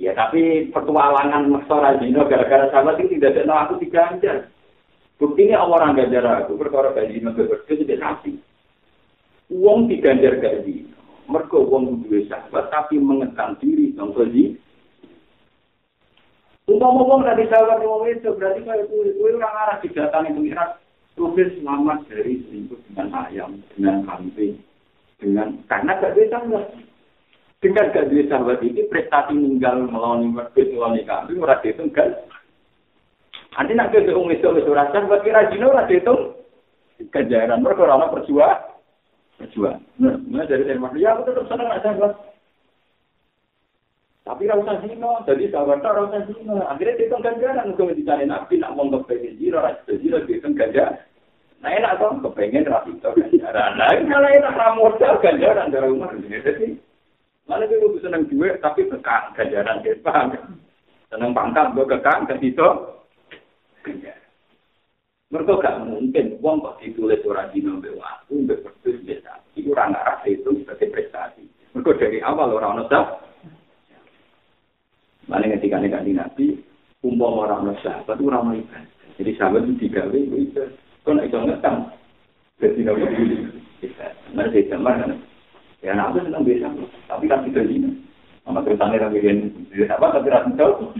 Ya 0.00 0.16
tapi 0.16 0.72
petualangan 0.72 1.52
maksora 1.52 2.00
zina 2.00 2.24
gara-gara 2.24 2.72
sahabat 2.72 2.96
itu 3.04 3.20
tidak 3.20 3.44
ada 3.44 3.68
aku 3.68 3.76
diganjar. 3.84 4.48
Buktinya 5.20 5.60
Allah 5.60 5.76
orang 5.84 5.96
ganjar 6.00 6.24
aku 6.24 6.56
perkara 6.56 6.96
gaji 6.96 7.20
zina 7.20 7.36
berbeda 7.36 7.72
tidak 7.76 8.00
nabi. 8.00 8.32
Uang 9.52 9.92
diganjar 9.92 10.40
gaji. 10.40 10.88
Mereka 11.28 11.56
uang 11.60 12.08
dua 12.08 12.20
sahabat 12.32 12.64
tapi 12.72 12.96
mengekang 12.96 13.60
diri 13.60 13.92
dong 13.92 14.16
gaji. 14.16 14.56
Ngomong-ngomong 16.66 17.28
dari 17.28 17.44
sahabat 17.46 17.78
yang 17.84 18.08
itu 18.08 18.28
berarti 18.34 18.60
kalau 18.64 18.82
itu 18.88 18.96
itu 19.14 19.20
orang 19.36 19.54
arah 19.54 19.76
didatangi 19.84 20.32
pengirat. 20.32 20.80
Tulis 21.16 21.48
selamat 21.56 22.12
dari 22.12 22.44
selingkuh 22.44 22.76
dengan 22.92 23.08
ayam, 23.24 23.56
dengan 23.72 24.04
kambing, 24.04 24.60
dengan 25.16 25.48
karena 25.68 25.96
gak 26.00 26.12
bisa 26.16 26.30
sahabat. 26.36 26.64
Dengan 27.64 27.86
gak 27.92 28.06
bisa 28.12 28.24
sahabat 28.28 28.58
ini 28.60 28.82
prestasi 28.88 29.32
meninggal 29.32 29.88
melawan 29.88 30.32
masjid 30.32 30.68
melawan 30.72 31.00
kambing 31.08 31.40
ora 31.40 31.56
itu 31.64 31.84
kan. 31.92 32.10
Nanti 33.56 33.72
nak 33.72 33.88
ke 33.92 34.12
wong 34.12 34.28
itu 34.28 34.48
wis 34.52 34.68
ora 34.68 34.92
sahabat 34.92 35.24
kira 35.24 35.48
jino 35.48 35.72
ora 35.72 35.88
itu 35.88 36.14
kejaran 37.12 37.64
mereka 37.64 37.88
ora 37.88 38.12
perjuang. 38.12 38.60
Perjuang. 39.36 39.80
Nah, 40.00 40.44
dari 40.48 40.64
saya 40.64 40.80
ya 40.96 41.12
aku 41.12 41.28
tetap 41.28 41.44
senang 41.48 41.68
ada 41.68 41.84
sahabat. 41.84 42.12
Tapi 44.26 44.50
rasa 44.50 44.82
zino, 44.82 45.22
jadi 45.22 45.54
sahabat 45.54 45.86
rasa 45.86 46.26
zino. 46.26 46.58
Akhirnya 46.66 46.98
itu 46.98 47.14
ganjaran, 47.14 47.70
mungkin 47.70 47.94
dicari 47.94 48.26
nabi, 48.26 48.58
nak 48.58 48.74
mau 48.74 48.90
kepengen 48.90 49.38
zino, 49.38 49.62
rasa 49.62 49.86
zino, 49.86 50.18
itu 50.26 50.50
ganjaran. 50.50 50.98
Nah 51.66 51.74
enak 51.82 51.98
toh, 51.98 52.14
kepengen 52.22 52.70
rapi 52.70 52.94
itu 52.94 53.10
ganjaran. 53.10 53.74
Nah 53.74 53.90
malah 54.06 54.30
enak 54.30 54.54
ramodal 54.54 55.18
ganjaran 55.18 55.74
dari 55.74 55.90
rumah. 55.90 56.14
Jadi 56.14 56.78
malah 57.50 57.66
itu 57.66 57.98
seneng 57.98 58.30
duit 58.30 58.62
tapi 58.62 58.86
kekang 58.86 59.34
ganjaran 59.34 59.82
gitu 59.82 59.98
paham? 60.06 60.30
Seneng 61.10 61.34
pangkat 61.34 61.74
gue 61.74 61.90
kekang 61.90 62.30
ke 62.30 62.38
situ 62.38 62.68
ganjaran. 63.82 64.30
Mereka 65.34 65.58
gak 65.58 65.82
mungkin 65.90 66.38
uang 66.38 66.62
kok 66.62 66.78
ditulis 66.78 67.26
orang 67.26 67.50
di 67.50 67.58
nomor 67.58 67.98
waktu 67.98 68.46
untuk 68.46 68.62
berdua 68.62 69.02
biasa. 69.02 69.32
Itu 69.58 69.74
orang 69.74 69.98
arah 69.98 70.22
itu 70.22 70.46
sebagai 70.62 70.86
prestasi. 70.94 71.50
Mereka 71.74 71.98
dari 71.98 72.22
awal 72.22 72.54
orang 72.54 72.78
nusah. 72.78 73.26
Mana 75.26 75.50
ketika 75.50 75.82
nih 75.82 76.14
nabi, 76.14 76.62
umpam 77.02 77.42
orang 77.42 77.66
nusah, 77.66 78.06
itu 78.06 78.22
orang 78.22 78.54
ibadah. 78.54 78.86
Jadi 79.18 79.30
sahabat 79.34 79.66
itu 79.66 79.74
digawe 79.82 80.14
itu 80.14 80.62
Kau 81.06 81.14
nak 81.14 81.30
iso 81.30 81.38
ngetang. 81.38 81.86
Jadi 82.58 82.82
nopo 82.82 83.06
bisa. 83.78 84.10
Nanti 84.34 84.66
gambar 84.66 85.06
kan. 85.06 85.14
Ya 85.78 85.94
anak 85.94 86.18
aku 86.18 86.26
senang 86.26 86.42
biasa. 86.42 86.66
Tapi 87.06 87.30
kan 87.30 87.46
tidak 87.46 87.70
ini. 87.70 87.94
Mama 88.42 88.66
ceritanya 88.66 89.06
lagi 89.06 89.22
kan 89.22 89.38
di 89.70 89.86
apa 89.86 90.06
tapi 90.10 90.34
rasa 90.34 90.50
tahu. 90.58 90.90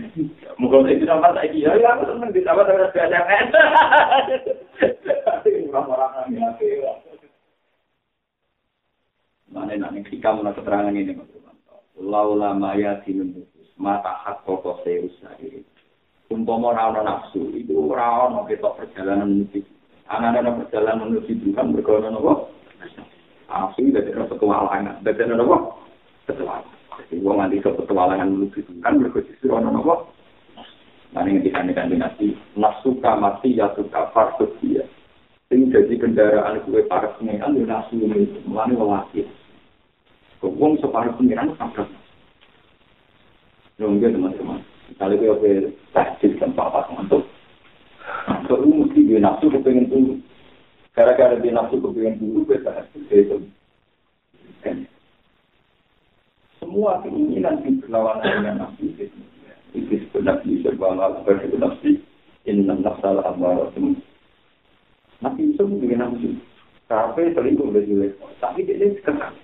Mungkin 0.62 0.94
itu 0.94 1.11
nama 1.11 1.34
saya 1.34 1.50
iya 1.50 1.74
ya 1.74 1.98
aku 1.98 2.07
senang 2.07 2.30
di 2.30 2.46
apa 2.46 2.62
tapi 2.62 2.78
rasa 2.86 2.94
biasa. 2.94 3.34
Orang-orang 5.74 6.38
yang 6.38 6.54
Mana 9.50 9.74
nak 9.74 9.90
ketika 10.07 10.38
mana 10.38 10.54
keterangan 10.54 10.94
ini 10.94 11.18
Laula 11.98 12.54
maya 12.54 13.02
dinun 13.02 13.42
mata 13.74 14.22
hak 14.22 14.46
pokok 14.46 14.86
saya 14.86 15.02
usaha 15.02 15.34
Umpama 16.30 16.74
ora 16.74 17.02
nafsu 17.02 17.54
itu 17.54 17.74
ono 17.74 18.42
ketok 18.50 18.82
perjalanan 18.82 19.46
menuju 19.46 19.76
anak-anak 20.07 20.66
perjalanan 20.66 21.18
menuju 21.18 21.32
Tuhan 21.42 21.74
berkonon 21.74 22.18
apa? 22.22 22.34
Asli 23.46 23.94
dari 23.94 24.11
petualangan, 24.11 25.02
dari 25.02 25.22
apa? 25.22 25.59
Petualangan. 26.30 26.74
Jadi 26.96 27.22
uang 27.22 27.36
nanti 27.38 27.62
ke 27.62 27.70
petualangan 27.74 28.28
menuju 28.30 28.59
Tuhan 28.62 28.94
berkonon 29.02 29.70
ono 29.70 29.80
apa? 29.82 29.96
Nanti 31.14 31.38
ketika 31.40 31.64
ini 31.64 31.96
nanti 31.96 32.26
nasuka 32.59 33.16
mati 33.16 33.57
ya 33.57 33.72
suka 33.74 34.11
farsus 34.12 34.52
dia. 34.61 34.84
Ini 35.46 35.70
jadi 35.70 35.94
kendaraan 35.94 36.59
gue 36.66 36.82
para 36.90 37.14
pengiran 37.16 37.54
di 37.54 37.62
nasu 37.62 37.94
ini, 37.94 38.26
mulai 38.50 38.74
wawakil. 38.74 39.26
Uang 40.42 40.74
separuh 40.82 41.14
pengiran 41.14 41.54
sampai. 41.54 41.86
Nunggu 43.78 44.11
teman-teman. 44.11 44.62
Kalau 44.98 45.14
gue 45.18 45.70
tajil 45.94 46.38
tempat 46.38 46.66
apa 46.70 47.26
untuk 48.27 48.59
Kalau 48.66 48.66
mesti 48.66 49.07
dia 49.07 49.22
nafsu 49.22 49.47
kepengen 49.51 49.87
dulu. 49.87 50.18
Gara-gara 50.95 51.39
dia 51.39 51.55
nafsu 51.55 51.79
kepengen 51.79 52.18
dulu, 52.18 52.43
beda 52.47 52.87
itu. 53.14 53.39
Semua 56.59 56.99
keinginan 57.07 57.62
di 57.62 57.79
berlawanan 57.79 58.27
dengan 58.43 58.55
nafsu 58.66 58.91
itu. 58.91 59.07
Itu 59.74 59.95
sebenarnya 60.11 60.66
serba 60.66 60.95
itu 61.43 61.57
nafsu. 61.59 61.91
Inna 62.47 62.74
nafsal 62.74 63.22
amaratun. 63.22 64.03
Nabi 65.22 65.55
Yusuf 65.55 65.70
dengan 65.79 66.11
nafsu. 66.11 66.35
Tapi 66.91 67.35
selingkuh 67.35 67.70
dari 67.70 67.91
jelek. 67.91 68.18
Tapi 68.43 68.66
dia 68.66 68.79
ini 68.79 68.99
sekarang. 69.03 69.35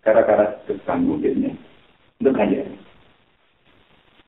Gara-gara 0.00 0.56
kekanggu 0.68 1.20
dia. 1.20 1.52
Untuk 2.20 2.36
aja. 2.36 2.64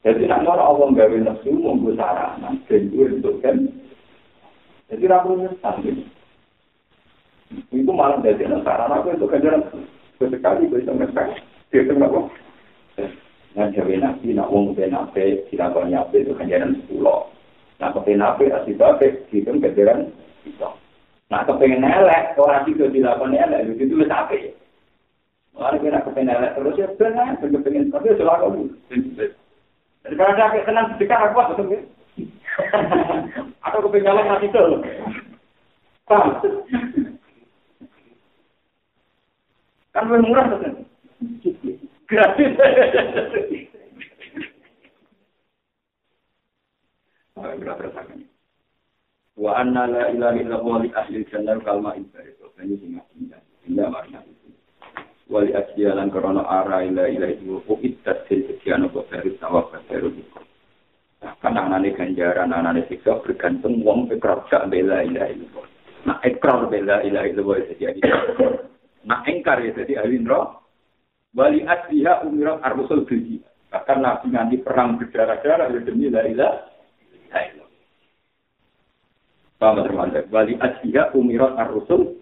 Jadi 0.02 0.26
nak 0.26 0.48
Allah 0.48 0.88
gawe 0.90 1.16
nafsu, 1.20 1.52
mau 1.52 1.78
sarana. 1.94 2.52
Dan 2.66 2.90
itu 2.90 3.30
kan. 3.40 3.56
Jadi 4.92 5.08
ramu 5.08 5.40
nyesal 5.40 5.80
gitu. 5.80 6.04
Itu 7.72 7.92
malah 7.96 8.20
dari 8.20 8.44
sarana 8.44 9.00
aku 9.00 9.16
itu 9.16 9.24
kajaran 9.24 9.64
sesekali 10.20 10.68
bisa 10.68 10.92
ngesek. 10.92 11.40
Dia 11.72 11.88
kenapa? 11.88 12.28
Nah, 13.56 13.68
jawa 13.72 13.96
nak 13.96 14.48
wong 14.52 14.76
ke 14.76 14.88
nabi, 14.88 15.40
dilakoni 15.48 15.96
nabi 15.96 16.24
itu 16.24 16.36
kajaran 16.36 16.76
sepuluh. 16.84 17.28
Nah, 17.80 17.92
ke 17.92 18.12
nabi, 18.16 18.52
asli 18.52 18.76
babe, 18.76 19.08
itu 19.32 19.48
kajaran 19.48 20.12
itu. 20.44 20.68
Nah, 21.32 21.40
kepengen 21.48 21.84
elek, 21.84 22.36
orang 22.36 22.68
itu 22.68 22.84
dilakoni 22.92 23.40
elek, 23.40 23.72
itu 23.72 23.88
itu 23.88 24.04
nabi. 24.04 24.52
Malah 25.56 25.80
kira 25.80 26.04
kepengen 26.04 26.36
elek 26.36 26.52
terus 26.56 26.80
ya 26.80 26.88
benar, 26.96 27.36
kepengen 27.40 27.92
tapi 27.92 28.12
ya 28.12 28.20
selalu. 28.20 28.72
Jadi 30.02 30.14
kalau 30.16 30.34
saya 30.36 30.60
senang 30.64 30.86
sedekah 30.96 31.20
aku 31.28 31.36
apa 31.40 31.52
tuh? 33.72 33.80
Atau 33.80 33.88
kepengalan 33.88 34.28
mati 34.28 34.46
itu. 34.52 34.62
Paham? 36.04 36.28
Kan 39.96 40.04
lebih 40.08 40.28
murah 40.28 40.44
kan? 40.60 40.74
Gratis. 42.08 42.52
Wa 49.32 49.56
anna 49.56 49.88
la 49.88 50.12
ilaha 50.12 50.36
illallah 50.36 50.76
li 50.84 50.90
ahli 50.92 51.24
jannah 51.32 51.56
kalma 51.64 51.96
ibadah. 51.96 52.52
Ini 52.60 52.74
sing 52.78 53.00
indah. 53.16 53.42
Indah 53.64 53.88
makna 53.88 54.20
itu. 54.22 54.54
Wali 55.32 55.56
asyalan 55.56 56.12
korona 56.12 56.44
ara 56.44 56.84
ila 56.84 57.08
ila 57.08 57.26
itu 57.32 57.64
uitat 57.64 58.28
sil 58.28 58.44
sekian 58.46 58.84
apa 58.84 59.00
dari 59.08 59.32
sawah 59.40 59.64
baru 59.72 60.12
Kan 61.22 61.54
anane 61.54 61.94
ganjaran 61.94 62.50
anane 62.50 62.82
siksa 62.90 63.22
bergantung 63.22 63.78
wong 63.86 64.10
ikrar 64.10 64.42
gak 64.50 64.66
bela 64.66 65.06
ila 65.06 65.30
itu. 65.30 65.46
Nah 66.02 66.18
ikrar 66.26 66.66
bela 66.66 66.98
ila 67.06 67.20
itu 67.30 67.42
jadi 67.78 68.00
Nah 69.06 69.22
engkar 69.26 69.62
ya 69.62 69.70
jadi 69.74 70.02
ahli 70.02 70.18
neraka. 70.18 70.62
Wali 71.32 71.64
asliha 71.64 72.26
umirat 72.28 72.60
arrusul 72.60 73.08
bilji. 73.08 73.40
Bahkan 73.72 73.98
Nabi 74.04 74.28
nanti 74.28 74.60
perang 74.60 75.00
berdarah-darah 75.00 75.72
ya 75.72 75.80
demi 75.80 76.12
la 76.12 76.28
ilaha 76.28 76.68
Paham 79.56 79.78
teman-teman? 79.86 80.28
Wali 80.28 80.54
asliha 80.58 81.14
umirat 81.16 81.56
arrusul 81.56 82.18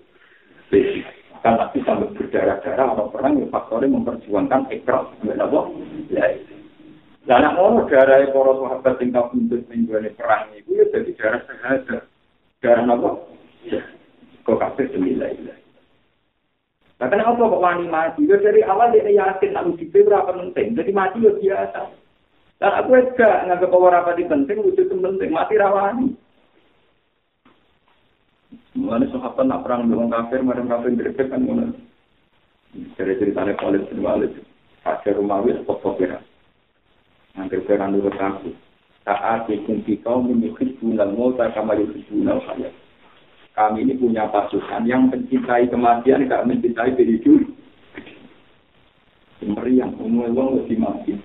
bilji. 0.69 1.03
Kan 1.41 1.57
Nabi 1.57 1.81
sampai 1.89 2.13
berdarah-darah 2.13 2.87
atau 2.93 3.09
perang 3.09 3.41
yang 3.41 3.49
faktornya 3.49 3.89
memperjuangkan 3.91 4.69
ikrar. 4.77 5.09
Kenapa? 5.25 5.73
La 6.13 6.27
Nah, 7.31 7.39
anak 7.39 7.55
ngono 7.55 7.87
darah 7.87 8.27
para 8.27 8.53
sahabat 8.59 8.99
sing 8.99 9.15
kabundut 9.15 9.63
ning 9.71 9.87
gone 9.87 10.11
perang 10.19 10.51
iku 10.51 10.83
ya 10.83 10.91
dadi 10.91 11.15
darah 11.15 11.39
sehat. 11.47 11.87
Darah 12.59 12.83
apa? 12.91 13.11
Kok 14.43 14.59
kabeh 14.59 14.91
demi 14.91 15.15
la 15.15 15.31
ilaha 15.31 15.63
Nah, 16.99 17.07
kenapa 17.07 17.39
kok 17.39 17.63
wani 17.63 17.87
mati? 17.87 18.27
Ya 18.27 18.35
dari 18.43 18.67
awal 18.67 18.91
dia 18.91 19.07
yakin 19.07 19.55
nak 19.55 19.71
uji 19.71 19.89
berapa 19.95 20.27
penting. 20.27 20.75
Jadi 20.75 20.91
mati 20.91 21.23
ya 21.23 21.31
biasa. 21.39 21.81
Dan 22.59 22.73
aku 22.77 22.99
juga 22.99 23.47
nggak 23.47 23.63
bahwa 23.73 23.89
apa 23.95 24.11
di 24.19 24.27
penting, 24.27 24.59
wujud 24.67 24.91
penting. 24.91 25.31
Mati 25.31 25.55
rawani. 25.55 26.13
Mulanya 28.75 29.07
sahabat 29.15 29.47
nak 29.47 29.63
perang 29.63 29.87
dengan 29.87 30.11
kafir, 30.11 30.43
mereka 30.43 30.83
kafir 30.83 30.99
greget 30.99 31.31
kan 31.31 31.47
mana? 31.47 31.73
Dari 32.99 33.15
ceritanya 33.23 33.55
Khalid 33.55 33.87
bin 33.87 34.03
Walid, 34.03 34.35
Hajar 34.83 35.15
Rumawi, 35.15 35.57
spot 35.63 35.81
kira. 37.33 37.39
Nanti 37.39 37.57
perang 37.63 37.95
dulu 37.95 38.11
aku. 38.11 38.51
Saat 39.07 39.49
ikut 39.49 39.87
kau 40.05 40.21
memiliki 40.21 40.77
bulan 40.79 41.17
mau 41.17 41.33
tak 41.35 41.57
kamar 41.57 41.81
itu 41.81 42.05
bulan 42.13 42.39
saya 42.45 42.71
kami 43.61 43.85
ini 43.85 43.99
punya 43.99 44.31
pasukan 44.31 44.87
yang 44.89 45.11
mencintai 45.11 45.69
kematian, 45.69 46.31
gak 46.31 46.47
mencintai 46.47 46.97
kehidupan. 46.97 47.53
Meriang, 49.41 49.97
umum 49.97 50.33
uang 50.37 50.49
lebih 50.61 50.77
mati. 50.81 51.17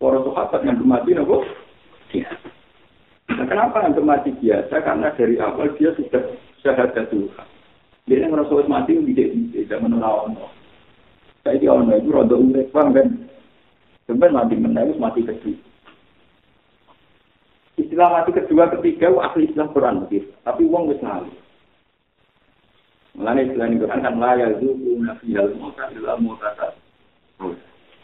Para 0.00 0.16
sahabat 0.24 0.64
yang 0.64 0.80
mati, 0.80 1.12
nopo? 1.12 1.44
Nah, 3.28 3.46
kenapa 3.46 3.84
yang 3.84 4.00
mati 4.00 4.32
biasa? 4.32 4.80
Karena 4.80 5.12
dari 5.12 5.36
awal 5.36 5.72
dia 5.76 5.92
sudah 5.92 6.24
syahadat 6.64 7.12
Tuhan. 7.12 7.48
Dia 8.08 8.24
yang 8.24 8.32
merasa 8.32 8.64
mati, 8.64 8.96
tidak 8.96 9.28
tidak 9.52 9.80
menolak 9.84 10.32
Saya 11.44 11.68
ono 11.68 11.96
itu 11.96 12.12
rada 12.12 12.36
unik, 12.36 12.68
paham 12.72 12.96
kan? 12.96 13.08
Sebenarnya 14.10 14.42
mati 14.42 14.54
menangis, 14.58 14.98
mati 14.98 15.22
kedua. 15.22 15.54
Istilah 17.78 18.10
mati 18.10 18.34
kedua, 18.34 18.66
ketiga, 18.74 19.06
ahli 19.22 19.46
istilah 19.46 19.70
Quran. 19.70 20.10
Tapi 20.42 20.66
uang 20.66 20.90
wis 20.90 20.98
ngalih. 20.98 21.30
Mulane 23.14 23.54
selain 23.54 23.78
Quran 23.78 24.02
kan 24.02 24.18
la 24.18 24.34
yazuku 24.34 24.98
nafiyal. 24.98 25.54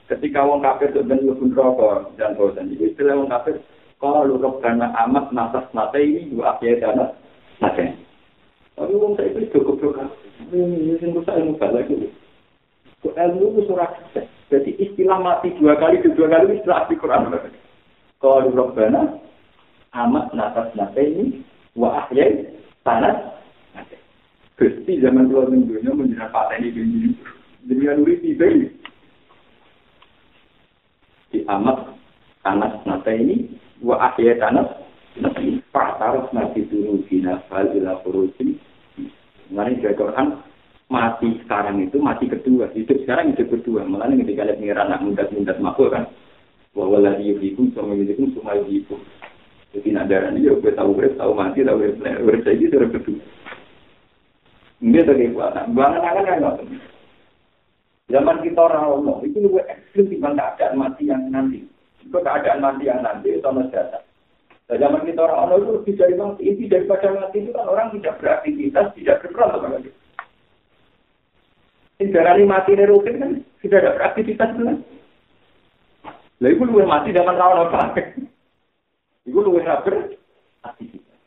Ketika 0.06 0.46
wong 0.46 0.62
kafir 0.62 0.94
itu 0.94 1.02
ben 1.02 1.26
mlebu 1.26 1.50
neraka 1.50 2.14
dan 2.14 2.38
bosan 2.38 2.70
iki 2.70 2.94
istilah 2.94 3.18
wong 3.18 3.26
kafir 3.26 3.58
kalau 3.98 4.38
karena 4.62 4.94
amat 5.02 5.34
nasas 5.34 5.66
nate 5.74 5.98
ini 5.98 6.30
dua 6.30 6.54
akhir 6.54 6.78
dana 6.78 7.10
nate. 7.58 7.98
Tapi 8.78 8.94
wong 8.94 9.18
saya 9.18 9.34
itu 9.34 9.50
cukup 9.50 9.82
cukup. 9.82 10.06
Ini 10.54 11.02
sing 11.02 11.10
rusak 11.10 11.34
ilmu 11.34 11.58
lagi. 11.58 12.14
Kok 13.02 13.18
ilmu 13.18 13.58
itu 13.58 13.74
Jadi 14.46 14.78
istilah 14.78 15.18
mati 15.18 15.50
dua 15.58 15.74
kali 15.74 16.02
dua 16.02 16.28
kali 16.30 16.58
istilah 16.62 16.86
di 16.86 16.94
Quran. 16.94 17.34
Kalau 18.22 18.48
Rabbana 18.54 19.18
amat 19.92 20.26
nasas 20.32 20.70
nate 20.78 21.02
ini 21.02 21.42
wa 21.74 22.06
ahyai 22.06 22.46
tanah 22.86 23.36
Gusti 24.56 25.04
zaman 25.04 25.28
dua 25.28 25.52
minggunya 25.52 25.92
menjelaskan 25.92 26.32
paten 26.32 26.64
ini 26.64 27.12
dengan 27.68 28.00
uri 28.00 28.16
tiba 28.24 28.48
ini. 28.48 28.68
Di 31.28 31.44
amat 31.44 31.92
tanah 32.40 32.80
nata 32.88 33.12
ini, 33.12 33.52
wa 33.84 34.00
akhir 34.00 34.40
tanah 34.40 34.64
nanti 35.20 35.60
faktar 35.68 36.32
nanti 36.32 36.64
turun 36.72 37.04
bina 37.04 37.44
fal 37.52 37.68
ila 37.68 38.00
furusin. 38.00 38.56
Mengenai 39.52 39.92
Quran 39.92 40.40
mati 40.86 41.42
sekarang 41.42 41.82
itu 41.82 41.98
mati 41.98 42.30
kedua, 42.30 42.70
hidup 42.70 43.02
sekarang 43.02 43.34
hidup 43.34 43.50
kedua. 43.50 43.82
Malah 43.82 44.10
ketika 44.14 44.46
lihat 44.46 44.58
mengira 44.62 44.86
anak 44.86 45.02
muda-muda 45.02 45.54
makhluk 45.58 45.90
kan, 45.94 46.04
bahwa 46.76 47.02
lagi 47.02 47.26
yuhikum 47.34 47.74
sama 47.74 47.98
yuhikum 47.98 48.30
semua 48.34 48.54
yuhikum. 48.62 49.00
Jadi 49.74 49.88
nak 49.92 50.08
darah 50.08 50.30
ini, 50.30 50.46
ya 50.46 50.54
gue 50.56 50.72
tahu 50.72 50.94
gue 50.94 51.10
tahu 51.18 51.32
mati, 51.34 51.66
tahu 51.66 51.82
gue 51.82 51.98
gue 51.98 52.36
saya 52.46 52.54
itu 52.54 52.76
kedua. 52.78 53.20
Ini 54.76 55.08
tuh 55.08 55.16
kekuatan. 55.16 55.72
Buangan 55.72 56.04
akan 56.04 56.24
kan 56.28 56.68
Zaman 58.06 58.38
kita 58.38 58.60
orang 58.62 59.02
Allah 59.02 59.16
itu 59.26 59.42
lebih 59.42 59.66
ekstrim 59.66 60.06
dibanding 60.06 60.38
keadaan 60.38 60.78
mati 60.78 61.10
yang 61.10 61.26
nanti. 61.26 61.66
Itu 62.06 62.22
keadaan 62.22 62.62
mati 62.62 62.86
yang 62.86 63.02
nanti 63.02 63.34
itu 63.34 63.42
sama 63.42 63.66
jasa. 63.74 63.98
Nah, 64.70 64.76
zaman 64.78 65.02
kita 65.02 65.26
orang 65.26 65.38
Allah 65.42 65.56
itu 65.58 65.70
lebih 65.74 65.94
dari 65.98 66.14
mati. 66.14 66.42
Inti 66.46 66.64
daripada 66.70 67.10
mati 67.10 67.42
itu 67.42 67.50
kan 67.50 67.66
orang 67.66 67.90
tidak 67.98 68.22
beraktivitas, 68.22 68.94
tidak 68.94 69.26
berperan 69.26 69.58
sama 69.58 69.78
lagi. 72.00 72.42
Ini 72.42 72.44
mati 72.44 72.72
rutin 72.76 73.20
kan 73.20 73.30
tidak 73.64 73.80
ada 73.82 73.96
beraktivitas 73.96 74.50
kan. 74.52 74.76
Lah 76.36 76.48
itu 76.52 76.62
lebih 76.68 76.84
mati 76.84 77.16
zaman 77.16 77.40
tahun 77.40 77.60
apa? 77.64 77.80
Itu 79.24 79.38
lebih 79.40 79.64
beraktivitas. 79.64 81.18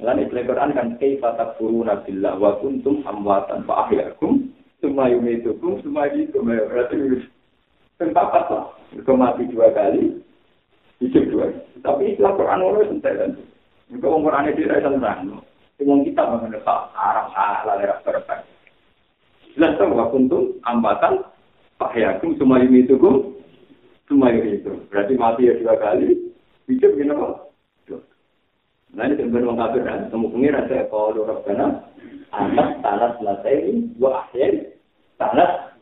Lan 0.00 0.16
itu 0.16 0.32
Quran 0.32 0.72
kan 0.72 0.96
kaifa 0.96 1.36
takfuruna 1.36 2.02
billah 2.08 2.34
wa 2.40 2.56
kuntum 2.58 3.04
amwatan 3.04 3.68
fa 3.68 3.84
ahyakum 3.86 4.48
summa 4.80 5.12
yumitukum 5.12 5.76
summa 5.84 6.08
itu 6.08 6.40
berarti 6.40 7.28
tempat 8.00 8.48
lah. 8.48 8.72
Mati 8.90 9.46
dua 9.52 9.70
kali, 9.70 10.18
hidup 10.98 11.24
dua. 11.30 11.46
Tapi 11.84 12.16
istilah 12.16 12.32
Quran 12.34 12.64
itu 12.64 12.88
sentai 12.90 13.14
kan. 13.14 13.30
Juga 13.90 14.06
orang 14.08 14.24
Quran 14.26 14.48
itu 14.50 14.60
tidak 14.66 14.82
tentang. 14.82 15.18
Cuma 15.78 15.94
kita 16.04 16.22
mengenai 16.26 16.60
arah 16.96 17.26
salah 17.32 17.74
daerah 17.78 17.98
terbaik. 18.02 18.49
Jelas 19.54 19.76
tahu 19.78 19.98
wa 19.98 20.06
kuntum 20.14 20.58
ambatan 20.62 21.26
fa 21.80 21.90
ahyakum 21.90 22.38
summa 22.38 22.62
yumitukum 22.62 23.34
summa 24.06 24.30
itu. 24.34 24.74
Berarti 24.90 25.14
mati 25.18 25.50
ya 25.50 25.58
dua 25.58 25.74
kali, 25.78 26.30
hidup 26.70 26.92
gimana? 26.94 27.50
Nah 28.90 29.06
ini 29.06 29.22
sebenarnya 29.22 29.46
orang 29.46 29.60
kafir 29.62 29.82
kan, 29.86 30.00
temu 30.10 30.26
pengiran 30.34 30.66
saya 30.66 30.82
kalau 30.90 31.22
rabbana 31.22 31.66
anak 32.34 32.68
tanah 32.82 33.14
ini 33.46 33.86
dua 33.94 34.26
akhir 34.26 34.74
tanah 35.18 35.78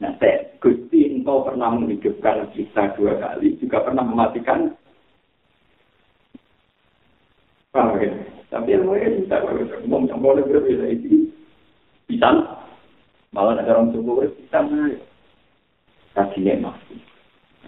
nate. 0.00 0.52
Gusti 0.60 1.08
engkau 1.08 1.40
pernah 1.40 1.72
menghidupkan 1.72 2.52
kita 2.52 2.92
dua 3.00 3.16
kali, 3.16 3.56
juga 3.56 3.80
pernah 3.80 4.04
mematikan. 4.04 4.76
Paham 7.72 7.96
ya? 7.96 8.12
Tapi 8.52 8.76
yang 8.76 8.84
lain 8.84 9.24
bisa, 9.24 9.40
ngomong 9.40 10.04
yang 10.12 10.20
boleh 10.20 10.44
berbeda 10.44 10.84
itu 10.90 11.32
bisa. 12.12 12.28
Malah 13.30 13.62
ada 13.62 13.78
orang 13.78 13.94
subuh 13.94 14.26
bisa 14.26 14.58
nah. 14.66 14.90
Kakinya 16.10 16.70
masih. 16.70 16.98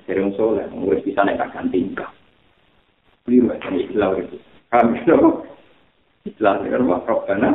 Akhirnya 0.03 0.27
orang 0.27 0.35
soleh, 0.35 0.67
orang 0.67 1.03
bisa 1.07 1.21
naik 1.23 1.39
akan 1.39 1.71
tingkah. 1.71 2.11
Beli 3.23 3.39
macam 3.39 3.79
istilah 3.79 4.19
itu. 4.19 4.37
Kami 4.75 4.99
itu 4.99 6.43
dengan 6.43 7.03
Rabbana 7.07 7.51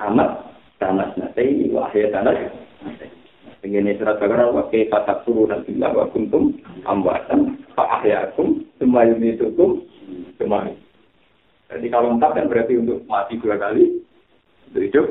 amat 0.00 0.30
tanah 0.80 1.12
nate 1.16 1.72
wahya 1.72 2.12
tanah 2.12 2.32
Ingin 3.58 3.90
surat 3.98 4.22
Baqarah 4.22 4.54
wa 4.54 4.70
kaifa 4.70 5.02
takfuruna 5.02 5.60
billahi 5.66 5.92
wa 5.92 6.06
kuntum 6.14 6.56
amwatan 6.86 7.58
fa 7.74 8.00
ahyaakum 8.00 8.64
tsumma 8.78 9.02
yumitukum 9.10 9.82
Jadi 11.68 11.86
kalau 11.92 12.16
lengkap 12.16 12.32
kan 12.32 12.48
berarti 12.48 12.80
untuk 12.80 13.04
mati 13.04 13.36
dua 13.42 13.60
kali 13.60 14.00
untuk 14.70 14.82
hidup. 14.88 15.06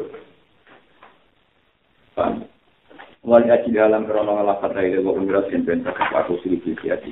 Wali 3.28 3.48
aji 3.52 3.70
dalam 3.76 4.08
krono 4.08 4.40
lafat 4.42 4.74
dari 4.74 4.96
lewa 4.96 5.14
pengiras 5.14 5.52
yang 5.52 5.68
bentar 5.68 5.92
kepaku 5.94 6.40
silih-silih 6.42 6.96
hati 6.96 7.12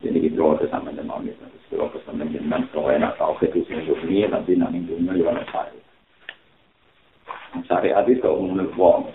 jadi 0.00 0.32
itu 0.32 0.40
waktu 0.40 0.64
sama 0.72 0.96
dengan 0.96 1.20
itu. 1.28 1.44
Kalau 1.68 1.92
pesan 1.92 2.24
dengan 2.24 2.64
kalau 2.72 2.88
enak 2.88 3.20
tahu 3.20 3.36
itu 3.44 3.60
sih 3.68 3.84
dunia 3.84 4.32
nanti 4.32 4.56
nanti 4.56 4.80
dunia 4.88 5.12
juga 5.12 5.36
ada 5.36 5.44
saya. 5.52 5.80
Syariat 7.68 8.08
itu 8.08 8.24
umum 8.24 8.64
wong. 8.74 9.12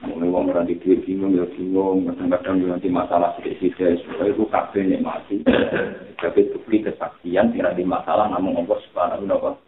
Mulai 0.00 0.32
wong 0.32 0.48
ora 0.48 0.64
di 0.64 0.80
bingung 0.80 1.36
ya 1.36 1.44
bingung, 1.52 2.08
kadang-kadang 2.08 2.72
nanti 2.72 2.88
masalah 2.88 3.36
sedikit-sedikit, 3.36 4.00
supaya 4.00 4.32
itu 4.32 4.48
kabeh 4.48 4.96
mati. 4.96 5.44
Tapi 6.16 6.40
bukti 6.56 6.88
kesaksian 6.88 7.52
tidak 7.52 7.76
di 7.76 7.84
masalah 7.84 8.32
namun 8.32 8.64
Allah 8.64 8.80
subhanahu 8.88 9.28
wa 9.28 9.60